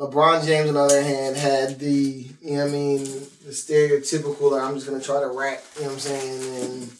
LeBron 0.00 0.44
James, 0.46 0.68
on 0.68 0.74
the 0.74 0.80
other 0.80 1.02
hand, 1.02 1.36
had 1.36 1.78
the 1.78 2.26
you 2.40 2.56
know 2.56 2.64
what 2.64 2.68
I 2.68 2.72
mean 2.72 3.04
the 3.04 3.52
stereotypical. 3.52 4.50
Like, 4.52 4.62
I'm 4.62 4.74
just 4.74 4.86
gonna 4.88 5.02
try 5.02 5.20
to 5.20 5.28
rap. 5.28 5.62
You 5.76 5.82
know 5.82 5.88
what 5.88 5.94
I'm 5.94 6.00
saying 6.00 6.64
and 6.80 6.90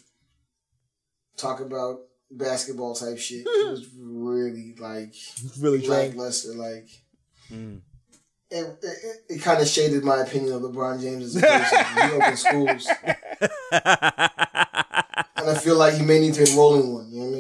talk 1.39 1.61
about 1.61 2.01
basketball 2.31 2.95
type 2.95 3.17
shit. 3.19 3.47
It 3.47 3.71
was 3.71 3.89
really 3.99 4.75
like 4.79 5.15
really 5.59 5.81
trying. 5.81 6.11
lackluster. 6.11 6.53
Like 6.55 6.89
Mm. 7.51 7.81
it, 8.51 8.65
it, 8.65 8.85
it, 8.85 9.17
it 9.37 9.43
kind 9.43 9.61
of 9.61 9.67
shaded 9.67 10.05
my 10.05 10.21
opinion 10.21 10.53
of 10.53 10.63
LeBron 10.63 11.01
James 11.01 11.25
as 11.25 11.37
a 11.37 11.41
person. 11.41 11.85
he 11.97 12.13
opened 12.17 12.39
schools, 12.39 12.87
and 13.73 15.49
I 15.49 15.55
feel 15.61 15.77
like 15.77 15.95
he 15.95 16.05
may 16.05 16.21
need 16.21 16.35
to 16.35 16.49
enroll 16.49 16.77
in 16.81 16.93
one. 16.93 17.11
You 17.11 17.21
know 17.21 17.27
what 17.27 17.35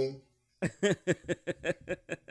I 0.83 0.89
mean? 0.89 0.97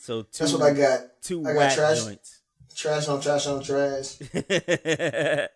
So 0.00 0.22
so 0.22 0.22
two, 0.22 0.38
that's 0.38 0.52
what 0.54 0.62
I 0.62 0.74
got. 0.74 1.00
two 1.22 1.40
I 1.42 1.52
got 1.52 1.56
whack 1.56 1.74
trash. 1.74 2.04
joints. 2.04 2.40
Trash 2.74 3.08
on 3.08 3.20
trash 3.20 3.46
on 3.46 3.62
trash. 3.62 4.16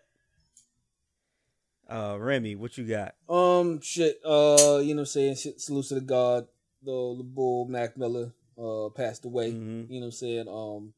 uh, 1.89 2.17
Remy, 2.19 2.55
what 2.55 2.77
you 2.77 2.85
got? 2.85 3.15
Um, 3.27 3.81
shit. 3.81 4.19
Uh, 4.23 4.79
you 4.83 4.93
know 4.93 4.97
what 4.97 4.99
I'm 5.01 5.05
saying? 5.07 5.35
Shit, 5.35 5.59
salute 5.61 5.87
to 5.87 5.95
the 5.95 6.01
God. 6.01 6.47
The 6.83 7.15
the 7.17 7.23
bull 7.23 7.65
Mac 7.67 7.97
Miller 7.97 8.31
uh 8.57 8.89
passed 8.89 9.25
away. 9.25 9.51
Mhm. 9.53 9.89
You 9.89 9.95
know 9.95 9.99
what 10.01 10.05
I'm 10.05 10.11
saying? 10.11 10.47
Um, 10.47 10.93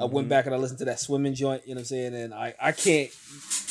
I 0.00 0.04
went 0.04 0.28
back 0.28 0.46
and 0.46 0.54
I 0.54 0.58
listened 0.58 0.78
to 0.80 0.84
that 0.86 1.00
swimming 1.00 1.34
joint. 1.34 1.62
You 1.66 1.74
know 1.74 1.80
what 1.80 1.82
I'm 1.82 1.86
saying? 1.86 2.14
And 2.14 2.32
I 2.32 2.54
I 2.60 2.70
can't 2.72 3.10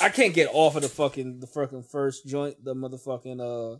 I 0.01 0.09
can't 0.09 0.33
get 0.33 0.49
off 0.51 0.75
of 0.75 0.81
the 0.81 0.89
fucking 0.89 1.39
the 1.39 1.47
fucking 1.47 1.83
first 1.83 2.27
joint. 2.27 2.61
The 2.63 2.75
motherfucking 2.75 3.39
uh, 3.75 3.79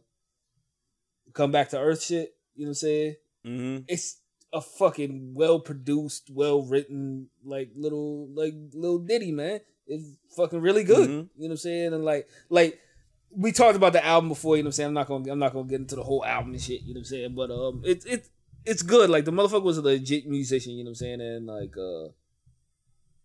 come 1.34 1.52
back 1.52 1.70
to 1.70 1.80
earth 1.80 2.02
shit. 2.04 2.34
You 2.56 2.66
know 2.66 2.70
what 2.70 2.72
I'm 2.72 2.76
saying? 2.76 3.16
hmm 3.44 3.78
It's 3.90 4.22
a 4.56 4.62
fucking 4.62 5.34
well 5.36 5.60
produced, 5.60 6.30
well 6.32 6.62
written, 6.64 7.28
like 7.44 7.70
little 7.76 8.28
like 8.34 8.54
little 8.74 9.00
ditty, 9.00 9.32
man. 9.32 9.60
It's 9.86 10.08
fucking 10.36 10.62
really 10.62 10.84
good. 10.84 11.10
Mhm. 11.10 11.12
You 11.12 11.18
know 11.18 11.28
what 11.38 11.52
I'm 11.52 11.58
saying? 11.58 11.94
And 11.94 12.04
like 12.06 12.28
like 12.50 12.80
we 13.30 13.52
talked 13.52 13.76
about 13.76 13.92
the 13.94 14.04
album 14.04 14.30
before, 14.30 14.56
you 14.56 14.64
know 14.64 14.68
what 14.68 14.70
I'm 14.70 14.72
saying? 14.78 14.88
I'm 14.88 14.94
not 14.94 15.08
gonna 15.08 15.32
I'm 15.32 15.40
not 15.40 15.54
gonna 15.54 15.68
get 15.68 15.82
into 15.82 15.96
the 15.98 16.04
whole 16.04 16.24
album 16.26 16.54
and 16.54 16.62
shit, 16.62 16.82
you 16.84 16.94
know 16.94 17.00
what 17.00 17.08
I'm 17.08 17.16
saying? 17.16 17.36
But 17.36 17.52
um 17.52 17.82
it's 17.84 18.06
it's 18.06 18.30
it's 18.66 18.82
good. 18.82 19.10
Like 19.10 19.26
the 19.26 19.32
motherfucker 19.32 19.62
was 19.64 19.78
a 19.78 19.82
legit 19.82 20.26
musician, 20.28 20.72
you 20.74 20.84
know 20.86 20.90
what 20.90 21.02
I'm 21.02 21.20
saying? 21.20 21.22
And 21.22 21.46
like 21.46 21.76
uh 21.78 22.10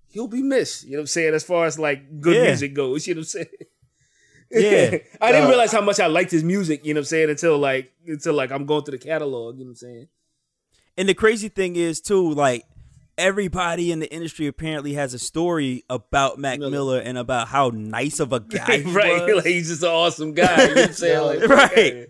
he'll 0.09 0.27
be 0.29 0.43
missed, 0.43 0.85
you 0.85 0.93
know 0.93 0.97
what 0.99 1.03
I'm 1.03 1.07
saying, 1.07 1.35
as 1.35 1.45
far 1.45 1.65
as 1.67 1.79
like 1.79 2.21
good 2.21 2.35
Yeah. 2.37 2.45
music 2.47 2.75
goes, 2.75 3.07
you 3.07 3.15
know 3.15 3.21
what 3.21 3.23
I'm 3.23 3.47
saying? 3.47 3.47
Yeah. 4.51 4.99
I 5.21 5.31
didn't 5.33 5.47
Uh, 5.47 5.49
realize 5.51 5.71
how 5.73 5.81
much 5.81 6.01
I 6.01 6.09
liked 6.09 6.33
his 6.33 6.43
music, 6.43 6.85
you 6.85 6.93
know 6.93 6.99
what 6.99 7.03
I'm 7.03 7.07
saying, 7.07 7.31
until 7.31 7.57
like 7.59 7.93
until 8.07 8.35
like 8.35 8.51
I'm 8.51 8.67
going 8.67 8.85
through 8.85 8.99
the 8.99 9.05
catalog, 9.05 9.57
you 9.59 9.65
know 9.65 9.69
what 9.69 9.71
I'm 9.71 9.77
saying? 9.77 10.09
And 11.01 11.09
the 11.09 11.15
crazy 11.15 11.49
thing 11.49 11.77
is 11.77 11.99
too, 11.99 12.31
like 12.35 12.67
everybody 13.17 13.91
in 13.91 14.01
the 14.01 14.13
industry 14.13 14.47
apparently 14.49 14.93
has 14.93 15.15
a 15.15 15.19
story 15.19 15.83
about 15.89 16.39
Mac 16.39 16.59
Miller. 16.59 16.71
Miller, 16.71 16.99
and 17.01 17.17
about 17.17 17.49
how 17.49 17.71
nice 17.73 18.21
of 18.21 18.35
a 18.35 18.41
guy 18.59 18.81
he 18.81 18.93
right, 18.93 19.25
was. 19.25 19.37
like 19.37 19.47
he's 19.47 19.69
just 19.69 19.83
an 19.83 19.89
awesome 19.89 20.35
guy. 20.35 20.63
You 20.63 20.75
know 20.75 20.81
what 20.83 20.89
I'm 20.89 20.93
saying? 20.93 21.41
Like, 21.41 21.49
Right. 21.49 22.09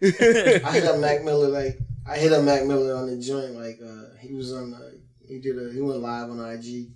I 0.64 0.70
hit 0.72 0.84
up 0.84 1.00
Mac 1.00 1.24
Miller 1.24 1.48
like 1.48 1.80
I 2.06 2.16
hit 2.16 2.32
up 2.32 2.44
Mac 2.44 2.64
Miller 2.64 2.94
on 2.94 3.08
the 3.08 3.16
joint 3.20 3.56
like 3.56 3.80
uh 3.84 4.16
he 4.20 4.32
was 4.32 4.52
on 4.52 4.72
uh, 4.72 4.90
he 5.26 5.40
did 5.40 5.58
a 5.58 5.72
he 5.72 5.80
went 5.80 5.98
live 5.98 6.30
on 6.30 6.38
IG 6.38 6.90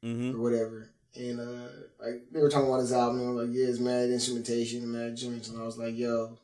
hmm 0.00 0.32
or 0.32 0.40
whatever 0.40 0.90
and 1.16 1.40
uh 1.40 1.68
like 2.00 2.22
they 2.30 2.40
were 2.40 2.48
talking 2.48 2.68
about 2.68 2.78
his 2.78 2.92
album 2.92 3.18
and 3.18 3.28
I 3.28 3.32
was 3.32 3.48
like 3.48 3.56
yeah 3.56 3.66
it's 3.66 3.80
mad 3.80 4.10
instrumentation 4.10 4.84
and 4.84 4.92
mad 4.92 5.16
joints 5.16 5.48
and 5.48 5.60
I 5.60 5.64
was 5.64 5.76
like 5.78 5.96
yo 5.96 6.38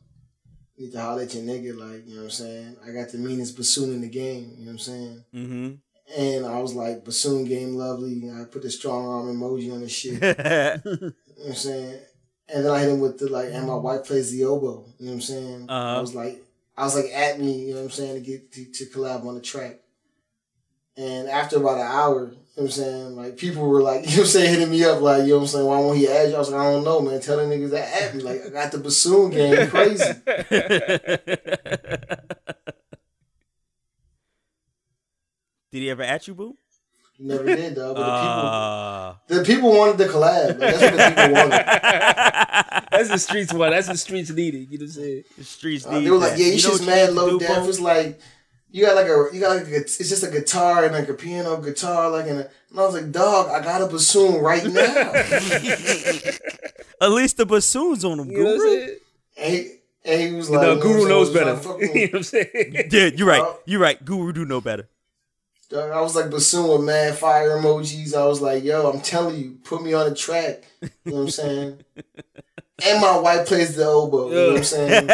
you 0.78 0.86
need 0.86 0.92
to 0.92 1.00
holler 1.00 1.22
at 1.22 1.34
your 1.34 1.42
nigga 1.42 1.76
like 1.76 2.06
you 2.06 2.14
know 2.14 2.22
what 2.22 2.24
I'm 2.24 2.30
saying? 2.30 2.76
I 2.86 2.92
got 2.92 3.10
the 3.10 3.18
meanest 3.18 3.56
bassoon 3.56 3.92
in 3.92 4.00
the 4.00 4.08
game 4.08 4.54
you 4.58 4.64
know 4.64 4.72
what 4.72 4.72
I'm 4.72 4.78
saying? 4.78 5.24
Hmm 5.32 5.74
and 6.16 6.46
I 6.46 6.58
was 6.60 6.74
like 6.74 7.04
bassoon 7.04 7.44
game 7.44 7.74
lovely 7.74 8.30
I 8.30 8.44
put 8.44 8.62
the 8.62 8.70
strong 8.70 9.06
arm 9.06 9.26
emoji 9.26 9.72
on 9.72 9.80
the 9.80 9.88
shit. 9.88 10.22
You 11.38 11.44
know 11.44 11.50
what 11.50 11.58
I'm 11.58 11.62
saying? 11.62 12.00
And 12.48 12.64
then 12.64 12.72
I 12.72 12.80
hit 12.80 12.88
him 12.88 13.00
with 13.00 13.18
the 13.18 13.28
like 13.28 13.50
and 13.52 13.66
my 13.66 13.76
wife 13.76 14.04
plays 14.06 14.32
the 14.32 14.44
oboe 14.44 14.84
you 14.98 15.06
know 15.06 15.12
what 15.12 15.14
I'm 15.14 15.20
saying? 15.20 15.66
Uh-huh. 15.68 15.98
I 15.98 16.00
was 16.00 16.14
like 16.14 16.42
I 16.76 16.84
was 16.84 16.96
like 16.96 17.12
at 17.12 17.38
me 17.38 17.66
you 17.66 17.74
know 17.74 17.80
what 17.80 17.84
I'm 17.84 17.90
saying 17.90 18.14
to 18.14 18.20
get 18.20 18.52
to, 18.52 18.64
to 18.64 18.84
collab 18.86 19.24
on 19.26 19.34
the 19.34 19.40
track 19.40 19.76
and 20.98 21.28
after 21.28 21.56
about 21.58 21.78
an 21.78 21.86
hour, 21.86 22.24
you 22.24 22.30
know 22.32 22.36
what 22.54 22.64
I'm 22.64 22.70
saying? 22.70 23.16
Like 23.16 23.36
people 23.36 23.68
were 23.68 23.82
like, 23.82 24.00
you 24.04 24.10
know 24.10 24.16
what 24.16 24.20
I'm 24.20 24.26
saying, 24.26 24.50
hitting 24.54 24.70
me 24.70 24.84
up 24.84 25.00
like, 25.00 25.22
you 25.22 25.28
know 25.28 25.36
what 25.36 25.42
I'm 25.42 25.46
saying, 25.48 25.66
why 25.66 25.78
won't 25.78 25.98
he 25.98 26.08
add 26.08 26.30
you? 26.30 26.34
I 26.34 26.38
was 26.38 26.50
like, 26.50 26.60
I 26.60 26.72
don't 26.72 26.84
know, 26.84 27.00
man. 27.00 27.20
Tell 27.20 27.36
the 27.36 27.44
niggas 27.44 27.70
that 27.70 28.02
add 28.02 28.14
me. 28.16 28.22
Like 28.22 28.44
I 28.44 28.48
got 28.50 28.72
the 28.72 28.78
bassoon 28.78 29.30
game 29.30 29.68
crazy. 29.68 30.04
Did 35.70 35.82
he 35.82 35.90
ever 35.90 36.02
at 36.02 36.26
you, 36.26 36.34
boo? 36.34 36.56
You 37.18 37.26
never 37.26 37.44
did 37.44 37.74
though. 37.74 37.92
But 37.94 38.00
Uh, 38.00 39.14
the 39.26 39.34
people 39.34 39.38
the 39.38 39.44
people 39.44 39.70
wanted 39.76 39.98
the 39.98 40.04
collab. 40.06 40.58
Like, 40.58 40.60
that's 40.74 40.80
what 40.80 40.92
the 40.92 41.08
people 41.08 41.32
wanted. 41.34 41.64
That's 42.98 43.10
the 43.10 43.18
streets 43.18 43.52
one. 43.52 43.70
That's 43.70 43.86
the 43.86 43.96
streets 43.96 44.30
needed. 44.30 44.68
You 44.70 44.78
know 44.78 44.84
what 44.84 44.96
I'm 44.96 45.02
saying? 45.02 45.24
the 45.36 45.44
streets 45.44 45.86
Uh, 45.86 46.00
they 46.00 46.10
were 46.10 46.16
like, 46.16 46.38
yeah, 46.38 46.46
you, 46.46 46.52
know 46.52 46.58
shit's 46.58 46.86
mad 46.86 47.12
low 47.12 47.30
do, 47.30 47.38
def. 47.38 47.48
Bo? 47.56 47.68
It's 47.68 47.80
like 47.80 48.18
you 48.70 48.84
got 48.84 48.96
like 48.96 49.06
a 49.06 49.28
you 49.32 49.40
got 49.40 49.56
like 49.56 49.66
a, 49.68 49.76
it's 49.76 49.96
just 49.98 50.22
a 50.24 50.30
guitar 50.30 50.84
and 50.84 50.92
like 50.94 51.08
a 51.08 51.14
piano 51.14 51.56
guitar 51.60 52.10
like 52.10 52.26
in 52.26 52.36
a, 52.38 52.48
and 52.70 52.78
I 52.78 52.82
was 52.84 52.94
like, 52.94 53.10
dog, 53.10 53.48
I 53.48 53.62
got 53.64 53.80
a 53.82 53.86
bassoon 53.86 54.40
right 54.42 54.62
now. 54.64 54.82
At 57.00 57.10
least 57.12 57.36
the 57.38 57.46
bassoon's 57.46 58.04
on 58.04 58.18
them, 58.18 58.30
You 58.30 58.38
know 58.44 58.56
what 58.56 58.58
Guru. 58.58 58.88
and, 59.38 59.52
he, 59.54 59.70
and 60.04 60.20
he 60.20 60.32
was 60.32 60.50
You 60.50 60.56
like, 60.56 60.66
know, 60.66 60.74
you 60.74 60.80
Guru 60.82 61.08
knows 61.08 61.28
I'm 61.28 61.34
better. 61.34 61.56
saying? 61.62 61.80
You 61.94 62.06
know 62.06 62.10
what 62.10 62.14
I'm 62.18 62.22
saying? 62.24 62.88
Yeah, 62.90 63.06
you're 63.14 63.28
right. 63.28 63.54
You're 63.64 63.80
right. 63.80 64.04
Guru 64.04 64.32
do 64.32 64.44
know 64.44 64.60
better. 64.60 64.88
Dog, 65.70 65.90
I 65.90 66.00
was 66.00 66.14
like 66.16 66.28
bassoon 66.30 66.68
with 66.68 66.82
mad 66.82 67.16
fire 67.16 67.56
emojis. 67.58 68.14
I 68.14 68.26
was 68.26 68.40
like, 68.42 68.64
yo, 68.64 68.90
I'm 68.90 69.00
telling 69.00 69.36
you, 69.36 69.58
put 69.64 69.82
me 69.82 69.94
on 69.94 70.08
the 70.10 70.14
track. 70.14 70.64
You 70.82 70.90
know 71.06 71.14
what 71.16 71.20
I'm 71.22 71.30
saying? 71.30 71.78
and 72.84 73.00
my 73.00 73.16
wife 73.18 73.46
plays 73.46 73.74
the 73.76 73.86
oboe. 73.86 74.28
You 74.28 74.34
know 74.34 74.48
what 74.52 74.58
I'm 74.58 74.64
saying? 74.64 75.08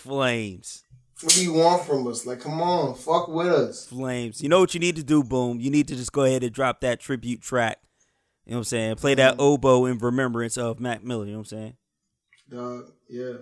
Ugh. 0.00 0.10
Flames. 0.10 0.84
What 1.22 1.34
do 1.34 1.44
you 1.44 1.52
want 1.52 1.84
from 1.84 2.06
us? 2.06 2.24
Like, 2.24 2.40
come 2.40 2.62
on, 2.62 2.94
fuck 2.94 3.28
with 3.28 3.48
us. 3.48 3.86
Flames. 3.86 4.42
You 4.42 4.48
know 4.48 4.60
what 4.60 4.72
you 4.72 4.80
need 4.80 4.96
to 4.96 5.02
do, 5.02 5.22
Boom? 5.22 5.60
You 5.60 5.70
need 5.70 5.86
to 5.88 5.96
just 5.96 6.12
go 6.12 6.24
ahead 6.24 6.42
and 6.42 6.52
drop 6.52 6.80
that 6.80 6.98
tribute 6.98 7.42
track. 7.42 7.78
You 8.46 8.52
know 8.52 8.56
what 8.56 8.60
I'm 8.60 8.64
saying? 8.64 8.96
Play 8.96 9.14
that 9.14 9.32
mm-hmm. 9.32 9.42
oboe 9.42 9.84
in 9.86 9.98
remembrance 9.98 10.56
of 10.56 10.80
Mac 10.80 11.04
Miller. 11.04 11.26
You 11.26 11.32
know 11.32 11.38
what 11.38 11.52
I'm 11.52 11.58
saying? 11.58 11.76
Dog, 12.48 12.90
yeah. 13.08 13.34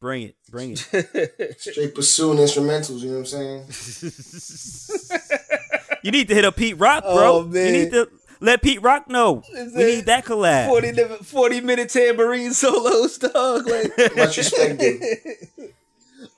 Bring 0.00 0.22
it. 0.22 0.36
Bring 0.50 0.72
it. 0.72 1.56
Straight 1.58 1.94
pursuing 1.94 2.38
instrumentals, 2.38 3.00
you 3.00 3.10
know 3.10 3.20
what 3.20 3.32
I'm 3.32 3.64
saying? 3.64 3.64
you 6.02 6.10
need 6.10 6.28
to 6.28 6.34
hit 6.34 6.44
up 6.44 6.56
Pete 6.56 6.78
Rock, 6.78 7.04
oh, 7.06 7.16
bro. 7.16 7.32
Oh, 7.38 7.42
man. 7.44 7.66
You 7.66 7.72
need 7.72 7.90
to 7.92 8.10
let 8.40 8.60
Pete 8.60 8.82
Rock 8.82 9.08
know. 9.08 9.42
We 9.52 9.84
need 9.84 10.04
that 10.06 10.26
collab. 10.26 10.68
40, 10.68 10.92
minute- 10.92 11.24
40 11.24 11.60
minute 11.62 11.88
tambourine 11.88 12.52
solos, 12.52 13.16
dog. 13.16 13.66
Like, 13.66 13.96
Much 14.14 14.36
respect, 14.36 14.78
dude. 14.78 15.02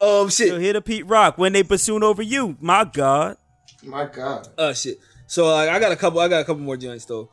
um, 0.00 0.30
So 0.30 0.44
shit. 0.44 0.60
hit 0.60 0.76
up 0.76 0.84
Pete 0.84 1.06
Rock 1.06 1.38
when 1.38 1.52
they 1.52 1.62
bassoon 1.62 2.02
over 2.02 2.22
you. 2.22 2.56
My 2.60 2.84
God. 2.84 3.36
My 3.82 4.06
God. 4.06 4.48
Oh 4.58 4.72
shit. 4.72 4.98
So 5.26 5.46
like, 5.52 5.68
I 5.68 5.78
got 5.78 5.92
a 5.92 5.96
couple. 5.96 6.20
I 6.20 6.28
got 6.28 6.40
a 6.42 6.44
couple 6.44 6.62
more 6.62 6.76
joints 6.76 7.04
though. 7.04 7.30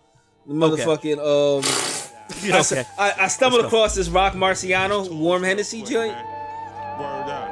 The 0.48 0.54
motherfucking 0.54 1.18
um. 1.20 1.64
I, 2.54 2.58
s- 2.58 2.72
Okay. 2.72 2.84
I, 2.98 3.14
I 3.20 3.28
stumbled 3.28 3.62
Let's 3.62 3.72
go. 3.72 3.78
across 3.78 3.96
this 3.96 4.10
Roc 4.10 4.34
Marciano 4.34 5.10
warm 5.12 5.44
Hennessy 5.44 5.84
joint. 5.84 6.16
Word 7.00 7.30
up. 7.30 7.50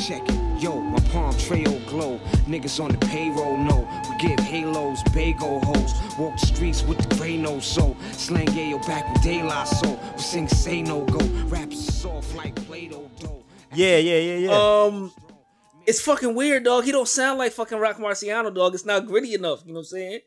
Check 0.00 0.22
it, 0.28 0.62
yo, 0.62 0.78
my 0.80 1.00
palm 1.10 1.36
trail 1.36 1.78
glow. 1.88 2.18
Niggas 2.46 2.82
on 2.82 2.90
the 2.92 2.98
payroll 3.06 3.56
know 3.56 3.88
we 4.08 4.28
give 4.28 4.38
halos, 4.40 5.02
bagel 5.14 5.60
hoes. 5.64 5.92
Walk 6.18 6.38
the 6.40 6.46
streets 6.46 6.82
with 6.84 6.98
the 6.98 7.16
gray 7.16 7.36
nose 7.36 7.66
so 7.66 7.96
slang 8.12 8.52
yo 8.56 8.78
back 8.80 9.12
with 9.12 9.22
De 9.22 9.42
La 9.42 9.64
Soul. 9.64 9.98
We 10.14 10.22
sing 10.22 10.48
say 10.48 10.82
no 10.82 11.04
go, 11.06 11.18
raps 11.46 11.78
soft 11.94 12.34
like 12.36 12.54
Play-Doh 12.66 13.10
dough. 13.20 13.37
Yeah, 13.78 13.98
yeah, 13.98 14.18
yeah, 14.18 14.36
yeah. 14.48 14.82
Um, 14.82 15.12
it's 15.86 16.00
fucking 16.00 16.34
weird, 16.34 16.64
dog. 16.64 16.84
He 16.84 16.90
don't 16.90 17.06
sound 17.06 17.38
like 17.38 17.52
fucking 17.52 17.78
Roc 17.78 17.98
Marciano, 17.98 18.52
dog. 18.52 18.74
It's 18.74 18.84
not 18.84 19.06
gritty 19.06 19.34
enough. 19.34 19.62
You 19.64 19.72
know 19.72 19.78
what 19.78 19.80
I'm 19.80 19.84
saying? 19.84 20.20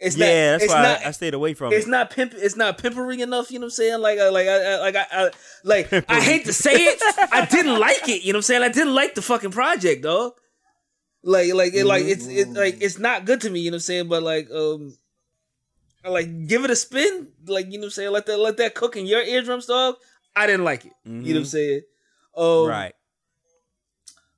It's 0.00 0.16
yeah, 0.16 0.26
not, 0.26 0.32
that's 0.32 0.64
it's 0.64 0.72
why 0.72 0.82
not, 0.82 1.04
I, 1.04 1.08
I 1.08 1.10
stayed 1.12 1.34
away 1.34 1.54
from 1.54 1.72
it. 1.72 1.76
It's 1.76 1.86
it. 1.86 1.90
not 1.90 2.10
pimp. 2.10 2.32
It's 2.34 2.56
not 2.56 2.78
pimpery 2.78 3.20
enough. 3.20 3.52
You 3.52 3.60
know 3.60 3.66
what 3.66 3.66
I'm 3.66 3.70
saying? 3.70 4.00
Like, 4.00 4.18
uh, 4.18 4.22
I, 4.22 4.26
uh, 4.26 4.30
uh, 4.30 4.80
like, 4.80 4.96
I, 4.96 5.06
I, 5.12 5.22
like, 5.62 5.92
I, 5.92 5.96
I, 5.96 6.00
like, 6.00 6.10
I 6.10 6.20
hate 6.20 6.46
to 6.46 6.52
say 6.52 6.72
it. 6.72 7.00
I 7.32 7.46
didn't 7.46 7.78
like 7.78 8.08
it. 8.08 8.22
You 8.24 8.32
know 8.32 8.38
what 8.38 8.40
I'm 8.40 8.42
saying? 8.42 8.62
I 8.62 8.68
didn't 8.70 8.94
like 8.94 9.14
the 9.14 9.22
fucking 9.22 9.52
project, 9.52 10.02
dog. 10.02 10.32
Like, 11.22 11.54
like, 11.54 11.74
it, 11.74 11.84
like, 11.84 12.04
it's, 12.04 12.26
it, 12.26 12.48
like, 12.48 12.74
mm-hmm. 12.74 12.82
it's 12.82 12.98
not 12.98 13.24
good 13.24 13.42
to 13.42 13.50
me. 13.50 13.60
You 13.60 13.70
know 13.70 13.76
what 13.76 13.82
I'm 13.82 13.82
saying? 13.82 14.08
But 14.08 14.24
like, 14.24 14.50
um, 14.50 14.96
I, 16.04 16.08
like, 16.08 16.48
give 16.48 16.64
it 16.64 16.70
a 16.70 16.76
spin. 16.76 17.28
Like, 17.46 17.66
you 17.66 17.72
know 17.72 17.82
what 17.82 17.84
I'm 17.84 17.90
saying? 17.90 18.10
Let 18.10 18.26
that, 18.26 18.38
let 18.38 18.56
that 18.56 18.74
cook 18.74 18.96
in 18.96 19.06
your 19.06 19.22
eardrums, 19.22 19.66
dog. 19.66 19.94
I 20.34 20.46
didn't 20.46 20.64
like 20.64 20.86
it. 20.86 20.92
You 21.04 21.12
know 21.12 21.20
what 21.20 21.28
I'm 21.28 21.36
mm-hmm. 21.36 21.44
saying? 21.44 21.80
Um, 22.36 22.66
right. 22.66 22.92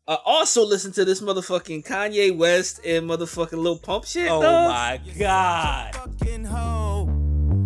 I 0.09 0.19
also 0.25 0.65
listened 0.65 0.95
to 0.95 1.05
this 1.05 1.21
motherfucking 1.21 1.87
Kanye 1.87 2.37
West 2.37 2.81
and 2.85 3.09
motherfucking 3.09 3.53
Lil 3.63 3.79
Pump 3.79 4.05
shit. 4.05 4.29
Oh 4.31 4.43
dog. 4.43 4.71
my 4.71 5.01
God. 5.19 5.95
fucking 5.95 6.45
hoe. 6.45 7.05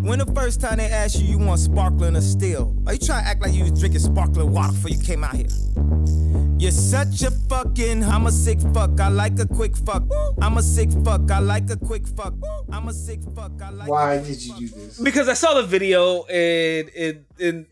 When 0.03 0.19
the 0.21 0.27
first 0.35 0.61
time 0.61 0.77
they 0.77 0.87
asked 0.87 1.19
you, 1.19 1.27
you 1.27 1.39
want 1.39 1.59
sparkling 1.59 2.15
or 2.15 2.21
still? 2.21 2.77
Are 2.87 2.93
you 2.93 2.99
trying 2.99 3.25
to 3.25 3.29
act 3.31 3.43
like 3.43 3.55
you 3.55 3.63
was 3.63 3.73
drinking 3.73 4.01
sparkling 4.01 4.53
water 4.53 4.73
before 4.73 4.91
you 4.91 5.01
came 5.03 5.25
out 5.25 5.35
here? 5.35 5.49
You're 6.59 6.71
such 6.71 7.23
a 7.23 7.31
fucking, 7.31 8.05
I'm 8.05 8.27
a 8.27 8.33
sick 8.33 8.61
fuck, 8.73 9.01
I 9.01 9.09
like 9.09 9.39
a 9.41 9.47
quick 9.47 9.77
fuck. 9.77 10.05
I'm 10.41 10.59
a 10.59 10.63
sick 10.63 10.91
fuck, 11.05 11.31
I 11.31 11.41
like 11.41 11.69
a 11.71 11.77
quick 11.77 12.07
fuck. 12.07 12.35
I'm 12.71 12.87
a 12.89 12.93
sick 12.93 13.21
fuck, 13.35 13.61
I 13.61 13.71
like 13.71 13.89
Why 13.89 14.19
did 14.19 14.43
you 14.45 14.55
do 14.57 14.69
this? 14.69 15.01
because 15.01 15.29
I 15.29 15.35
saw 15.35 15.55
the 15.55 15.67
video 15.67 16.23
and 16.25 16.89
and 16.91 17.25
and 17.41 17.67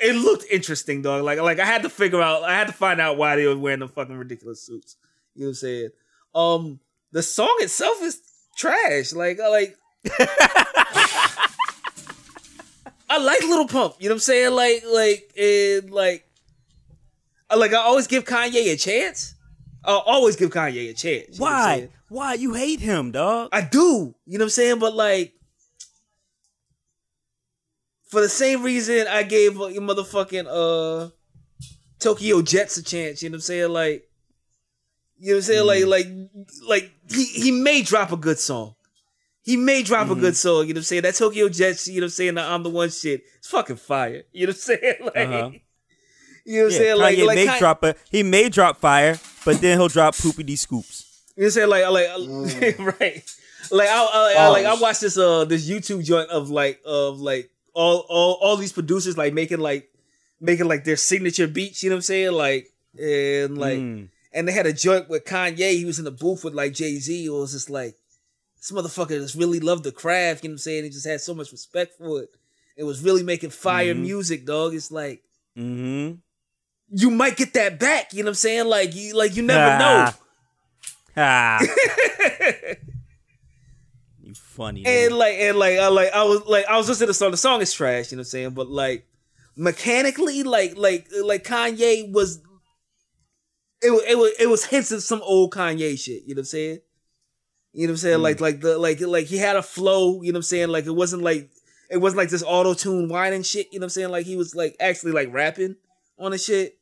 it 0.00 0.14
looked 0.16 0.44
interesting, 0.50 1.02
dog. 1.02 1.22
Like 1.24 1.40
like 1.40 1.60
I 1.60 1.66
had 1.66 1.82
to 1.82 1.90
figure 1.90 2.20
out, 2.22 2.42
I 2.42 2.54
had 2.54 2.66
to 2.66 2.72
find 2.72 3.00
out 3.00 3.16
why 3.16 3.36
they 3.36 3.46
were 3.46 3.56
wearing 3.56 3.80
the 3.80 3.88
fucking 3.88 4.16
ridiculous 4.16 4.62
suits. 4.62 4.96
You 5.34 5.42
know 5.42 5.46
what 5.46 5.50
I'm 5.50 5.54
saying? 5.54 5.88
Um, 6.34 6.80
the 7.12 7.22
song 7.22 7.54
itself 7.60 8.02
is 8.02 8.20
trash. 8.56 9.12
Like 9.12 9.38
like. 9.38 9.76
I 13.12 13.18
like 13.18 13.42
Lil 13.42 13.66
Pump. 13.66 13.96
You 13.98 14.08
know 14.08 14.14
what 14.14 14.16
I'm 14.16 14.20
saying? 14.20 14.54
Like 14.54 14.84
like 14.86 15.32
and 15.38 15.90
like. 15.90 16.26
Like 17.54 17.74
I 17.74 17.78
always 17.78 18.06
give 18.06 18.24
Kanye 18.24 18.72
a 18.72 18.76
chance. 18.76 19.34
I'll 19.84 19.98
always 19.98 20.36
give 20.36 20.50
Kanye 20.50 20.90
a 20.90 20.94
chance. 20.94 21.38
you 21.38 21.44
know 21.44 21.50
what 21.50 21.52
I'm 21.52 21.80
Why? 21.80 21.88
Why 22.08 22.34
you 22.34 22.54
hate 22.54 22.80
him, 22.80 23.10
dog? 23.12 23.48
I 23.52 23.62
do. 23.62 24.14
You 24.26 24.38
know 24.38 24.42
what 24.42 24.46
I'm 24.46 24.50
saying? 24.50 24.78
But 24.78 24.94
like, 24.94 25.32
for 28.10 28.20
the 28.20 28.28
same 28.28 28.62
reason 28.62 29.06
I 29.08 29.22
gave 29.22 29.60
uh, 29.60 29.66
your 29.68 29.82
motherfucking 29.82 30.46
uh 30.48 31.10
Tokyo 31.98 32.40
Jetz 32.42 32.78
a 32.78 32.82
chance. 32.82 33.22
You 33.22 33.28
know 33.30 33.34
what 33.34 33.38
I'm 33.38 33.42
saying? 33.42 33.70
Like, 33.70 34.08
you 35.18 35.28
know 35.32 35.34
what 35.34 35.36
I'm 35.38 35.42
saying? 35.42 35.66
Like, 35.66 35.86
like, 35.86 36.06
like 36.68 36.90
he 37.10 37.24
he 37.24 37.50
may 37.50 37.82
drop 37.82 38.12
a 38.12 38.16
good 38.16 38.38
song. 38.38 38.74
He 39.42 39.56
may 39.56 39.82
drop 39.82 40.10
a 40.10 40.14
good 40.14 40.36
song. 40.36 40.66
You 40.68 40.74
know 40.74 40.78
what 40.78 40.80
I'm 40.80 40.84
saying? 40.84 41.02
That 41.02 41.14
Tokyo 41.14 41.48
Jetz. 41.48 41.86
You 41.88 41.94
know 42.00 42.04
what 42.04 42.06
I'm 42.06 42.10
saying? 42.10 42.34
The 42.34 42.42
I'm 42.42 42.62
the 42.62 42.70
one 42.70 42.90
shit. 42.90 43.22
It's 43.38 43.48
fucking 43.48 43.76
fire. 43.76 44.22
You 44.32 44.46
know 44.46 44.50
what 44.50 44.56
I'm 44.56 44.60
saying? 44.60 44.94
Like, 45.04 45.16
Uh-huh. 45.16 45.50
you 46.44 46.62
know 46.62 46.64
what 46.64 46.66
I'm 46.66 46.70
Yeah, 46.72 46.78
saying? 46.78 46.96
Like, 46.98 47.16
Kanye 47.18 47.26
like 47.26 47.36
may 47.36 47.46
Kanye- 47.46 47.58
drop 47.58 47.82
a 47.84 47.94
he 48.10 48.22
may 48.22 48.48
drop 48.48 48.76
fire, 48.78 49.18
but 49.44 49.60
then 49.60 49.78
he'll 49.78 49.88
drop 49.88 50.14
poopity 50.14 50.56
scoops. 50.58 51.06
You 51.36 51.42
know 51.42 51.46
what 51.46 51.46
I'm 51.46 51.50
saying? 51.52 51.68
Like, 51.68 52.78
like, 52.78 52.78
right? 53.00 53.30
Like, 53.70 53.88
I, 53.88 53.92
I, 54.04 54.34
I 54.38 54.48
like 54.48 54.64
I 54.66 54.70
Pause. 54.70 54.80
watched 54.80 55.00
this 55.02 55.18
uh 55.18 55.44
this 55.44 55.68
YouTube 55.68 56.04
joint 56.04 56.30
of 56.30 56.50
like 56.50 56.80
of 56.84 57.18
like 57.20 57.50
all 57.74 58.06
all 58.08 58.38
all 58.40 58.56
these 58.56 58.72
producers 58.72 59.16
like 59.16 59.32
making 59.34 59.58
like 59.60 59.88
making 60.40 60.68
like 60.68 60.84
their 60.84 60.96
signature 60.96 61.46
beats. 61.46 61.82
You 61.82 61.90
know 61.90 61.94
what 61.96 61.98
I'm 61.98 62.02
saying? 62.02 62.32
Like 62.32 62.68
and 62.98 63.58
like 63.58 63.78
Mm. 63.78 64.08
and 64.32 64.48
they 64.48 64.52
had 64.52 64.66
a 64.66 64.72
joint 64.72 65.08
with 65.08 65.24
Kanye. 65.24 65.72
He 65.76 65.84
was 65.84 65.98
in 65.98 66.04
the 66.04 66.10
booth 66.10 66.44
with 66.44 66.54
like 66.54 66.72
Jay 66.74 66.96
Z. 66.98 67.24
It 67.24 67.30
was 67.30 67.52
just 67.52 67.70
like 67.70 67.96
this 68.58 68.70
motherfucker 68.72 69.20
just 69.20 69.34
really 69.34 69.60
loved 69.60 69.84
the 69.84 69.92
craft. 69.92 70.44
You 70.44 70.50
know 70.50 70.52
what 70.52 70.54
I'm 70.54 70.58
saying? 70.58 70.84
He 70.84 70.90
just 70.90 71.06
had 71.06 71.20
so 71.20 71.34
much 71.34 71.52
respect 71.52 71.94
for 71.98 72.22
it. 72.22 72.30
It 72.76 72.84
was 72.84 73.02
really 73.02 73.22
making 73.22 73.50
fire 73.50 73.94
music, 73.94 74.46
dog. 74.46 74.74
It's 74.74 74.90
like 74.90 75.22
Mm-hmm. 75.58 76.16
you 76.96 77.10
might 77.10 77.36
get 77.36 77.52
that 77.54 77.78
back. 77.80 78.12
You 78.12 78.22
know 78.22 78.26
what 78.26 78.30
I'm 78.30 78.34
saying? 78.36 78.66
Like 78.66 78.94
you 78.94 79.16
like 79.16 79.36
you 79.36 79.42
never 79.42 79.78
know. 79.78 80.10
Ah. 81.16 81.60
You 84.30 84.34
funny. 84.34 84.84
And 84.86 85.14
like 85.14 85.34
and 85.34 85.58
like 85.58 85.78
I 85.78 85.88
like 85.88 86.12
I 86.12 86.24
was 86.24 86.42
like 86.46 86.66
I 86.66 86.76
was 86.76 86.88
listening 86.88 87.06
to 87.06 87.10
the 87.10 87.14
song. 87.14 87.30
The 87.30 87.36
song 87.36 87.60
is 87.60 87.72
trash, 87.72 88.10
you 88.10 88.16
know 88.16 88.20
what 88.20 88.26
I'm 88.26 88.30
saying? 88.30 88.50
But 88.50 88.68
like 88.68 89.06
mechanically, 89.56 90.42
like 90.42 90.76
like 90.76 91.08
like 91.22 91.44
Kanye 91.44 92.12
was 92.12 92.40
it 93.82 93.90
was 93.90 94.02
it 94.08 94.18
was 94.18 94.32
it 94.38 94.46
was 94.46 94.64
hints 94.64 94.92
of 94.92 95.02
some 95.02 95.20
old 95.22 95.52
Kanye 95.52 95.98
shit, 95.98 96.22
you 96.26 96.34
know 96.34 96.40
what 96.40 96.42
I'm 96.42 96.44
saying? 96.46 96.78
You 97.72 97.86
know 97.86 97.92
what 97.92 97.94
I'm 97.94 97.96
saying? 97.98 98.18
Mm. 98.18 98.22
Like 98.22 98.40
like 98.40 98.60
the 98.60 98.78
like 98.78 99.00
like 99.00 99.26
he 99.26 99.38
had 99.38 99.56
a 99.56 99.62
flow, 99.62 100.22
you 100.22 100.32
know 100.32 100.36
what 100.36 100.38
I'm 100.38 100.42
saying? 100.42 100.68
Like 100.68 100.86
it 100.86 100.92
wasn't 100.92 101.22
like 101.22 101.50
it 101.90 101.98
wasn't 101.98 102.18
like 102.18 102.30
this 102.30 102.44
auto 102.46 102.74
tune 102.74 103.08
whining 103.08 103.42
shit, 103.42 103.68
you 103.72 103.78
know 103.78 103.84
what 103.84 103.86
I'm 103.86 103.90
saying? 103.90 104.10
Like 104.10 104.26
he 104.26 104.36
was 104.36 104.54
like 104.54 104.76
actually 104.80 105.12
like 105.12 105.32
rapping 105.32 105.76
on 106.18 106.32
the 106.32 106.38
shit. 106.38 106.76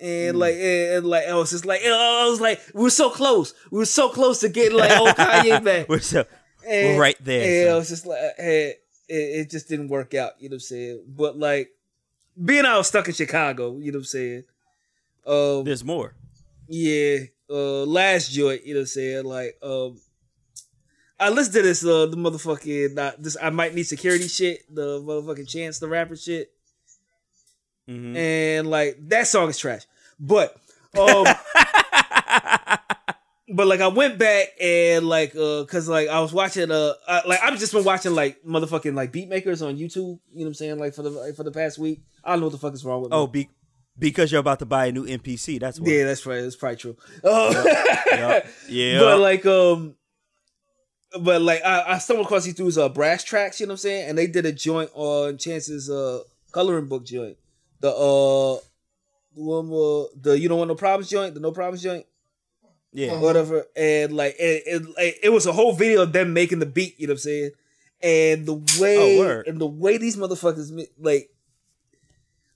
And 0.00 0.36
mm. 0.36 0.40
like 0.40 0.54
and, 0.54 0.94
and, 0.94 1.06
like 1.06 1.26
I 1.26 1.34
was 1.34 1.50
just 1.50 1.66
like 1.66 1.82
oh, 1.84 2.26
I 2.26 2.30
was 2.30 2.40
like 2.40 2.60
we 2.74 2.82
were 2.82 2.90
so 2.90 3.10
close. 3.10 3.54
We 3.70 3.78
were 3.78 3.84
so 3.84 4.08
close 4.08 4.40
to 4.40 4.48
getting 4.48 4.76
like 4.76 4.98
old 4.98 5.10
Kanye 5.10 5.62
back. 5.64 5.88
we're 5.88 6.00
so 6.00 6.24
And- 6.66 6.98
right 6.98 7.16
there. 7.20 7.42
And 7.62 7.68
I 7.68 7.70
son. 7.72 7.78
was 7.78 7.88
just 7.88 8.06
like, 8.06 8.18
hey, 8.36 8.74
it, 9.08 9.14
it 9.14 9.50
just 9.50 9.68
didn't 9.68 9.88
work 9.88 10.14
out. 10.14 10.32
You 10.40 10.48
know 10.48 10.54
what 10.54 10.56
I'm 10.56 10.60
saying? 10.60 11.02
But 11.08 11.38
like, 11.38 11.70
being 12.42 12.64
I 12.64 12.76
was 12.78 12.86
stuck 12.88 13.08
in 13.08 13.14
Chicago, 13.14 13.78
you 13.78 13.92
know 13.92 13.96
what 13.96 14.00
I'm 14.00 14.04
saying? 14.04 14.44
Um, 15.26 15.64
There's 15.64 15.84
more. 15.84 16.14
yeah. 16.68 17.18
Uh, 17.50 17.84
last 17.84 18.30
joint, 18.32 18.64
you 18.64 18.72
know 18.74 18.78
what 18.80 18.84
I'm 18.84 18.86
saying? 18.86 19.24
Like, 19.26 19.58
um, 19.62 20.00
I 21.20 21.28
listened 21.28 21.54
to 21.56 21.62
this, 21.62 21.84
uh, 21.84 22.06
the 22.06 22.16
motherfucking, 22.16 22.94
not 22.94 23.22
this, 23.22 23.36
I 23.40 23.50
might 23.50 23.74
need 23.74 23.82
security 23.82 24.26
shit, 24.26 24.60
the 24.74 24.98
motherfucking 25.02 25.46
Chance 25.48 25.78
the 25.78 25.86
Rapper 25.88 26.16
shit, 26.16 26.50
Mhm. 27.88 28.16
and 28.16 28.70
like 28.70 28.96
that 29.08 29.26
song 29.26 29.50
is 29.50 29.58
trash. 29.58 29.82
But, 30.18 30.56
um. 30.98 31.26
but 33.52 33.66
like 33.66 33.80
I 33.80 33.88
went 33.88 34.18
back 34.18 34.48
and 34.60 35.06
like 35.06 35.36
uh 35.36 35.64
cause 35.64 35.88
like 35.88 36.08
I 36.08 36.20
was 36.20 36.32
watching 36.32 36.70
uh 36.70 36.94
I, 37.06 37.22
like 37.26 37.40
I've 37.42 37.58
just 37.58 37.72
been 37.72 37.84
watching 37.84 38.14
like 38.14 38.42
motherfucking 38.42 38.94
like 38.94 39.12
beat 39.12 39.28
makers 39.28 39.62
on 39.62 39.76
YouTube, 39.76 39.94
you 39.94 40.38
know 40.38 40.44
what 40.44 40.46
I'm 40.46 40.54
saying? 40.54 40.78
Like 40.78 40.94
for 40.94 41.02
the 41.02 41.10
like, 41.10 41.34
for 41.34 41.44
the 41.44 41.52
past 41.52 41.78
week. 41.78 42.02
I 42.24 42.30
don't 42.30 42.40
know 42.40 42.46
what 42.46 42.52
the 42.52 42.58
fuck 42.58 42.74
is 42.74 42.84
wrong 42.84 43.02
with 43.02 43.10
me. 43.10 43.16
Oh, 43.16 43.26
beat 43.26 43.50
Because 43.98 44.32
you're 44.32 44.40
about 44.40 44.58
to 44.60 44.66
buy 44.66 44.86
a 44.86 44.92
new 44.92 45.06
MPC. 45.06 45.60
That's 45.60 45.78
why. 45.78 45.90
Yeah, 45.90 46.04
that's 46.04 46.24
right. 46.24 46.40
That's 46.40 46.56
probably 46.56 46.76
true. 46.76 46.96
Uh, 47.22 47.64
Yup. 48.10 48.46
Yeah. 48.68 48.98
But 49.00 49.18
like 49.18 49.46
um 49.46 49.96
but 51.20 51.42
like 51.42 51.62
I, 51.64 51.94
I 51.94 51.98
stumbled 51.98 52.26
across 52.26 52.44
these 52.44 52.54
dudes 52.54 52.78
uh 52.78 52.88
Brasstracks, 52.88 53.60
you 53.60 53.66
know 53.66 53.70
what 53.70 53.74
I'm 53.74 53.78
saying? 53.78 54.08
And 54.08 54.18
they 54.18 54.26
did 54.26 54.46
a 54.46 54.52
joint 54.52 54.90
on 54.94 55.36
Chance's 55.36 55.90
uh 55.90 56.20
coloring 56.52 56.86
book 56.86 57.04
joint. 57.04 57.36
The 57.80 57.90
uh 57.90 58.58
one 59.34 59.66
uh, 59.66 60.08
the 60.20 60.38
you 60.38 60.48
don't 60.48 60.58
want 60.58 60.68
no 60.68 60.74
problems 60.74 61.08
joint, 61.10 61.34
the 61.34 61.40
no 61.40 61.52
problems 61.52 61.82
joint, 61.82 62.06
yeah. 62.92 63.18
whatever. 63.18 63.64
And 63.76 64.12
like 64.14 64.36
it, 64.38 64.62
it 64.66 64.82
like, 64.96 65.18
it 65.22 65.28
was 65.30 65.46
a 65.46 65.52
whole 65.52 65.72
video 65.72 66.02
of 66.02 66.12
them 66.12 66.32
making 66.32 66.58
the 66.60 66.66
beat, 66.66 66.98
you 66.98 67.06
know 67.06 67.12
what 67.12 67.16
I'm 67.16 67.18
saying? 67.18 67.50
And 68.02 68.46
the 68.46 68.54
way 68.80 69.16
Oh, 69.16 69.18
word. 69.20 69.46
and 69.46 69.60
the 69.60 69.66
way 69.66 69.96
these 69.98 70.16
motherfuckers 70.16 70.70
like 70.98 71.30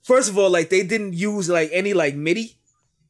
first 0.03 0.29
of 0.31 0.39
all, 0.39 0.51
like 0.51 0.69
they 0.71 0.83
didn't 0.85 1.15
use 1.15 1.49
like 1.49 1.71
any 1.73 1.95
like 1.95 2.15
MIDI 2.15 2.57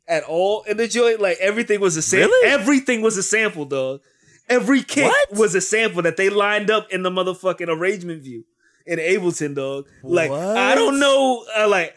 at 0.08 0.22
all 0.24 0.62
in 0.62 0.76
the 0.76 0.88
joint. 0.88 1.20
Like 1.20 1.38
everything 1.40 1.80
was 1.80 1.96
a 1.96 2.02
sample. 2.02 2.28
Really? 2.28 2.48
Everything 2.52 3.02
was 3.02 3.16
a 3.16 3.22
sample, 3.22 3.64
dog. 3.64 4.00
Every 4.48 4.82
kick 4.82 5.04
What? 5.04 5.32
was 5.32 5.54
a 5.54 5.60
sample 5.60 6.02
that 6.02 6.16
they 6.16 6.30
lined 6.30 6.70
up 6.70 6.90
in 6.92 7.02
the 7.02 7.10
motherfucking 7.10 7.68
arrangement 7.68 8.22
view 8.22 8.44
in 8.86 8.98
Ableton, 9.00 9.54
dog. 9.56 9.88
Like 10.02 10.30
I 10.30 10.74
don't 10.74 11.00
know, 11.00 11.44
uh, 11.58 11.68
like. 11.68 11.96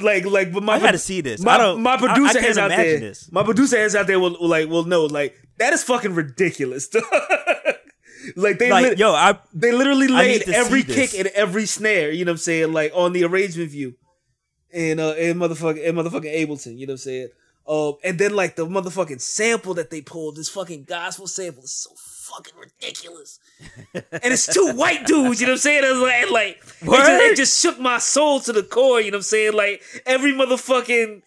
Like, 0.00 0.24
like, 0.24 0.52
but 0.52 0.62
my 0.62 0.74
I 0.74 0.78
gotta 0.80 0.98
see 0.98 1.20
this. 1.20 1.42
My, 1.42 1.54
I 1.54 1.58
don't- 1.58 1.82
my 1.82 1.90
I- 1.92 1.94
I 1.94 1.98
producer 1.98 2.32
can't 2.34 2.44
heads 2.46 2.58
out 2.58 2.68
there. 2.70 2.98
this. 3.00 3.30
My 3.30 3.42
producer 3.44 3.76
heads 3.76 3.94
out 3.94 4.06
there 4.06 4.18
will, 4.18 4.36
will 4.40 4.48
like 4.48 4.68
will 4.68 4.84
know. 4.84 5.04
Like 5.04 5.36
that 5.58 5.72
is 5.74 5.82
fucking 5.84 6.14
ridiculous. 6.14 6.88
like 8.36 8.58
they 8.58 8.70
Like, 8.70 8.82
lit- 8.84 8.98
yo, 8.98 9.12
I 9.12 9.38
they 9.52 9.72
literally 9.72 10.08
laid 10.08 10.48
every 10.48 10.82
kick 10.84 11.14
and 11.14 11.26
every 11.28 11.66
snare, 11.66 12.10
you 12.10 12.24
know 12.24 12.30
what 12.30 12.34
I'm 12.34 12.38
saying, 12.38 12.72
like 12.72 12.92
on 12.94 13.12
the 13.12 13.24
arrangement 13.24 13.70
view. 13.70 13.94
And 14.72 15.00
uh 15.00 15.14
in 15.18 15.36
motherfucking 15.38 15.84
in 15.84 15.94
motherfucking 15.94 16.34
Ableton, 16.34 16.78
you 16.78 16.86
know 16.86 16.92
what 16.92 16.94
I'm 16.94 16.98
saying? 16.98 17.28
Um 17.68 17.94
and 18.02 18.18
then 18.18 18.34
like 18.34 18.56
the 18.56 18.66
motherfucking 18.66 19.20
sample 19.20 19.74
that 19.74 19.90
they 19.90 20.00
pulled, 20.00 20.36
this 20.36 20.48
fucking 20.48 20.84
gospel 20.84 21.26
sample 21.26 21.64
is 21.64 21.74
so 21.74 21.90
fucking 22.34 22.54
ridiculous. 22.58 23.38
and 23.94 24.04
it's 24.32 24.46
two 24.46 24.72
white 24.74 25.06
dudes, 25.06 25.40
you 25.40 25.46
know 25.46 25.52
what 25.52 25.56
I'm 25.56 25.58
saying? 25.58 25.84
It 25.84 25.92
was 25.92 26.30
like, 26.30 26.30
like 26.30 26.62
it 26.82 27.06
just, 27.06 27.22
it 27.22 27.36
just 27.36 27.60
shook 27.60 27.78
my 27.78 27.98
soul 27.98 28.40
to 28.40 28.52
the 28.52 28.62
core, 28.62 29.00
you 29.00 29.10
know 29.10 29.16
what 29.16 29.20
I'm 29.20 29.22
saying? 29.22 29.52
Like 29.54 29.82
every 30.06 30.32
motherfucking 30.32 31.22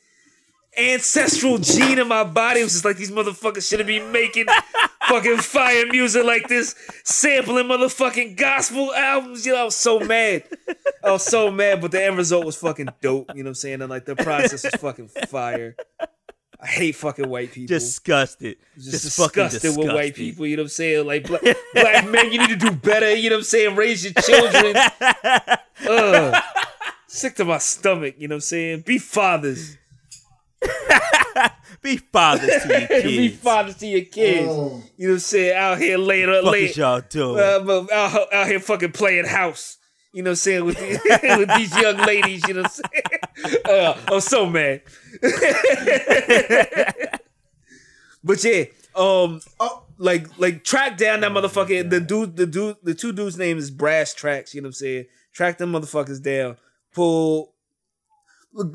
ancestral 0.77 1.57
gene 1.57 1.99
in 1.99 2.07
my 2.07 2.23
body 2.23 2.61
was 2.61 2.73
just 2.73 2.85
like 2.85 2.97
these 2.97 3.11
motherfuckers 3.11 3.67
shouldn't 3.67 3.87
be 3.87 3.99
making 3.99 4.45
fucking 5.07 5.37
fire 5.37 5.85
music 5.87 6.25
like 6.25 6.47
this, 6.47 6.75
sampling 7.03 7.65
motherfucking 7.65 8.35
gospel 8.35 8.93
albums. 8.93 9.45
You 9.45 9.53
know, 9.53 9.61
I 9.61 9.63
was 9.63 9.75
so 9.75 9.99
mad. 9.99 10.43
I 11.03 11.11
was 11.11 11.23
so 11.23 11.51
mad, 11.51 11.81
but 11.81 11.91
the 11.91 12.03
end 12.03 12.17
result 12.17 12.45
was 12.45 12.57
fucking 12.57 12.89
dope. 13.01 13.31
You 13.35 13.43
know 13.43 13.47
what 13.47 13.51
I'm 13.51 13.55
saying? 13.55 13.81
And 13.81 13.89
like 13.89 14.05
the 14.05 14.15
process 14.15 14.63
was 14.63 14.75
fucking 14.75 15.09
fire. 15.29 15.75
I 16.65 16.67
hate 16.67 16.95
fucking 16.95 17.29
white 17.29 17.51
people. 17.51 17.67
disgusted. 17.67 18.57
just, 18.75 19.03
Just, 19.03 19.17
fucking 19.17 19.43
disgusted 19.43 19.77
with 19.77 19.93
white 19.93 20.15
people. 20.15 20.47
You 20.47 20.57
know 20.57 20.63
what 20.63 20.65
I'm 20.65 20.69
saying? 20.69 21.05
Like 21.05 21.27
black, 21.27 21.43
black 21.75 22.09
men, 22.09 22.31
you 22.31 22.39
need 22.39 22.49
to 22.49 22.55
do 22.55 22.71
better. 22.71 23.13
You 23.15 23.29
know 23.29 23.35
what 23.35 23.41
I'm 23.41 23.43
saying? 23.45 23.75
Raise 23.75 24.03
your 24.03 24.13
children. 24.13 24.75
Ugh. 25.87 26.43
Sick 27.07 27.35
to 27.35 27.45
my 27.45 27.59
stomach. 27.59 28.15
You 28.17 28.27
know 28.27 28.33
what 28.33 28.37
I'm 28.37 28.41
saying? 28.41 28.81
Be 28.81 28.97
fathers. 28.97 29.77
Be 31.83 31.97
fathers 31.97 32.63
to 32.63 32.67
your 32.67 32.87
kids. 32.87 33.03
Be 33.03 33.29
fathers 33.29 33.77
to 33.77 33.85
your 33.87 34.05
kids. 34.05 34.47
Mm. 34.47 34.83
You 34.97 35.07
know 35.07 35.11
what 35.11 35.13
I'm 35.13 35.19
saying? 35.19 35.55
Out 35.55 35.77
here 35.77 35.97
laying 35.99 36.29
up, 36.29 36.43
Fuck 36.45 36.51
laying, 36.51 36.73
y'all 36.73 37.01
doing? 37.07 37.39
uh, 37.39 37.85
out, 37.93 38.33
out 38.33 38.47
here 38.47 38.59
fucking 38.59 38.91
playing 38.91 39.25
house. 39.25 39.77
You 40.13 40.23
know 40.23 40.29
what 40.29 40.31
I'm 40.31 40.35
saying? 40.37 40.65
With, 40.65 40.79
with 41.37 41.49
these 41.57 41.77
young 41.77 41.97
ladies, 41.97 42.47
you 42.47 42.53
know 42.55 42.61
what 42.63 42.81
I'm 43.37 43.51
saying? 43.51 43.61
Uh, 43.65 43.97
I'm 44.07 44.21
so 44.21 44.45
mad. 44.49 44.81
but 48.23 48.43
yeah, 48.43 48.63
um, 48.95 49.41
Oh. 49.59 49.83
like 49.97 50.27
like 50.39 50.63
track 50.63 50.97
down 50.97 51.21
that 51.21 51.31
motherfucker. 51.31 51.89
The 51.89 51.99
dude, 51.99 52.35
the 52.35 52.45
dude, 52.45 52.77
the 52.83 52.93
two 52.93 53.11
dudes' 53.13 53.37
name 53.37 53.57
is 53.57 53.71
Brasstracks. 53.71 54.53
You 54.53 54.61
know 54.61 54.67
what 54.67 54.69
I'm 54.69 54.73
saying? 54.73 55.05
Track 55.33 55.57
them 55.57 55.71
motherfuckers 55.73 56.21
down. 56.21 56.57
Pull. 56.93 57.51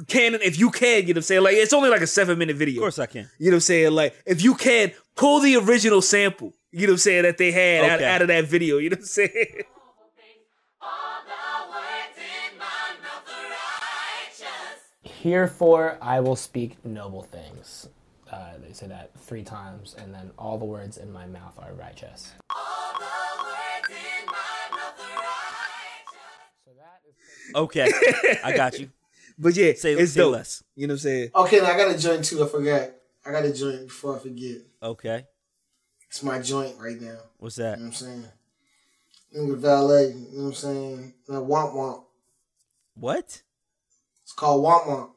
Can 0.08 0.34
if 0.34 0.58
you 0.58 0.70
can, 0.70 1.06
you 1.06 1.08
know 1.08 1.08
what 1.12 1.16
I'm 1.18 1.22
saying? 1.22 1.42
Like 1.42 1.54
it's 1.54 1.72
only 1.72 1.88
like 1.88 2.02
a 2.02 2.06
seven 2.06 2.38
minute 2.38 2.56
video. 2.56 2.80
of 2.80 2.82
course 2.82 2.98
I 2.98 3.06
can. 3.06 3.30
You 3.38 3.46
know 3.46 3.54
what 3.54 3.56
I'm 3.56 3.60
saying? 3.60 3.92
Like, 3.92 4.14
if 4.26 4.42
you 4.44 4.54
can, 4.54 4.92
pull 5.16 5.40
the 5.40 5.56
original 5.56 6.02
sample, 6.02 6.52
you 6.70 6.82
know 6.86 6.92
what 6.92 6.96
I'm 6.96 6.98
saying, 6.98 7.22
that 7.22 7.38
they 7.38 7.50
had 7.50 7.84
out, 7.84 8.02
out 8.02 8.20
of 8.20 8.28
that 8.28 8.44
video. 8.44 8.76
You 8.76 8.90
know 8.90 8.94
what 8.96 9.00
I'm 9.00 9.06
saying? 9.06 9.62
Herefore 15.22 15.98
I 16.00 16.20
will 16.20 16.36
speak 16.36 16.82
noble 16.84 17.22
things. 17.22 17.88
Uh, 18.32 18.52
they 18.64 18.72
say 18.72 18.86
that 18.86 19.10
three 19.18 19.42
times, 19.42 19.94
and 19.98 20.14
then 20.14 20.30
all 20.38 20.56
the 20.56 20.64
words 20.64 20.96
in 20.96 21.12
my 21.12 21.26
mouth 21.26 21.58
are 21.58 21.72
righteous. 21.74 22.32
Okay, 27.54 27.90
I 28.44 28.56
got 28.56 28.78
you. 28.78 28.90
But 29.42 29.56
yeah, 29.56 29.72
Say, 29.74 29.94
it's 29.94 30.12
say 30.12 30.20
dope. 30.20 30.32
less. 30.34 30.62
You 30.76 30.86
know 30.86 30.92
what 30.92 30.96
I'm 30.96 30.98
saying? 30.98 31.30
Okay, 31.34 31.60
now 31.60 31.70
I 31.72 31.76
got 31.78 31.94
a 31.94 31.98
joint 31.98 32.22
too. 32.26 32.44
I 32.44 32.46
forgot. 32.48 32.90
I 33.24 33.30
got 33.32 33.42
a 33.46 33.52
joint 33.54 33.86
before 33.86 34.16
I 34.16 34.18
forget. 34.18 34.58
Okay, 34.82 35.24
It's 36.08 36.22
my 36.22 36.40
joint 36.40 36.76
right 36.78 37.00
now. 37.00 37.16
what's 37.38 37.56
that? 37.56 37.78
You 37.78 37.84
know 37.84 37.88
what 37.90 38.02
I'm 38.02 38.06
saying? 38.06 38.24
Nigga 39.34 39.58
Valee, 39.58 40.08
you 40.08 40.14
know 40.36 40.42
what 40.42 40.48
I'm 40.48 40.52
saying? 40.54 41.14
Now 41.26 41.36
Womp 41.42 41.74
Womp. 41.74 42.02
What? 42.96 43.40
It's 44.30 44.36
called 44.36 44.64
Womp 44.64 44.86
Womp. 44.86 45.10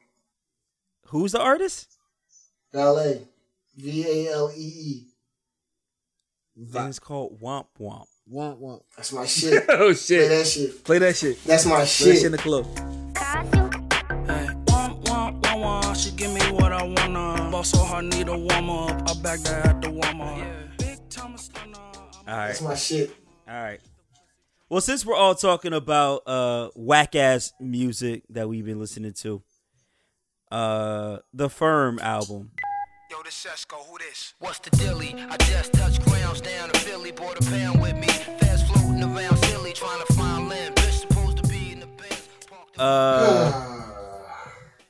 Who's 1.09 1.33
the 1.33 1.39
artist? 1.39 1.87
Valee. 2.73 3.21
V 3.77 4.05
A 4.27 4.33
L 4.33 4.51
E 4.57 4.59
E. 4.59 5.03
And 6.75 6.87
it's 6.89 6.97
called 6.97 7.39
Womp 7.39 7.67
Womp. 7.79 8.05
Womp 8.27 8.59
womp. 8.59 8.81
That's 8.97 9.13
my 9.13 9.25
shit. 9.27 9.65
Oh 9.69 9.93
shit. 9.93 10.17
Play 10.17 10.25
shit. 10.25 10.29
that 10.29 10.47
shit. 10.47 10.83
Play 10.83 10.97
that 10.97 11.15
shit. 11.15 11.43
That's 11.43 11.65
my 11.67 11.75
Play 11.75 11.81
that 11.81 11.87
shit 11.89 12.23
in 12.23 12.31
the 12.31 12.37
club. 12.39 12.65
Hey, 14.25 14.47
womp, 14.65 15.03
womp, 15.05 15.41
womp, 15.41 15.43
womp. 15.43 15.95
She 15.95 16.09
give 16.15 16.33
me 16.33 16.41
what 16.57 16.71
I 16.73 16.81
wanna. 16.83 17.51
Boss 17.51 17.69
so 17.69 17.77
hard, 17.83 18.05
need 18.05 18.29
a 18.29 18.35
warm 18.35 18.71
up. 18.71 19.07
I 19.07 19.13
back 19.21 19.41
that 19.41 19.65
at 19.67 19.81
the 19.83 19.91
warm 19.91 20.21
up. 20.21 20.43
Big 20.79 20.97
time 21.11 21.37
stunner. 21.37 21.77
All 21.77 22.23
right, 22.25 22.47
That's 22.47 22.61
my 22.63 22.73
shit. 22.73 23.15
all 23.47 23.61
right. 23.61 23.79
Well, 24.73 24.81
since 24.81 25.05
we're 25.05 25.15
all 25.15 25.35
talking 25.35 25.71
about 25.71 26.23
uh 26.25 26.69
whack 26.73 27.15
ass 27.15 27.53
music 27.59 28.23
that 28.31 28.49
we've 28.49 28.65
been 28.65 28.79
listening 28.79 29.13
to, 29.21 29.43
uh, 30.51 31.19
the 31.31 31.47
Firm 31.47 31.99
album. 31.99 32.49
Yo, 33.11 33.21
this 33.23 33.45
Esco, 33.47 33.75
who 33.85 33.99
this? 33.99 34.33
What's 34.39 34.57
the 34.57 34.71
dilly? 34.71 35.13
I 35.29 35.37
just 35.37 35.73
touched 35.73 36.03
grounds 36.07 36.41
down 36.41 36.69
in 36.69 36.75
Philly, 36.77 37.11
bought 37.11 37.39
a 37.39 37.51
pound 37.51 37.83
with 37.83 37.95
me. 37.97 38.07
Fast 38.07 38.65
floating 38.65 39.03
around 39.03 39.37
silly, 39.45 39.73
trying 39.73 40.03
to 40.07 40.13
find 40.15 40.49
land. 40.49 40.75
Bitch 40.77 41.01
supposed 41.01 41.37
to 41.37 41.47
be 41.47 41.73
in 41.73 41.79
the 41.79 41.85
Benz. 41.85 42.27
Uh, 42.75 43.83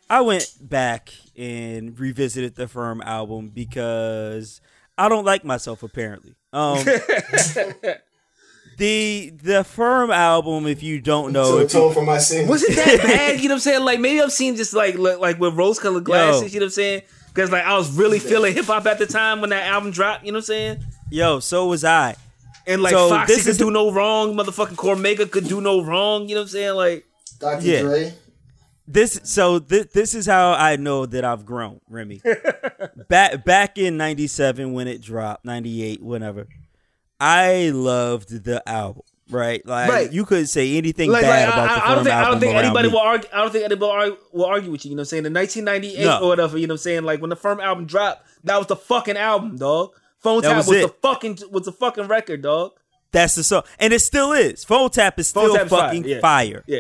I 0.10 0.22
went 0.22 0.50
back 0.62 1.10
and 1.36 2.00
revisited 2.00 2.56
the 2.56 2.70
Firm 2.70 3.02
album 3.02 3.50
because 3.50 4.62
I 4.98 5.10
don't 5.10 5.26
like 5.26 5.44
myself 5.44 5.84
apparently. 5.84 6.36
Um, 6.54 6.86
the 8.78 9.32
the 9.42 9.64
Firm 9.64 10.12
album, 10.12 10.68
if 10.68 10.82
you 10.84 11.00
don't 11.02 11.32
know, 11.34 11.44
So 11.46 11.60
if 11.60 11.74
you- 11.74 11.92
for 11.94 12.04
my 12.04 12.18
sins. 12.18 12.50
Was 12.50 12.64
it 12.64 12.76
that 12.76 13.02
bad? 13.04 13.40
You 13.42 13.50
know 13.50 13.56
what 13.56 13.58
I'm 13.58 13.60
saying? 13.62 13.84
Like 13.86 14.00
maybe 14.00 14.22
I've 14.22 14.32
seen 14.32 14.56
just 14.56 14.74
like 14.74 14.96
look, 14.96 15.20
like 15.20 15.40
with 15.40 15.56
rose 15.56 15.80
colored 15.80 16.04
glasses. 16.04 16.54
You 16.54 16.60
know 16.60 16.66
what 16.66 16.68
I'm 16.68 16.72
saying? 16.74 17.02
Because 17.34 17.52
like 17.52 17.64
I 17.66 17.76
was 17.78 17.92
really 17.96 18.20
feeling 18.20 18.54
hip 18.54 18.66
hop 18.66 18.86
at 18.86 19.00
the 19.00 19.06
time 19.08 19.42
when 19.42 19.50
that 19.52 19.66
album 19.68 19.92
dropped. 19.92 20.26
You 20.26 20.32
know 20.32 20.38
what 20.38 20.44
I'm 20.44 20.46
saying? 20.46 20.84
yo, 21.10 21.40
so 21.40 21.68
was 21.68 21.84
I. 21.84 22.16
And 22.66 22.82
like 22.82 22.94
So 22.94 23.10
Foxy 23.10 23.34
this 23.36 23.44
could 23.44 23.50
is 23.52 23.58
do 23.58 23.66
the- 23.66 23.72
no 23.72 23.92
wrong. 23.92 24.36
Motherfucking 24.36 24.76
Cormega 24.76 25.30
could 25.30 25.48
do 25.48 25.60
no 25.62 25.84
wrong. 25.84 26.30
You 26.30 26.36
know 26.36 26.42
what 26.42 26.46
I'm 26.46 26.50
saying? 26.50 26.76
Like 26.76 27.06
Dr. 27.40 27.66
Yeah. 27.66 27.82
Dre? 27.82 28.14
This 28.88 29.20
so 29.24 29.60
th- 29.60 29.92
this 29.92 30.14
is 30.14 30.26
how 30.26 30.54
I 30.54 30.76
know 30.76 31.06
that 31.06 31.24
I've 31.24 31.46
grown, 31.46 31.80
Remy. 31.90 32.22
back 33.10 33.46
back 33.46 33.78
in 33.78 33.96
'97 33.98 34.74
when 34.74 34.88
it 34.88 35.02
dropped, 35.02 35.46
'98, 35.46 36.02
whenever. 36.04 36.48
I 37.26 37.70
loved 37.70 38.44
the 38.44 38.62
album, 38.68 39.04
right? 39.30 39.66
Like 39.66 39.90
Right. 39.90 40.12
you 40.12 40.26
couldn't 40.26 40.48
say 40.48 40.76
anything 40.78 41.10
like, 41.10 41.22
bad 41.24 41.48
like, 41.50 41.54
about 41.54 41.70
I, 41.70 41.76
the 41.76 41.86
I 41.86 41.96
don't 41.96 42.04
think 42.04 42.16
I 42.16 42.26
don't 42.30 42.40
think 42.42 42.56
anybody 42.56 42.88
me. 42.90 42.94
will 42.94 43.00
argue. 43.02 43.30
I 43.32 43.38
don't 43.42 43.52
think 43.52 43.64
anybody 43.66 43.82
will 43.86 43.92
argue, 43.92 44.18
will 44.34 44.46
argue 44.46 44.72
with 44.72 44.84
you. 44.86 44.90
You 44.90 44.96
know 44.98 45.02
what 45.02 45.14
I'm 45.14 45.24
saying? 45.24 45.26
In 45.26 45.34
1998 45.34 46.04
No. 46.06 46.20
or 46.22 46.28
whatever. 46.28 46.58
You 46.58 46.68
know 46.68 46.74
what 46.74 46.82
I'm 46.82 46.84
saying? 46.84 47.04
Like 47.04 47.22
when 47.22 47.30
the 47.30 47.36
firm 47.38 47.60
album 47.62 47.86
dropped, 47.86 48.26
that 48.44 48.58
was 48.58 48.68
the 48.68 48.76
fucking 48.76 49.16
album, 49.18 49.58
dog. 49.58 49.92
Phone 50.20 50.42
That 50.42 50.50
tap 50.50 50.58
was 50.58 50.68
was, 50.68 50.82
the 50.82 50.90
fucking 51.02 51.38
was 51.52 51.64
the 51.64 51.72
fucking 51.72 52.08
record, 52.08 52.42
dog. 52.42 52.72
That's 53.12 53.36
the 53.36 53.44
song, 53.44 53.64
and 53.80 53.94
it 53.94 54.00
still 54.00 54.32
is. 54.34 54.64
Phone 54.66 54.90
tap 54.90 55.18
is 55.20 55.28
still 55.30 55.54
Tap 55.54 55.66
is 55.66 55.70
fire, 55.70 55.82
fucking 55.88 56.04
yeah. 56.06 56.20
fire. 56.20 56.64
Yeah. 56.68 56.80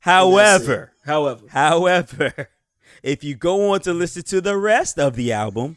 However, 0.00 0.92
However, 1.04 1.46
however, 1.48 2.48
if 3.02 3.24
you 3.24 3.34
go 3.34 3.72
on 3.72 3.80
to 3.80 3.92
listen 3.92 4.22
to 4.24 4.40
the 4.40 4.56
rest 4.56 4.98
of 4.98 5.16
the 5.16 5.32
album, 5.32 5.76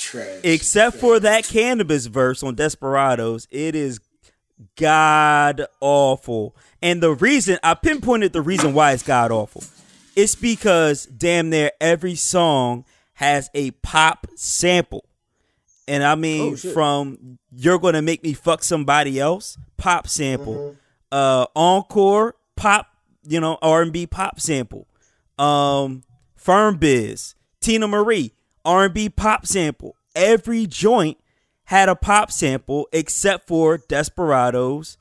Trash. 0.00 0.40
except 0.44 0.96
for 0.96 1.20
that 1.20 1.44
cannabis 1.44 2.06
verse 2.06 2.42
on 2.42 2.54
Desperados, 2.54 3.46
it 3.50 3.74
is 3.74 4.00
god 4.76 5.66
awful. 5.80 6.56
And 6.82 7.02
the 7.02 7.12
reason 7.12 7.58
I 7.62 7.74
pinpointed 7.74 8.32
the 8.32 8.42
reason 8.42 8.72
why 8.74 8.92
it's 8.92 9.02
god 9.02 9.30
awful 9.30 9.62
It's 10.16 10.34
because 10.34 11.04
damn 11.06 11.50
near 11.50 11.70
every 11.80 12.14
song 12.14 12.84
has 13.14 13.50
a 13.54 13.70
pop 13.72 14.26
sample. 14.34 15.04
And 15.86 16.02
I 16.02 16.14
mean 16.14 16.54
Oh, 16.54 16.56
from 16.56 17.38
You're 17.50 17.78
Gonna 17.78 18.00
Make 18.02 18.22
Me 18.22 18.32
Fuck 18.32 18.62
Somebody 18.64 19.20
Else, 19.20 19.58
pop 19.76 20.08
sample. 20.08 20.76
Uh 21.12 21.46
Encore, 21.54 22.36
pop, 22.56 22.86
you 23.26 23.40
know, 23.40 23.58
R&B 23.60 24.06
pop 24.06 24.40
sample. 24.40 24.86
Um 25.38 26.02
Firm 26.36 26.76
Biz, 26.78 27.34
Teena 27.60 27.88
Marie, 27.88 28.32
R&B 28.64 29.10
pop 29.10 29.46
sample. 29.46 29.96
Every 30.14 30.66
joint 30.66 31.18
had 31.64 31.88
a 31.88 31.94
pop 31.96 32.30
sample 32.32 32.88
except 32.92 33.46
for 33.46 33.78
Desperados 33.78 34.98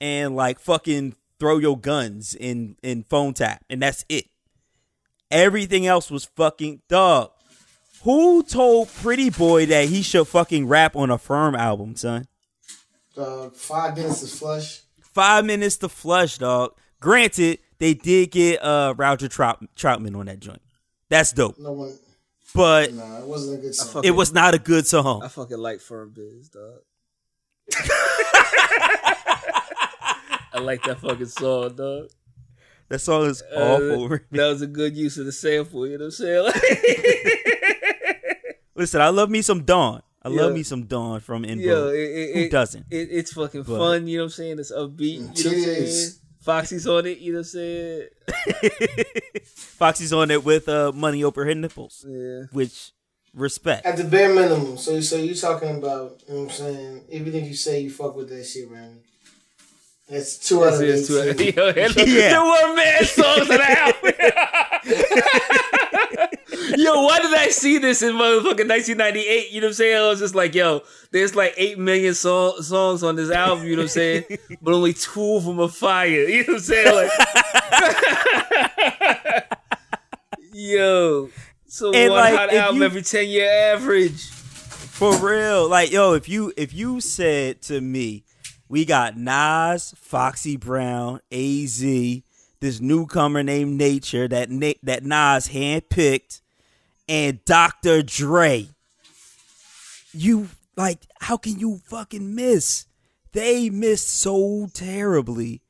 and 0.00 0.34
like 0.34 0.58
fucking 0.58 1.14
throw 1.38 1.58
your 1.58 1.78
guns 1.78 2.34
in 2.34 2.76
in 2.82 3.04
phone 3.04 3.32
tap 3.34 3.64
and 3.70 3.80
that's 3.80 4.04
it 4.08 4.24
everything 5.30 5.86
else 5.86 6.10
was 6.10 6.24
fucking 6.24 6.82
dog 6.88 7.30
who 8.02 8.42
told 8.42 8.88
pretty 8.94 9.30
boy 9.30 9.66
that 9.66 9.88
he 9.88 10.02
should 10.02 10.26
fucking 10.26 10.66
rap 10.66 10.96
on 10.96 11.10
a 11.10 11.18
firm 11.18 11.54
album 11.54 11.94
son 11.94 12.26
Dog, 13.14 13.54
five 13.54 13.96
minutes 13.96 14.20
to 14.20 14.26
flush. 14.26 14.80
five 15.00 15.44
minutes 15.44 15.76
to 15.78 15.88
flush 15.88 16.38
dog 16.38 16.72
granted 17.00 17.58
they 17.78 17.94
did 17.94 18.30
get 18.32 18.62
uh 18.62 18.94
roger 18.96 19.28
Trout- 19.28 19.64
troutman 19.76 20.16
on 20.18 20.26
that 20.26 20.40
joint 20.40 20.62
that's 21.08 21.32
dope 21.32 21.58
No 21.58 21.72
one. 21.72 21.96
But 22.54 22.92
Nah, 22.94 23.18
it 23.18 23.26
wasn't 23.26 23.58
a 23.58 23.62
good 23.62 23.74
song. 23.74 23.88
fuck 23.92 24.04
it 24.04 24.10
was 24.12 24.32
not 24.32 24.54
a 24.54 24.58
good 24.58 24.86
song 24.86 25.22
I 25.24 25.28
fucking 25.28 25.58
like 25.58 25.80
Firm 25.80 26.12
Biz, 26.14 26.50
dog. 26.50 26.80
I 30.50 30.60
like 30.60 30.82
that 30.84 30.98
fucking 31.00 31.26
song, 31.26 31.74
dog. 31.76 32.08
that 32.88 33.00
song 33.00 33.26
is 33.26 33.42
Uh, 33.54 33.60
awful 33.60 34.08
that 34.32 34.48
was 34.48 34.62
a 34.62 34.66
good 34.66 34.96
use 34.96 35.18
of 35.18 35.26
the 35.26 35.32
sample. 35.32 35.86
You 35.86 35.98
know 35.98 36.06
what 36.06 36.20
I'm 36.20 36.52
saying? 36.52 36.52
listen 38.74 39.00
i 39.00 39.08
love 39.08 39.28
me 39.28 39.42
some 39.42 39.64
dawn 39.64 40.00
i 40.22 40.28
love 40.28 40.50
Yeah. 40.52 40.56
me 40.56 40.62
some 40.62 40.84
dawn 40.84 41.18
from 41.20 41.44
in 41.44 41.58
Yo, 41.58 41.86
Vogue. 41.86 41.94
it, 41.94 41.98
it, 41.98 42.36
who 42.44 42.48
doesn't 42.48 42.86
It, 42.90 43.08
it's 43.10 43.32
fucking 43.32 43.64
But- 43.64 43.76
fun. 43.78 44.06
You 44.06 44.18
know 44.18 44.24
what 44.24 44.26
I'm 44.26 44.30
saying? 44.30 44.58
It's 44.60 44.72
upbeat. 44.72 45.14
You 45.14 45.20
know 45.20 45.26
what 45.26 45.46
I'm 45.46 45.86
saying? 45.86 46.10
Foxy's 46.48 46.86
on 46.86 47.04
it. 47.04 47.18
You 47.18 47.32
know 47.34 47.40
what 47.40 47.46
I'm 47.46 47.50
saying? 47.50 48.08
foxy's 49.44 50.12
on 50.14 50.30
it 50.30 50.42
with 50.42 50.66
uh 50.68 50.92
money 50.94 51.22
over 51.22 51.44
her 51.44 51.54
nipples 51.54 52.06
Yeah. 52.08 52.44
which 52.52 52.92
respect 53.34 53.84
At 53.84 53.98
the 53.98 54.04
bare 54.04 54.32
minimum. 54.34 54.78
So, 54.78 54.98
so 55.02 55.16
you 55.16 55.34
talking 55.34 55.76
about, 55.76 56.22
you 56.26 56.34
know 56.34 56.40
what 56.44 56.50
I'm 56.50 56.56
saying? 56.56 57.04
Everything 57.12 57.44
you 57.44 57.54
say, 57.54 57.80
you 57.80 57.90
fuck 57.90 58.16
with 58.16 58.30
that 58.30 58.44
shit, 58.46 58.70
man. 58.70 59.00
That's 60.08 60.38
two 60.38 60.64
out 60.64 60.72
of 60.74 60.80
It's 60.80 61.06
two- 61.08 61.20
eighteen. 61.20 61.52
Yo, 61.56 61.66
Yeah. 61.66 61.88
the 62.38 62.40
one 62.42 62.76
man 62.76 63.04
songs 63.04 63.40
of 63.42 63.48
the 63.48 63.70
album. 63.84 64.12
yo, 66.78 67.02
why 67.02 67.18
did 67.20 67.34
I 67.34 67.48
see 67.48 67.78
this 67.78 68.02
in 68.02 68.14
motherfucking 68.14 68.68
1998? 68.68 69.50
You 69.50 69.60
know 69.60 69.66
what 69.66 69.70
I'm 69.70 69.74
saying? 69.74 69.96
I 69.96 70.08
was 70.08 70.18
just 70.20 70.34
like, 70.34 70.54
yo, 70.54 70.82
there's 71.10 71.34
like 71.34 71.54
8 71.56 71.78
million 71.78 72.14
so- 72.14 72.60
songs 72.60 73.02
on 73.02 73.16
this 73.16 73.30
album, 73.30 73.66
you 73.66 73.76
know 73.76 73.82
what 73.82 73.84
I'm 73.84 73.88
saying? 73.88 74.24
But 74.62 74.74
only 74.74 74.92
two 74.94 75.34
of 75.36 75.44
them 75.44 75.60
are 75.60 75.68
fire. 75.68 76.08
You 76.08 76.44
know 76.46 76.54
what 76.54 76.56
I'm 76.56 76.60
saying? 76.60 76.94
Like, 76.94 77.10
yo, 80.52 81.30
so 81.66 81.92
And, 81.92 82.10
one 82.12 82.20
like, 82.20 82.34
hot 82.34 82.52
album 82.54 82.76
you- 82.78 82.84
every 82.84 83.02
10 83.02 83.28
year 83.28 83.50
average. 83.74 84.26
For 84.30 85.16
real. 85.18 85.68
Like, 85.68 85.92
yo, 85.92 86.14
if 86.14 86.28
you 86.28 86.52
if 86.56 86.74
you 86.74 87.00
said 87.00 87.62
to 87.62 87.80
me, 87.80 88.24
we 88.68 88.84
got 88.84 89.16
Nas, 89.16 89.94
Foxy 89.96 90.56
Brown, 90.56 91.20
AZ, 91.30 91.80
this 91.80 92.80
newcomer 92.80 93.44
named 93.44 93.78
Nature 93.78 94.26
that 94.26 94.50
Na- 94.50 94.72
that 94.82 95.04
Nas 95.04 95.48
handpicked, 95.48 96.40
and 97.08 97.44
Dr. 97.44 98.02
Dre. 98.02 98.68
You 100.12 100.48
like 100.76 101.00
how 101.20 101.36
can 101.36 101.58
you 101.58 101.80
fucking 101.86 102.34
miss? 102.34 102.86
They 103.32 103.70
missed 103.70 104.08
so 104.08 104.68
terribly 104.72 105.62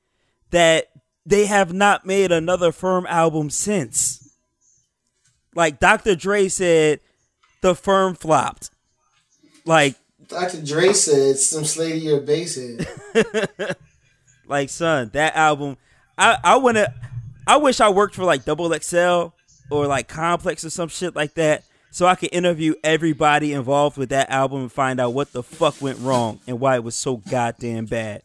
that 0.50 0.88
they 1.26 1.46
have 1.46 1.72
not 1.72 2.06
made 2.06 2.32
another 2.32 2.72
firm 2.72 3.06
album 3.06 3.50
since. 3.50 4.36
Like 5.54 5.80
Dr. 5.80 6.14
Dre 6.14 6.48
said, 6.48 7.00
the 7.60 7.74
firm 7.74 8.14
flopped. 8.14 8.70
Like, 9.64 9.96
Dr. 10.28 10.62
Dre 10.62 10.92
said, 10.92 11.38
"Some 11.38 11.64
slady 11.64 12.00
your 12.00 12.20
basehead. 12.20 12.86
like, 14.46 14.70
son, 14.70 15.10
that 15.14 15.34
album. 15.36 15.76
I 16.16 16.38
I 16.44 16.56
wanna. 16.56 16.94
I 17.46 17.56
wish 17.56 17.80
I 17.80 17.88
worked 17.88 18.14
for 18.14 18.24
like 18.24 18.44
Double 18.44 18.72
XL 18.78 19.28
or 19.70 19.86
like 19.86 20.08
Complex 20.08 20.64
or 20.64 20.70
some 20.70 20.88
shit 20.88 21.14
like 21.16 21.34
that, 21.34 21.64
so 21.90 22.06
I 22.06 22.14
could 22.14 22.30
interview 22.32 22.74
everybody 22.84 23.52
involved 23.52 23.96
with 23.96 24.08
that 24.10 24.30
album 24.30 24.62
and 24.62 24.72
find 24.72 25.00
out 25.00 25.12
what 25.14 25.32
the 25.32 25.42
fuck 25.42 25.80
went 25.80 25.98
wrong 26.00 26.40
and 26.46 26.60
why 26.60 26.76
it 26.76 26.84
was 26.84 26.94
so 26.94 27.16
goddamn 27.16 27.86
bad. 27.86 28.22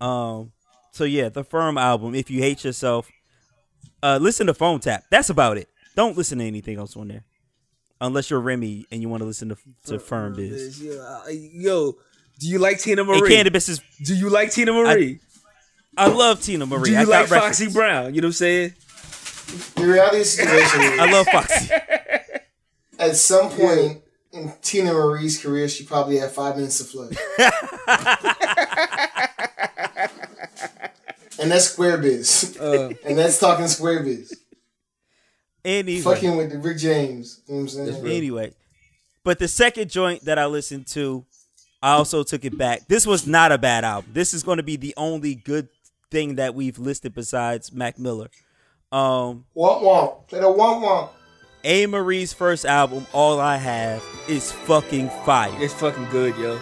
Um. 0.00 0.52
So 0.92 1.04
yeah, 1.04 1.28
the 1.28 1.42
Firm 1.44 1.76
album. 1.78 2.14
If 2.14 2.30
you 2.30 2.40
hate 2.40 2.64
yourself, 2.64 3.10
uh, 4.02 4.18
listen 4.20 4.46
to 4.46 4.54
Phone 4.54 4.80
Tap. 4.80 5.04
That's 5.10 5.30
about 5.30 5.56
it. 5.58 5.68
Don't 5.96 6.16
listen 6.16 6.38
to 6.38 6.44
anything 6.44 6.78
else 6.78 6.96
on 6.96 7.08
there, 7.08 7.24
unless 8.00 8.30
you're 8.30 8.40
Remy 8.40 8.86
and 8.90 9.00
you 9.02 9.08
want 9.08 9.20
to 9.22 9.24
listen 9.24 9.48
to 9.48 9.56
to 9.86 9.98
Firm 9.98 10.34
Biz. 10.34 10.82
Yo, 10.82 11.92
do 12.38 12.48
you 12.48 12.58
like 12.58 12.78
Tina 12.80 13.02
And 13.02 13.10
Marie? 13.10 13.28
Cannabis 13.34 13.68
is. 13.68 13.80
Do 14.04 14.14
you 14.14 14.30
like 14.30 14.50
Teena 14.50 14.72
Marie? 14.72 15.20
I 15.96 16.08
love 16.08 16.40
Teena 16.40 16.66
Marie. 16.68 16.86
do 16.86 16.90
you 16.90 16.96
I 16.98 17.04
like 17.04 17.28
got 17.28 17.40
Foxy. 17.40 17.70
Brown? 17.72 18.14
You 18.14 18.20
know 18.20 18.26
what 18.26 18.30
I'm 18.30 18.32
saying? 18.34 18.74
The 19.76 19.84
reality 19.86 20.16
of 20.18 20.22
the 20.22 20.24
situation 20.24 20.80
is, 20.80 20.98
I 21.00 21.10
love 21.10 21.26
Foxy. 21.26 21.70
at 22.98 23.16
some 23.16 23.50
point 23.50 24.02
in 24.32 24.48
Teena 24.62 24.92
Marie's 24.92 25.40
career, 25.40 25.68
she 25.68 25.84
probably 25.84 26.18
had 26.18 26.30
five 26.30 26.56
minutes 26.56 26.78
to 26.78 26.84
flush. 26.84 27.14
and 31.40 31.50
that's 31.50 31.70
square 31.70 31.98
biz. 31.98 32.56
Uh, 32.58 32.90
and 33.04 33.18
that's 33.18 33.38
talking 33.38 33.66
square 33.68 34.02
biz. 34.02 34.34
Anyway, 35.64 36.00
Fucking 36.00 36.36
with 36.36 36.50
the 36.50 36.58
Rick 36.58 36.78
James. 36.78 37.40
You 37.46 37.54
know 37.54 37.60
what 37.62 37.74
I'm 37.74 37.92
saying? 37.92 38.06
anyway, 38.06 38.52
but 39.22 39.38
the 39.38 39.48
second 39.48 39.90
joint 39.90 40.24
that 40.26 40.38
I 40.38 40.46
listened 40.46 40.86
to, 40.88 41.24
I 41.82 41.92
also 41.92 42.22
took 42.22 42.44
it 42.44 42.58
back. 42.58 42.86
This 42.88 43.06
was 43.06 43.26
not 43.26 43.52
a 43.52 43.58
bad 43.58 43.84
album. 43.84 44.10
This 44.12 44.34
is 44.34 44.42
going 44.42 44.58
to 44.58 44.62
be 44.62 44.76
the 44.76 44.92
only 44.96 45.34
good 45.34 45.68
thing 46.10 46.34
that 46.34 46.54
we've 46.54 46.78
listed 46.78 47.14
besides 47.14 47.72
Mac 47.72 47.98
Miller. 47.98 48.28
Um, 48.94 49.44
Womp 49.56 49.82
womp. 49.82 50.28
Play 50.28 50.38
the 50.40 50.46
womp 50.46 50.82
womp. 50.84 51.08
Amerie's 51.64 52.32
first 52.32 52.64
album, 52.64 53.06
All 53.12 53.40
I 53.40 53.56
Have, 53.56 54.02
is 54.28 54.52
fucking 54.52 55.08
fire. 55.24 55.50
it's 55.60 55.74
fucking 55.74 56.08
good, 56.10 56.36
yo. 56.36 56.58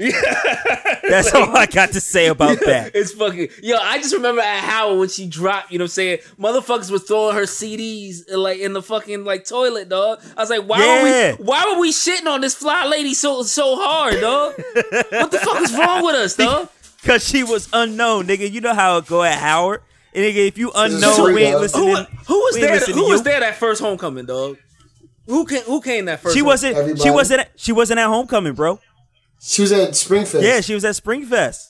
Tomorrow 0.00 0.96
That's 1.08 1.34
all 1.34 1.56
I 1.56 1.66
got 1.66 1.92
to 1.92 2.00
say 2.00 2.26
about 2.28 2.58
that. 2.60 2.92
It's 2.94 3.12
fucking 3.12 3.48
yo. 3.62 3.76
I 3.76 3.98
just 3.98 4.14
remember 4.14 4.40
at 4.40 4.60
Howard 4.64 4.98
when 4.98 5.08
she 5.08 5.26
dropped. 5.26 5.70
You 5.72 5.78
know 5.78 5.84
what 5.84 5.86
I'm 5.86 5.90
saying? 5.90 6.18
Motherfuckers 6.38 6.90
was 6.90 7.02
throwing 7.02 7.34
her 7.36 7.42
CDs 7.42 8.22
like 8.30 8.58
in 8.60 8.72
the 8.72 8.82
fucking 8.82 9.24
like 9.24 9.44
toilet, 9.44 9.88
dog. 9.88 10.20
I 10.36 10.40
was 10.42 10.50
like, 10.50 10.62
why 10.64 10.78
Yeah. 10.78 11.02
were 11.32 11.36
we? 11.38 11.44
Why 11.44 11.72
were 11.74 11.80
we 11.80 11.92
shitting 11.92 12.26
on 12.26 12.40
this 12.40 12.54
fly 12.54 12.86
lady 12.86 13.14
so 13.14 13.42
so 13.42 13.76
hard, 13.76 14.20
dog? 14.20 14.54
what 15.10 15.30
the 15.30 15.38
fuck 15.38 15.62
is 15.62 15.76
wrong 15.76 16.04
with 16.04 16.14
us, 16.14 16.36
dog? 16.36 16.68
Cause 17.04 17.26
she 17.26 17.42
was 17.42 17.68
unknown, 17.72 18.26
nigga. 18.26 18.50
You 18.50 18.60
know 18.60 18.74
how 18.74 18.98
it 18.98 19.06
go 19.06 19.22
at 19.22 19.38
Howard. 19.38 19.82
And 20.14 20.24
nigga, 20.24 20.48
if 20.48 20.58
you 20.58 20.70
unknown, 20.74 21.34
we 21.34 21.42
ain't 21.44 21.60
listening. 21.60 21.88
Who, 21.88 21.94
who 22.26 22.34
was 22.40 22.56
there? 22.56 22.72
listening 22.74 22.96
to 22.96 23.02
Who 23.02 23.10
was 23.10 23.22
there 23.22 23.40
that 23.40 23.56
first 23.56 23.80
homecoming, 23.80 24.26
dog? 24.26 24.58
Who 25.26 25.46
came? 25.46 25.62
Who 25.62 25.80
came 25.80 26.06
that 26.06 26.20
first? 26.20 26.34
She 26.36 26.42
wasn't. 26.42 27.00
She 27.00 27.10
wasn't. 27.10 27.46
She 27.56 27.72
wasn't 27.72 28.00
at 28.00 28.06
homecoming, 28.08 28.54
bro. 28.54 28.80
She 29.42 29.62
was 29.62 29.72
at 29.72 29.90
Springfest. 29.90 30.42
Yeah, 30.42 30.60
she 30.60 30.74
was 30.74 30.84
at 30.84 30.94
Springfest. 30.94 31.66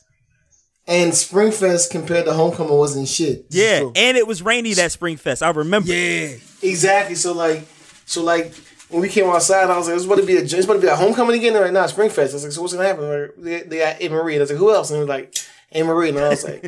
And 0.87 1.13
Springfest 1.13 1.91
compared 1.91 2.25
to 2.25 2.33
Homecoming 2.33 2.77
wasn't 2.77 3.07
shit. 3.07 3.47
Yeah, 3.51 3.81
true. 3.81 3.93
and 3.95 4.17
it 4.17 4.27
was 4.27 4.43
rainy 4.43 4.75
that 4.75 4.91
Springfest. 4.91 5.41
I 5.47 5.51
remember. 5.51 5.93
Yeah. 5.93 6.35
Exactly. 6.63 7.15
So 7.15 7.33
like, 7.33 7.65
so 8.07 8.23
like 8.25 8.53
when 8.89 9.03
we 9.03 9.09
came 9.09 9.27
outside, 9.27 9.71
I 9.71 9.77
was 9.79 9.87
like, 9.87 9.95
"It's 9.97 10.05
about 10.05 10.17
to 10.17 10.27
be 10.27 10.37
a, 10.37 10.41
it's 10.41 10.53
about 10.65 10.75
to 10.75 10.81
be 10.81 10.89
a 10.89 10.97
homecoming 10.97 11.37
again 11.39 11.55
right 11.55 11.73
now, 11.73 11.85
Springfest." 11.87 12.31
I 12.31 12.35
was 12.35 12.43
like, 12.45 12.53
"So 12.53 12.61
what's 12.63 12.75
gonna 12.75 12.89
happen?" 12.89 13.09
Like, 13.09 13.35
They, 13.37 13.61
they 13.63 13.79
got 13.79 14.01
Amerie. 14.01 14.33
And 14.33 14.37
I 14.37 14.41
was 14.41 14.51
like, 14.51 14.59
"Who 14.59 14.73
else?" 14.75 14.91
And 14.91 14.97
they 14.97 15.01
were 15.05 15.07
like, 15.09 15.33
"Amerie." 15.73 16.09
And 16.09 16.19
I 16.19 16.29
was 16.31 16.43
like, 16.43 16.63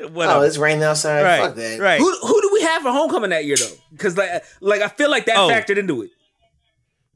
Whatever. 0.14 0.38
"Oh, 0.40 0.42
it's 0.42 0.56
raining 0.56 0.84
outside. 0.84 1.22
right, 1.24 1.40
Fuck 1.42 1.56
that." 1.56 1.78
right. 1.78 1.98
Who 2.00 2.10
who 2.22 2.40
do 2.40 2.50
we 2.54 2.62
have 2.62 2.80
for 2.82 2.90
homecoming 2.92 3.30
that 3.30 3.44
year 3.44 3.56
though? 3.56 3.74
Because 3.92 4.16
like 4.16 4.30
like 4.60 4.80
I 4.80 4.88
feel 4.88 5.10
like 5.10 5.26
that 5.26 5.36
Oh. 5.36 5.48
factored 5.50 5.76
into 5.76 6.00
it. 6.02 6.10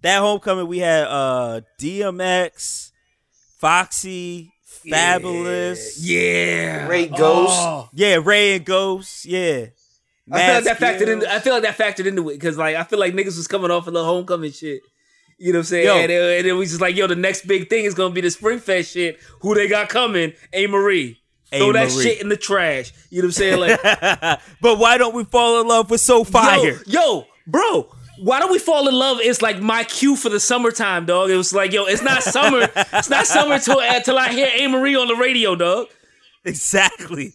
That 0.03 0.19
homecoming, 0.19 0.67
we 0.67 0.81
had 0.81 1.05
uh 1.05 1.63
DMX, 1.81 2.91
Foxy, 3.63 4.53
Fabolous, 4.91 5.97
Yeah. 6.01 6.89
Ray 6.89 7.07
Ghost. 7.07 7.53
Oh. 7.55 7.89
yeah, 7.93 8.19
Ray 8.21 8.57
and 8.57 8.65
Ghost, 8.65 9.25
yeah. 9.25 9.67
I 10.33 10.41
feel 10.47 10.55
like 10.57 10.65
that 10.65 10.79
factored 10.79 10.97
Skills. 10.97 11.11
into. 11.11 11.33
I 11.33 11.39
feel 11.39 11.55
like 11.55 11.63
that 11.63 11.79
factored 11.79 12.07
into 12.07 12.29
it 12.31 12.35
because 12.35 12.59
like 12.59 12.75
I 12.75 12.83
feel 12.83 12.99
like 12.99 13.15
niggas 13.15 13.37
was 13.37 13.47
coming 13.47 13.71
off 13.71 13.87
of 13.87 13.95
the 13.95 14.05
homecoming 14.05 14.51
shit. 14.51 14.83
You 15.39 15.53
know 15.53 15.61
what 15.61 15.61
I'm 15.61 15.67
saying? 15.67 15.87
Yo. 15.87 15.97
And, 15.97 16.11
it, 16.11 16.39
and 16.39 16.47
it 16.49 16.53
was 16.55 16.71
just 16.71 16.81
like, 16.81 16.97
yo, 16.97 17.07
the 17.07 17.15
next 17.15 17.47
big 17.47 17.71
thing 17.71 17.85
is 17.85 17.95
gonna 17.95 18.13
be 18.13 18.21
the 18.21 18.31
Spring 18.33 18.59
Fest 18.59 18.93
shit. 18.95 19.21
Who 19.43 19.55
they 19.55 19.69
got 19.69 19.89
coming? 19.89 20.33
Amerie. 20.53 21.19
Throw 21.53 21.71
that 21.73 21.93
shit 21.93 22.21
in 22.21 22.31
the 22.31 22.37
trash. 22.37 22.93
You 23.11 23.23
know 23.23 23.27
what 23.27 23.29
I'm 23.29 23.33
saying? 23.33 23.61
Like, 23.61 24.41
but 24.61 24.79
why 24.81 24.99
don't 24.99 25.15
we 25.15 25.23
fall 25.23 25.61
in 25.61 25.69
love 25.69 25.89
with 25.89 26.01
So 26.01 26.25
Fire? 26.25 26.59
Yo, 26.65 26.79
yo, 26.87 27.27
bro. 27.47 27.89
Why 28.19 28.39
don't 28.39 28.53
we 28.53 28.59
fall 28.59 28.89
in 28.89 28.95
love? 28.95 29.19
It's 29.21 29.41
like 29.43 29.61
my 29.61 29.85
cue 29.85 30.17
for 30.17 30.29
the 30.29 30.39
summertime, 30.41 31.07
dog. 31.07 31.31
It 31.31 31.37
was 31.37 31.53
like, 31.53 31.73
yo, 31.73 31.85
it's 31.87 32.03
not 32.03 32.23
summer. 32.23 32.69
it's 32.77 33.09
not 33.11 33.27
summer 33.27 33.59
till 33.59 33.81
until 33.81 34.19
I 34.19 34.31
hear 34.33 34.47
Amerie 34.49 35.01
on 35.01 35.09
the 35.09 35.17
radio, 35.17 35.55
dog. 35.57 35.87
Exactly. 36.45 37.33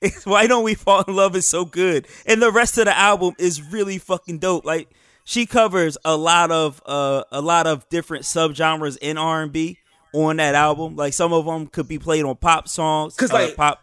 It's 0.00 0.26
why 0.26 0.46
don't 0.48 0.64
we 0.64 0.74
fall 0.74 1.02
in 1.06 1.14
love 1.14 1.36
is 1.36 1.46
so 1.46 1.64
good. 1.64 2.08
And 2.26 2.42
the 2.42 2.50
rest 2.50 2.76
of 2.76 2.86
the 2.86 2.96
album 2.98 3.34
is 3.38 3.62
really 3.62 3.98
fucking 3.98 4.38
dope. 4.40 4.64
Like 4.64 4.88
she 5.24 5.46
covers 5.46 5.96
a 6.04 6.16
lot 6.16 6.50
of 6.50 6.82
uh 6.84 7.22
a 7.30 7.40
lot 7.40 7.66
of 7.68 7.88
different 7.88 8.24
subgenres 8.24 8.98
in 9.00 9.16
R&B 9.16 9.78
on 10.12 10.36
that 10.38 10.56
album. 10.56 10.96
Like 10.96 11.12
some 11.14 11.32
of 11.32 11.46
them 11.46 11.68
could 11.68 11.86
be 11.86 12.00
played 12.00 12.24
on 12.24 12.34
pop 12.36 12.68
songs, 12.68 13.14
'Cause, 13.14 13.30
uh, 13.30 13.34
like, 13.34 13.56
pop 13.56 13.80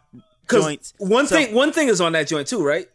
joints. 0.51 0.93
one 0.97 1.25
So- 1.25 1.37
thing, 1.37 1.55
one 1.55 1.71
thing 1.71 1.87
is 1.87 2.01
on 2.01 2.11
that 2.11 2.27
joint 2.27 2.47
too, 2.49 2.65
right? 2.65 2.87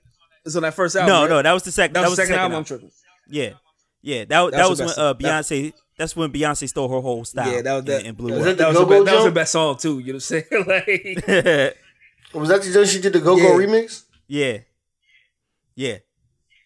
It's 0.45 0.55
on 0.57 0.63
that 0.63 0.75
first 0.75 0.95
album. 0.95 1.09
No, 1.09 1.23
right? 1.23 1.31
no, 1.31 1.43
that 1.43 1.53
was 1.53 1.63
the 1.63 1.73
second. 1.73 1.95
That 1.95 2.03
was, 2.03 2.17
the 2.17 2.27
second, 2.27 2.35
album. 2.39 2.59
album. 2.71 2.91
I'm 3.27 3.33
tripping. 3.35 3.57
Yeah, 4.03 4.19
yeah. 4.19 4.25
That 4.25 4.29
that, 4.29 4.51
That's 4.53 4.69
was 4.71 4.79
the 4.79 4.85
when 4.85 4.89
best- 4.89 4.99
uh, 4.99 5.13
that- 5.13 5.19
Beyonce. 5.23 5.73
that's 5.99 6.17
when 6.17 6.33
Beyonce 6.33 6.69
stole 6.69 6.89
her 6.89 7.01
whole 7.01 7.25
style. 7.25 7.53
Yeah, 7.53 7.63
that 7.63 7.75
was 7.75 7.85
that. 7.85 7.99
and, 8.01 8.09
and 8.09 8.17
blew 8.17 8.35
Was 8.35 8.45
that 8.45 8.59
that 8.59 8.69
was, 8.69 8.77
the 8.79 8.85
her 8.85 8.89
best, 8.91 9.05
that 9.07 9.15
was 9.17 9.25
her 9.25 9.31
best 9.31 9.53
song 9.53 9.77
too. 9.77 9.99
You 9.99 10.13
know 10.13 10.13
what 10.15 10.15
I'm 10.15 10.21
saying? 10.21 10.45
like, 10.67 11.77
Was 12.35 12.49
that 12.49 12.63
the 12.63 12.71
joint 12.73 12.89
she 12.89 13.01
did 13.01 13.13
the 13.13 13.21
Go 13.21 13.37
Go 13.37 13.59
Yeah. 13.59 13.67
remix? 13.67 14.05
Yeah. 14.27 14.59
Yeah. 15.77 15.99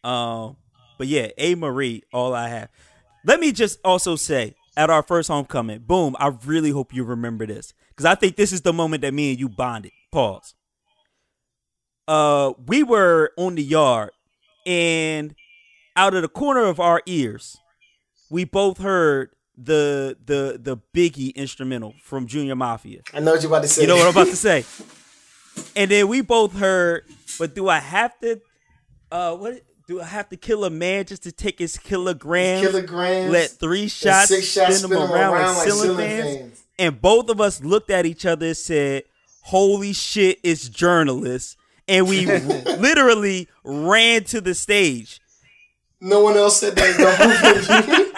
Um, 0.04 0.56
but 0.96 1.06
yeah, 1.06 1.28
Amerie, 1.38 2.02
all 2.12 2.34
I 2.34 2.48
have. 2.48 2.68
Let 3.24 3.40
me 3.40 3.52
just 3.52 3.78
also 3.84 4.16
say, 4.16 4.54
at 4.76 4.90
our 4.90 5.02
first 5.02 5.28
homecoming, 5.28 5.80
boom, 5.80 6.14
I 6.18 6.28
really 6.46 6.70
hope 6.70 6.94
you 6.94 7.04
remember 7.04 7.46
this. 7.46 7.74
Because 7.90 8.04
I 8.04 8.14
think 8.14 8.36
this 8.36 8.52
is 8.52 8.60
the 8.62 8.72
moment 8.72 9.02
that 9.02 9.12
me 9.12 9.30
and 9.30 9.40
you 9.40 9.48
bonded. 9.48 9.90
Pause. 10.12 10.54
Uh, 12.06 12.52
we 12.66 12.82
were 12.82 13.32
on 13.36 13.54
the 13.56 13.62
yard, 13.62 14.10
and 14.64 15.34
out 15.98 16.14
of 16.14 16.22
the 16.22 16.28
corner 16.28 16.62
of 16.64 16.78
our 16.78 17.02
ears, 17.06 17.58
we 18.30 18.44
both 18.44 18.78
heard 18.78 19.30
the 19.56 20.16
the 20.24 20.58
the 20.62 20.78
Biggie 20.94 21.34
instrumental 21.34 21.94
from 22.02 22.26
Junior 22.26 22.54
Mafia. 22.54 23.00
I 23.12 23.20
know 23.20 23.32
what 23.32 23.42
you're 23.42 23.50
about 23.50 23.62
to 23.62 23.68
say. 23.68 23.82
You 23.82 23.88
know 23.88 23.96
what 23.96 24.04
I'm 24.04 24.10
about 24.10 24.28
to 24.28 24.36
say. 24.36 24.64
And 25.74 25.90
then 25.90 26.06
we 26.06 26.20
both 26.20 26.52
heard, 26.52 27.02
but 27.38 27.56
do 27.56 27.68
I 27.68 27.80
have 27.80 28.18
to 28.20 28.40
uh 29.10 29.34
what 29.34 29.60
do 29.88 30.00
I 30.00 30.04
have 30.04 30.28
to 30.28 30.36
kill 30.36 30.64
a 30.64 30.70
man 30.70 31.04
just 31.04 31.24
to 31.24 31.32
take 31.32 31.58
his 31.58 31.76
kilograms? 31.76 32.64
Kilograms. 32.64 33.32
Let 33.32 33.50
three 33.50 33.88
shots, 33.88 34.28
six 34.28 34.46
shots 34.46 34.78
spin 34.78 34.90
them 34.90 35.10
around, 35.10 35.56
like 35.56 35.68
ceiling 35.68 35.96
fans. 35.96 36.36
fans. 36.36 36.62
And 36.78 37.00
both 37.02 37.28
of 37.28 37.40
us 37.40 37.64
looked 37.64 37.90
at 37.90 38.06
each 38.06 38.24
other 38.24 38.46
and 38.46 38.56
said, 38.56 39.02
Holy 39.42 39.92
shit, 39.92 40.38
it's 40.44 40.68
journalists. 40.68 41.56
And 41.88 42.06
we 42.06 42.26
literally 42.26 43.48
ran 43.64 44.22
to 44.24 44.40
the 44.40 44.54
stage. 44.54 45.20
No 46.00 46.22
one 46.22 46.36
else 46.36 46.60
said 46.60 46.76
that. 46.76 48.12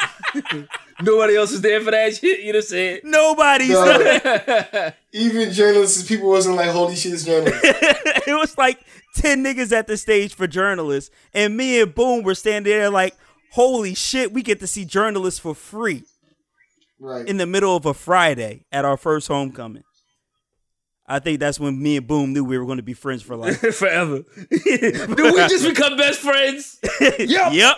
No. 0.54 0.64
nobody 1.00 1.36
else 1.36 1.52
was 1.52 1.60
there 1.60 1.80
for 1.80 1.90
that 1.90 2.14
shit. 2.16 2.40
You 2.40 2.52
know 2.52 2.58
what 2.58 2.64
I'm 2.64 2.68
saying? 2.68 3.00
Nobody's 3.04 3.70
No. 3.70 4.92
Even 5.12 5.52
journalists, 5.52 6.06
people 6.06 6.28
wasn't 6.28 6.56
like, 6.56 6.70
holy 6.70 6.94
shit, 6.94 7.12
it's 7.14 7.24
journalists. 7.24 7.60
it 7.64 8.38
was 8.38 8.56
like 8.58 8.78
10 9.16 9.42
niggas 9.44 9.72
at 9.72 9.86
the 9.86 9.96
stage 9.96 10.34
for 10.34 10.46
journalists. 10.46 11.10
And 11.34 11.56
me 11.56 11.80
and 11.80 11.94
Boom 11.94 12.22
were 12.22 12.34
standing 12.34 12.70
there 12.72 12.90
like, 12.90 13.16
holy 13.52 13.94
shit, 13.94 14.32
we 14.32 14.42
get 14.42 14.60
to 14.60 14.66
see 14.66 14.84
journalists 14.84 15.40
for 15.40 15.54
free 15.54 16.04
Right. 17.02 17.26
in 17.26 17.38
the 17.38 17.46
middle 17.46 17.74
of 17.74 17.86
a 17.86 17.94
Friday 17.94 18.66
at 18.70 18.84
our 18.84 18.98
first 18.98 19.26
homecoming. 19.26 19.84
I 21.10 21.18
think 21.18 21.40
that's 21.40 21.58
when 21.58 21.82
me 21.82 21.96
and 21.96 22.06
Boom 22.06 22.32
knew 22.32 22.44
we 22.44 22.56
were 22.56 22.64
going 22.64 22.76
to 22.76 22.84
be 22.84 22.94
friends 22.94 23.20
for 23.20 23.34
life. 23.34 23.58
Forever. 23.74 24.22
Did 24.50 25.08
we 25.18 25.32
just 25.48 25.66
become 25.66 25.96
best 25.96 26.20
friends? 26.20 26.78
Yep. 27.18 27.52
yep. 27.52 27.76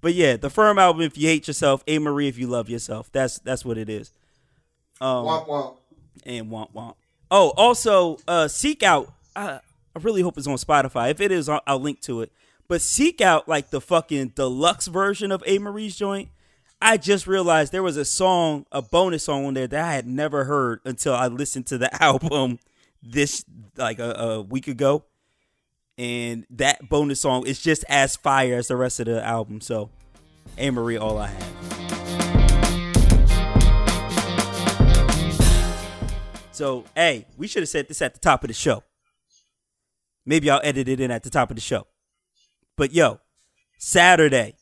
but 0.00 0.14
yeah, 0.14 0.36
the 0.36 0.50
firm 0.50 0.78
album 0.78 1.02
if 1.02 1.18
you 1.18 1.26
hate 1.26 1.48
yourself, 1.48 1.84
Amerie 1.86 2.28
if 2.28 2.38
you 2.38 2.46
love 2.46 2.68
yourself. 2.68 3.10
That's 3.10 3.38
that's 3.40 3.64
what 3.64 3.76
it 3.76 3.88
is. 3.88 4.12
Um, 5.00 5.24
womp 5.24 5.48
womp. 5.48 5.76
and 6.24 6.50
womp 6.50 6.72
womp. 6.72 6.94
Oh, 7.30 7.52
also, 7.56 8.18
uh, 8.28 8.48
Seek 8.48 8.82
Out. 8.82 9.12
I, 9.34 9.60
I 9.96 9.98
really 10.00 10.22
hope 10.22 10.38
it's 10.38 10.46
on 10.46 10.56
Spotify. 10.56 11.10
If 11.10 11.20
it 11.20 11.32
is, 11.32 11.48
I'll, 11.48 11.62
I'll 11.66 11.80
link 11.80 12.00
to 12.02 12.20
it. 12.20 12.30
But 12.68 12.82
Seek 12.82 13.20
Out, 13.20 13.48
like 13.48 13.70
the 13.70 13.80
fucking 13.80 14.28
deluxe 14.36 14.86
version 14.86 15.32
of 15.32 15.42
Amerie's 15.42 15.96
joint. 15.96 16.28
I 16.82 16.96
just 16.96 17.26
realized 17.26 17.72
there 17.72 17.82
was 17.82 17.98
a 17.98 18.06
song, 18.06 18.64
a 18.72 18.80
bonus 18.80 19.24
song 19.24 19.44
on 19.44 19.52
there 19.52 19.66
that 19.66 19.84
I 19.84 19.92
had 19.92 20.06
never 20.06 20.44
heard 20.44 20.80
until 20.86 21.14
I 21.14 21.26
listened 21.26 21.66
to 21.66 21.76
the 21.76 22.02
album 22.02 22.58
this 23.02 23.44
like 23.76 23.98
a, 23.98 24.12
a 24.12 24.40
week 24.40 24.66
ago. 24.66 25.04
And 25.98 26.46
that 26.48 26.88
bonus 26.88 27.20
song 27.20 27.46
is 27.46 27.60
just 27.60 27.84
as 27.86 28.16
fire 28.16 28.56
as 28.56 28.68
the 28.68 28.76
rest 28.76 28.98
of 29.00 29.06
the 29.06 29.22
album. 29.22 29.60
So, 29.60 29.90
Amerie, 30.56 30.98
all 30.98 31.18
I 31.18 31.26
have. 31.26 31.60
So, 36.52 36.86
hey, 36.94 37.26
we 37.36 37.46
should 37.46 37.62
have 37.62 37.68
said 37.68 37.88
this 37.88 38.00
at 38.00 38.14
the 38.14 38.20
top 38.20 38.42
of 38.42 38.48
the 38.48 38.54
show. 38.54 38.82
Maybe 40.24 40.48
I'll 40.48 40.62
edit 40.64 40.88
it 40.88 41.00
in 41.00 41.10
at 41.10 41.24
the 41.24 41.30
top 41.30 41.50
of 41.50 41.56
the 41.56 41.62
show. 41.62 41.86
But 42.76 42.94
yo, 42.94 43.20
Saturday, 43.78 44.54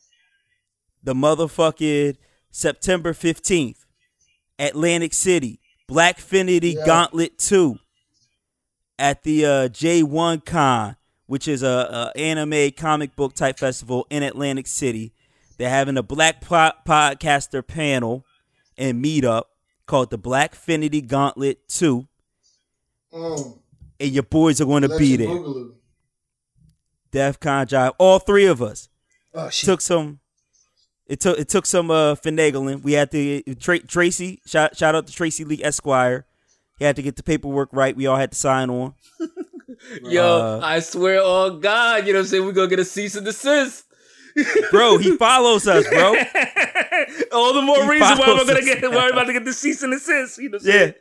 the 1.03 1.13
motherfucking 1.13 2.17
September 2.51 3.13
15th, 3.13 3.85
Atlantic 4.57 5.13
City, 5.13 5.59
Blackfinity 5.89 6.75
Yeah. 6.75 6.85
Gauntlet 6.85 7.37
2 7.37 7.77
at 8.97 9.23
the 9.23 9.45
uh, 9.45 9.49
J1 9.69 10.45
Con, 10.45 10.95
which 11.25 11.47
is 11.47 11.63
a, 11.63 12.11
a 12.15 12.19
anime 12.19 12.71
comic 12.71 13.15
book 13.15 13.33
type 13.33 13.57
festival 13.59 14.05
in 14.09 14.23
Atlantic 14.23 14.67
City. 14.67 15.13
They're 15.57 15.69
having 15.69 15.97
a 15.97 16.03
black 16.03 16.41
po- 16.41 16.71
podcaster 16.87 17.65
panel 17.65 18.25
and 18.77 19.03
meetup 19.03 19.43
called 19.85 20.09
the 20.09 20.17
Blackfinity 20.19 21.05
Gauntlet 21.05 21.67
2. 21.67 22.07
Mm. 23.13 23.59
And 23.99 24.11
your 24.11 24.23
boys 24.23 24.61
are 24.61 24.65
going 24.65 24.83
to 24.83 24.97
be 24.97 25.15
there. 25.15 25.27
Boogaloo. 25.27 25.73
DefCon 27.11 27.65
Jive, 27.67 27.93
all 27.97 28.19
three 28.19 28.45
of 28.45 28.61
us 28.61 28.87
Oh 29.33 29.49
took 29.49 29.81
some. 29.81 30.19
It 31.09 31.19
took 31.19 31.37
it 31.39 31.49
took 31.49 31.65
some 31.65 31.89
uh, 31.91 32.15
finagling. 32.15 32.81
We 32.83 32.93
had 32.93 33.09
to 33.11 33.41
Tra- 33.55 33.79
Tracy 33.79 34.39
shout 34.45 34.77
shout 34.77 34.93
out 34.95 35.07
to 35.07 35.13
Tracy 35.13 35.43
Lee 35.43 35.61
Esquire. 35.63 36.25
He 36.77 36.85
had 36.85 36.95
to 36.95 37.01
get 37.01 37.15
the 37.17 37.23
paperwork 37.23 37.69
right. 37.73 37.93
We 37.95 38.05
all 38.07 38.15
had 38.15 38.31
to 38.31 38.37
sign 38.37 38.69
on. 38.69 38.93
Yo, 40.03 40.23
Uh, 40.23 40.59
I 40.63 40.79
swear 40.79 41.21
on 41.23 41.59
God, 41.61 42.05
you 42.05 42.13
know 42.13 42.19
what 42.19 42.23
I'm 42.23 42.27
saying? 42.27 42.45
We're 42.45 42.51
gonna 42.51 42.67
get 42.67 42.79
a 42.79 42.85
cease 42.85 43.15
and 43.15 43.25
desist. 43.25 43.83
Bro, 44.71 44.99
he 44.99 45.17
follows 45.17 45.67
us, 45.67 45.87
bro. 45.89 46.09
All 47.33 47.53
the 47.53 47.61
more 47.63 47.83
He 47.83 47.89
reason 47.89 48.17
why 48.17 48.27
we're 48.37 48.45
gonna 48.45 48.61
get 48.61 48.81
why 48.83 48.89
we're 49.05 49.09
about 49.11 49.25
to 49.25 49.33
get 49.33 49.43
the 49.45 49.53
cease 49.53 49.81
and 49.83 49.91
desist. 49.91 50.37
You 50.37 50.49
know 50.49 50.59
what 50.61 50.73
I'm 50.73 50.93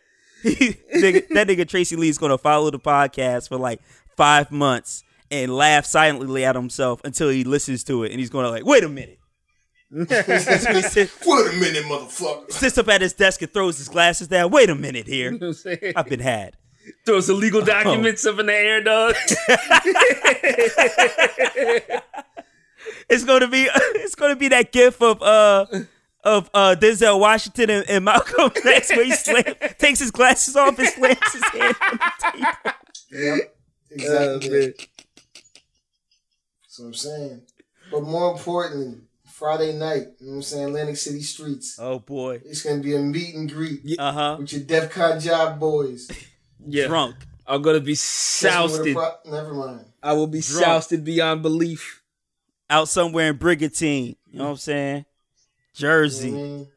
Yeah. 0.45 0.51
Nigga, 0.95 1.29
that 1.35 1.47
nigga 1.49 1.69
Tracy 1.69 1.97
Lee 1.97 2.09
is 2.09 2.19
gonna 2.19 2.39
follow 2.39 2.71
the 2.71 2.79
podcast 2.79 3.49
for 3.49 3.57
like 3.57 3.81
five 4.17 4.51
months 4.51 5.05
and 5.31 5.55
laugh 5.55 5.85
silently 5.85 6.45
at 6.45 6.55
himself 6.57 7.01
until 7.05 7.29
he 7.29 7.45
listens 7.45 7.85
to 7.85 8.05
it, 8.05 8.11
and 8.11 8.19
he's 8.21 8.31
gonna 8.31 8.49
like, 8.51 8.65
wait 8.65 8.83
a 8.85 8.89
minute. 8.89 9.18
He 9.91 10.05
sits, 10.07 11.17
Wait 11.27 11.47
a 11.49 11.53
minute, 11.59 11.85
motherfucker. 11.85 12.51
sits 12.53 12.77
up 12.79 12.89
at 12.89 13.01
his 13.01 13.13
desk 13.15 13.41
and 13.43 13.53
throws 13.53 13.79
his 13.79 13.89
glasses 13.89 14.29
down. 14.29 14.51
Wait 14.51 14.69
a 14.71 14.75
minute 14.75 15.07
here. 15.07 15.33
You 15.33 15.39
know 15.39 15.47
I'm 15.49 15.53
saying? 15.55 15.93
I've 15.97 16.07
been 16.09 16.21
had. 16.21 16.57
Throws 17.07 17.27
some 17.27 17.39
legal 17.39 17.63
Oh. 17.63 17.65
documents 17.65 18.25
up 18.27 18.39
in 18.39 18.47
the 18.47 18.55
air, 18.55 18.83
dog. 18.83 19.15
It's 23.11 23.25
gonna 23.25 23.49
be 23.49 23.69
it's 23.75 24.15
gonna 24.15 24.37
be 24.37 24.49
that 24.49 24.71
gif 24.73 25.01
of 25.03 25.23
uh 25.23 25.67
of 26.25 26.51
uh 26.55 26.77
Denzel 26.79 27.19
Washington 27.21 27.71
and, 27.71 27.89
and 27.89 28.05
Malcolm 28.05 28.51
X 28.65 28.91
where 28.91 29.05
he 29.05 29.13
slam, 29.13 29.45
takes 29.79 29.99
his 30.01 30.11
glasses 30.11 30.57
off 30.57 30.79
and 30.79 30.89
slams 30.89 31.33
his 31.33 31.43
hand 31.45 31.77
on 31.81 31.99
the 31.99 32.33
table. 32.33 32.77
Yep. 33.11 33.57
Exactly. 33.91 34.75
That's 36.63 36.79
what 36.79 36.87
I'm 36.87 36.95
saying. 36.95 37.43
But 37.91 38.03
more 38.03 38.33
importantly, 38.33 39.01
Friday 39.39 39.73
night, 39.73 40.09
you 40.19 40.27
know 40.27 40.31
what 40.33 40.37
I'm 40.37 40.43
saying, 40.43 40.65
Atlantic 40.65 40.97
City 40.97 41.21
streets. 41.23 41.79
Oh 41.81 42.01
boy. 42.01 42.41
It's 42.45 42.63
gonna 42.63 42.83
be 42.83 42.95
a 42.97 42.99
meet 42.99 43.35
and 43.37 43.51
greet 43.51 43.99
Uh 43.99 44.13
huh. 44.13 44.37
with 44.41 44.53
your 44.53 44.63
DEF 44.63 44.91
CON 44.91 45.21
job 45.21 45.61
boys. 45.61 46.11
yeah. 46.67 46.87
Drunk. 46.89 47.15
I'm 47.47 47.63
gonna 47.63 47.81
be 47.81 47.93
That's 47.93 48.43
what 48.43 48.53
sousted. 48.71 48.95
pro- 48.97 49.13
Never 49.31 49.55
mind. 49.55 49.85
I 50.03 50.13
will 50.15 50.27
be 50.27 50.41
Drunk. 50.41 50.65
sousted 50.65 51.05
beyond 51.05 51.43
belief. 51.43 52.03
Out 52.69 52.89
somewhere 52.89 53.31
in 53.31 53.37
Brigantine. 53.37 54.17
You 54.31 54.39
know 54.39 54.45
what 54.47 54.51
I'm 54.51 54.57
saying? 54.57 55.05
Jersey. 55.75 56.29
You 56.31 56.35
know 56.35 56.41
what 56.41 56.45
I 56.45 56.49
mean? 56.57 56.69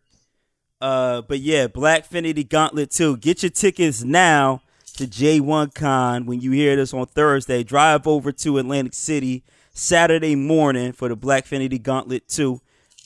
Uh, 0.80 1.22
but 1.22 1.40
yeah, 1.40 1.68
Blackfinity 1.68 2.48
Gauntlet 2.48 2.92
2. 2.92 3.18
Get 3.18 3.44
your 3.44 3.50
tickets 3.50 4.04
now 4.04 4.62
to 4.96 5.06
J1 5.06 5.74
Con 5.76 6.26
when 6.26 6.42
you 6.42 6.52
hear 6.52 6.76
this 6.76 6.94
on 6.94 7.06
Thursday. 7.08 7.64
Drive 7.64 8.08
over 8.08 8.32
to 8.32 8.58
Atlantic 8.58 8.94
City 8.94 9.44
Saturday 9.74 10.36
morning 10.36 10.92
for 10.92 11.10
the 11.10 11.18
Blackfinity 11.18 11.82
Gauntlet 11.82 12.28
2. 12.28 12.60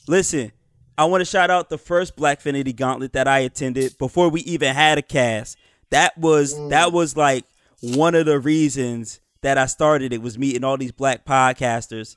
Listen, 0.08 0.52
I 0.98 1.06
want 1.06 1.22
to 1.22 1.26
shout 1.26 1.50
out 1.50 1.70
the 1.70 1.78
first 1.78 2.16
Blackfinity 2.16 2.76
Gauntlet 2.76 3.14
that 3.14 3.28
I 3.28 3.40
attended 3.40 3.98
before 3.98 4.30
we 4.30 4.42
even 4.42 4.74
had 4.74 4.98
a 4.98 5.02
cast. 5.02 5.58
That 5.90 6.18
was 6.18 6.54
mm. 6.54 6.70
that 6.70 6.92
was 6.92 7.16
like 7.16 7.46
one 7.82 8.16
of 8.16 8.26
the 8.26 8.40
reasons 8.40 9.20
that 9.42 9.58
I 9.58 9.66
started 9.66 10.14
it 10.14 10.22
was 10.22 10.38
meeting 10.38 10.64
all 10.64 10.78
these 10.78 10.92
black 10.92 11.26
podcasters 11.26 12.16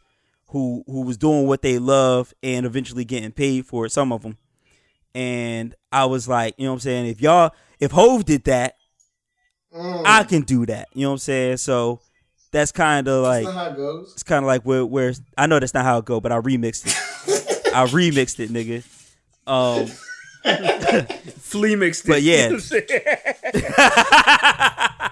who 0.49 0.85
who 0.87 1.03
was 1.03 1.17
doing 1.17 1.47
what 1.47 1.63
they 1.63 1.79
love 1.79 2.33
and 2.43 2.65
eventually 2.65 3.05
getting 3.05 3.33
paid 3.33 3.67
for 3.67 3.87
it, 3.87 3.93
some 3.93 4.13
of 4.13 4.23
them. 4.23 4.39
And 5.15 5.75
I 5.91 6.05
was 6.07 6.29
like, 6.29 6.55
you 6.57 6.65
know 6.65 6.73
what 6.73 6.77
I'm 6.77 6.81
saying? 6.81 7.07
If 7.07 7.21
y'all 7.21 7.51
if 7.81 7.91
Hove 7.91 8.25
did 8.25 8.45
that, 8.45 8.77
mm. 9.75 10.03
I 10.07 10.25
can 10.25 10.43
do 10.43 10.65
that. 10.67 10.89
You 10.95 11.03
know 11.03 11.11
what 11.11 11.15
I'm 11.15 11.19
saying? 11.19 11.57
So 11.59 12.01
that's 12.51 12.73
kind 12.73 13.09
of 13.09 13.23
like 13.23 13.45
not 13.45 13.55
how 13.55 13.67
it 13.67 13.77
goes. 13.77 14.13
it's 14.13 14.23
kind 14.23 14.45
of 14.45 14.47
like 14.47 14.63
where 14.63 14.85
where 14.85 15.13
I 15.37 15.47
know 15.47 15.59
that's 15.59 15.75
not 15.75 15.85
how 15.85 15.99
it 15.99 16.05
go, 16.05 16.21
but 16.21 16.33
I 16.33 16.41
remixed 16.41 16.87
it. 16.87 17.69
I 17.75 17.85
remixed 17.87 18.41
it, 18.41 18.51
nigga. 18.51 18.85
Um, 19.47 19.87
Flea 21.39 21.77
mixed 21.77 22.05
it. 22.05 22.09
But 22.09 22.23
yeah. 22.23 22.49
You 23.55 23.63
know 23.63 23.71
what 23.77 25.11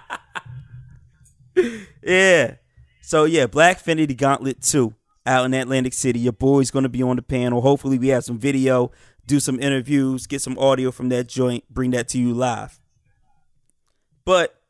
I'm 1.56 1.86
yeah. 2.02 2.54
So 3.00 3.24
yeah, 3.24 3.46
Blackfinity 3.46 4.16
Gauntlet 4.16 4.62
2 4.62 4.92
out 5.24 5.46
in 5.46 5.54
Atlantic 5.54 5.94
City. 5.94 6.20
Your 6.20 6.32
boy's 6.32 6.70
gonna 6.70 6.88
be 6.88 7.02
on 7.02 7.16
the 7.16 7.22
panel. 7.22 7.62
Hopefully 7.62 7.98
we 7.98 8.08
have 8.08 8.24
some 8.24 8.38
video, 8.38 8.90
do 9.26 9.40
some 9.40 9.58
interviews, 9.60 10.26
get 10.26 10.42
some 10.42 10.58
audio 10.58 10.90
from 10.90 11.08
that 11.10 11.28
joint, 11.28 11.64
bring 11.70 11.92
that 11.92 12.08
to 12.08 12.18
you 12.18 12.34
live. 12.34 12.78
But 14.24 14.60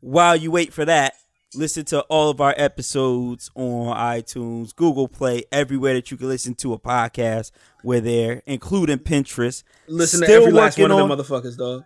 while 0.00 0.36
you 0.36 0.50
wait 0.50 0.72
for 0.72 0.84
that, 0.84 1.14
listen 1.54 1.84
to 1.86 2.00
all 2.02 2.30
of 2.30 2.40
our 2.40 2.54
episodes 2.56 3.50
on 3.54 3.94
iTunes, 3.96 4.74
Google 4.74 5.08
Play, 5.08 5.44
everywhere 5.52 5.94
that 5.94 6.10
you 6.10 6.16
can 6.16 6.28
listen 6.28 6.54
to 6.56 6.72
a 6.72 6.78
podcast. 6.78 7.50
We're 7.84 8.00
there, 8.00 8.42
including 8.46 8.98
Pinterest. 8.98 9.62
Listen 9.88 10.20
to 10.20 10.26
Still 10.26 10.42
every 10.42 10.52
last 10.52 10.78
one 10.78 10.90
working 10.90 11.02
of 11.02 11.08
them 11.08 11.18
motherfuckers, 11.18 11.56
dog. 11.58 11.84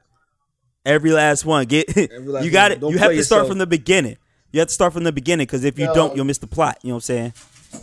Every 0.84 1.12
last 1.12 1.44
one. 1.44 1.66
Get 1.66 1.88
last 2.26 2.44
you 2.44 2.50
got 2.50 2.70
one. 2.70 2.72
it. 2.72 2.80
Don't 2.80 2.92
You 2.92 2.98
have 2.98 3.08
play 3.08 3.16
to 3.16 3.24
start 3.24 3.48
from 3.48 3.58
the 3.58 3.66
beginning. 3.66 4.16
You 4.52 4.60
have 4.60 4.68
to 4.68 4.74
start 4.74 4.92
from 4.92 5.04
the 5.04 5.12
beginning 5.12 5.46
because 5.46 5.64
if 5.64 5.78
you 5.78 5.86
Yo. 5.86 5.94
don't, 5.94 6.16
you'll 6.16 6.24
miss 6.24 6.38
the 6.38 6.46
plot. 6.46 6.78
You 6.82 6.88
know 6.90 6.94
what 6.94 7.10
I'm 7.10 7.32
saying? 7.32 7.32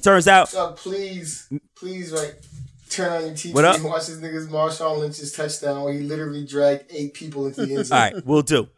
Turns 0.02 0.28
out, 0.28 0.50
So 0.50 0.72
please, 0.72 1.52
please, 1.76 2.12
like, 2.14 2.42
turn 2.90 3.12
on 3.12 3.22
your 3.28 3.32
TV 3.36 3.54
What 3.54 3.66
up? 3.66 3.76
and 3.76 3.84
watch 3.84 4.08
this 4.08 4.18
nigga's 4.18 4.48
Marshawn 4.48 5.00
Lynch's 5.00 5.34
touchdown 5.34 5.84
where 5.84 5.94
he 5.94 6.00
literally 6.00 6.46
dragged 6.46 6.86
eight 6.90 7.14
people 7.14 7.46
into 7.46 7.66
the 7.66 7.70
end 7.72 7.78
all 7.80 7.84
zone. 7.84 7.98
right, 8.00 8.26
we'll 8.26 8.42
do. 8.42 8.70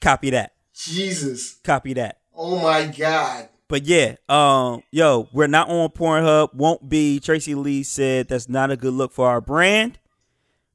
Copy 0.00 0.30
that. 0.30 0.52
Jesus. 0.74 1.56
Copy 1.62 1.92
that. 1.94 2.18
Oh 2.40 2.62
my 2.62 2.86
God. 2.86 3.48
But 3.66 3.84
yeah, 3.84 4.14
um, 4.28 4.82
yo, 4.92 5.28
we're 5.32 5.48
not 5.48 5.68
on 5.68 5.90
Pornhub. 5.90 6.54
Won't 6.54 6.88
be. 6.88 7.18
Tracy 7.18 7.56
Lee 7.56 7.82
said 7.82 8.28
that's 8.28 8.48
not 8.48 8.70
a 8.70 8.76
good 8.76 8.94
look 8.94 9.12
for 9.12 9.28
our 9.28 9.40
brand. 9.40 9.98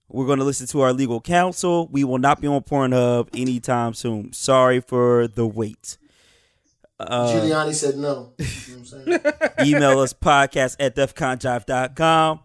We're 0.09 0.25
going 0.25 0.39
to 0.39 0.45
listen 0.45 0.67
to 0.67 0.81
our 0.81 0.91
legal 0.91 1.21
counsel. 1.21 1.87
We 1.87 2.03
will 2.03 2.19
not 2.19 2.41
be 2.41 2.47
on 2.47 2.61
Pornhub 2.61 3.29
anytime 3.33 3.93
soon. 3.93 4.33
Sorry 4.33 4.81
for 4.81 5.27
the 5.27 5.47
wait. 5.47 5.97
Uh, 6.99 7.33
Giuliani 7.33 7.73
said 7.73 7.95
no. 7.95 8.33
You 8.37 8.75
know 8.75 9.23
what 9.23 9.53
I'm 9.57 9.65
email 9.67 9.99
us 10.01 10.13
podcast 10.13 10.75
at 10.79 10.95
defconjive.com 10.95 12.41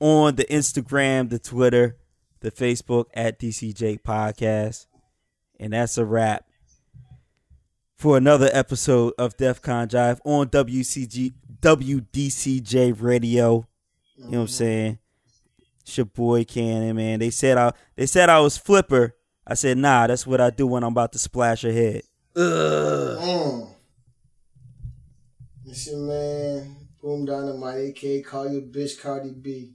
on 0.00 0.34
the 0.34 0.44
Instagram, 0.44 1.30
the 1.30 1.38
Twitter, 1.38 1.96
the 2.40 2.50
Facebook 2.50 3.06
at 3.14 3.38
DCJ 3.38 4.02
Podcast. 4.02 4.86
And 5.58 5.72
that's 5.72 5.96
a 5.96 6.04
wrap 6.04 6.49
for 8.00 8.16
another 8.16 8.48
episode 8.54 9.12
of 9.18 9.36
DEFCON 9.36 9.86
Jive 9.88 10.20
on 10.24 10.48
WCG 10.48 11.34
WDCJ 11.60 12.94
Radio. 12.98 13.66
You 14.16 14.24
know 14.24 14.30
what 14.30 14.38
I'm 14.38 14.48
saying? 14.48 14.98
It's 15.82 15.98
your 15.98 16.06
boy 16.06 16.44
Cannon, 16.44 16.96
man. 16.96 17.18
They 17.18 17.28
said 17.28 17.58
I 17.58 17.72
they 17.96 18.06
said 18.06 18.30
I 18.30 18.40
was 18.40 18.56
flipper. 18.56 19.14
I 19.46 19.52
said, 19.52 19.76
nah, 19.76 20.06
that's 20.06 20.26
what 20.26 20.40
I 20.40 20.48
do 20.48 20.66
when 20.66 20.82
I'm 20.82 20.92
about 20.92 21.12
to 21.12 21.18
splash 21.18 21.62
a 21.64 21.72
head. 21.74 22.02
Mm. 22.34 23.68
It's 25.66 25.86
your 25.86 25.98
man, 25.98 26.76
Boom 27.02 27.26
Dynamite, 27.26 27.76
aka 27.90 28.22
Call 28.22 28.50
Your 28.50 28.62
Bitch 28.62 28.98
Cardi 28.98 29.32
B. 29.32 29.72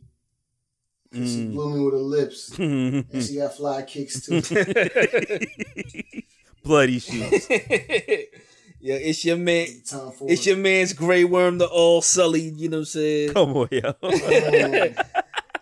'Cause 1.14 1.30
She 1.32 1.46
Mm. 1.46 1.52
blew 1.54 1.74
me 1.78 1.80
with 1.86 1.94
her 1.94 2.00
lips. 2.00 2.50
and 2.60 3.06
she 3.24 3.36
got 3.36 3.56
fly 3.56 3.84
kicks 3.84 4.26
too. 4.26 4.42
Bloody 6.66 7.00
shoes. 7.08 7.48
Yeah, 7.50 8.96
it's 8.96 9.24
your 9.24 9.38
man. 9.38 9.68
Time 9.88 10.12
It's 10.22 10.46
your 10.46 10.58
man's 10.58 10.94
Grey 10.94 11.24
Worm, 11.24 11.60
the 11.60 11.68
all 11.68 12.02
sullied. 12.02 12.60
You 12.60 12.70
know 12.70 12.78
what 12.78 12.82
I'm 12.82 12.86
saying? 12.86 13.34
Come 13.34 13.56
on, 13.56 13.68
yo. 13.72 13.94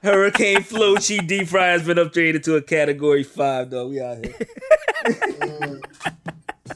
Hurricane 0.04 0.64
Flow 0.64 0.96
Chi 0.96 1.18
Deep 1.18 1.48
Fry 1.48 1.68
has 1.68 1.84
been 1.84 1.98
upgraded 1.98 2.44
to 2.44 2.56
a 2.56 2.62
Category 2.62 3.24
Five. 3.24 3.70
Though 3.70 3.88
we 3.88 4.02
out 4.02 4.26
here. 4.26 4.36
Uh, 5.06 5.76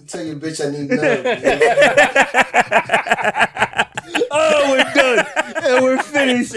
tell 0.07 0.23
your 0.25 0.35
bitch 0.37 0.65
I 0.65 0.69
need 0.71 0.89
nerve. 0.89 1.25
oh, 4.31 4.71
we're 4.71 4.93
done 4.93 5.25
and 5.63 5.83
we're 5.83 6.01
finished. 6.01 6.53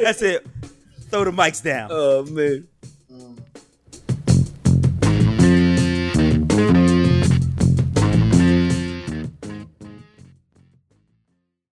That's 0.00 0.22
it. 0.22 0.44
Throw 1.10 1.24
the 1.24 1.30
mics 1.30 1.62
down. 1.62 1.90
Oh 1.92 2.24
man. 2.24 2.66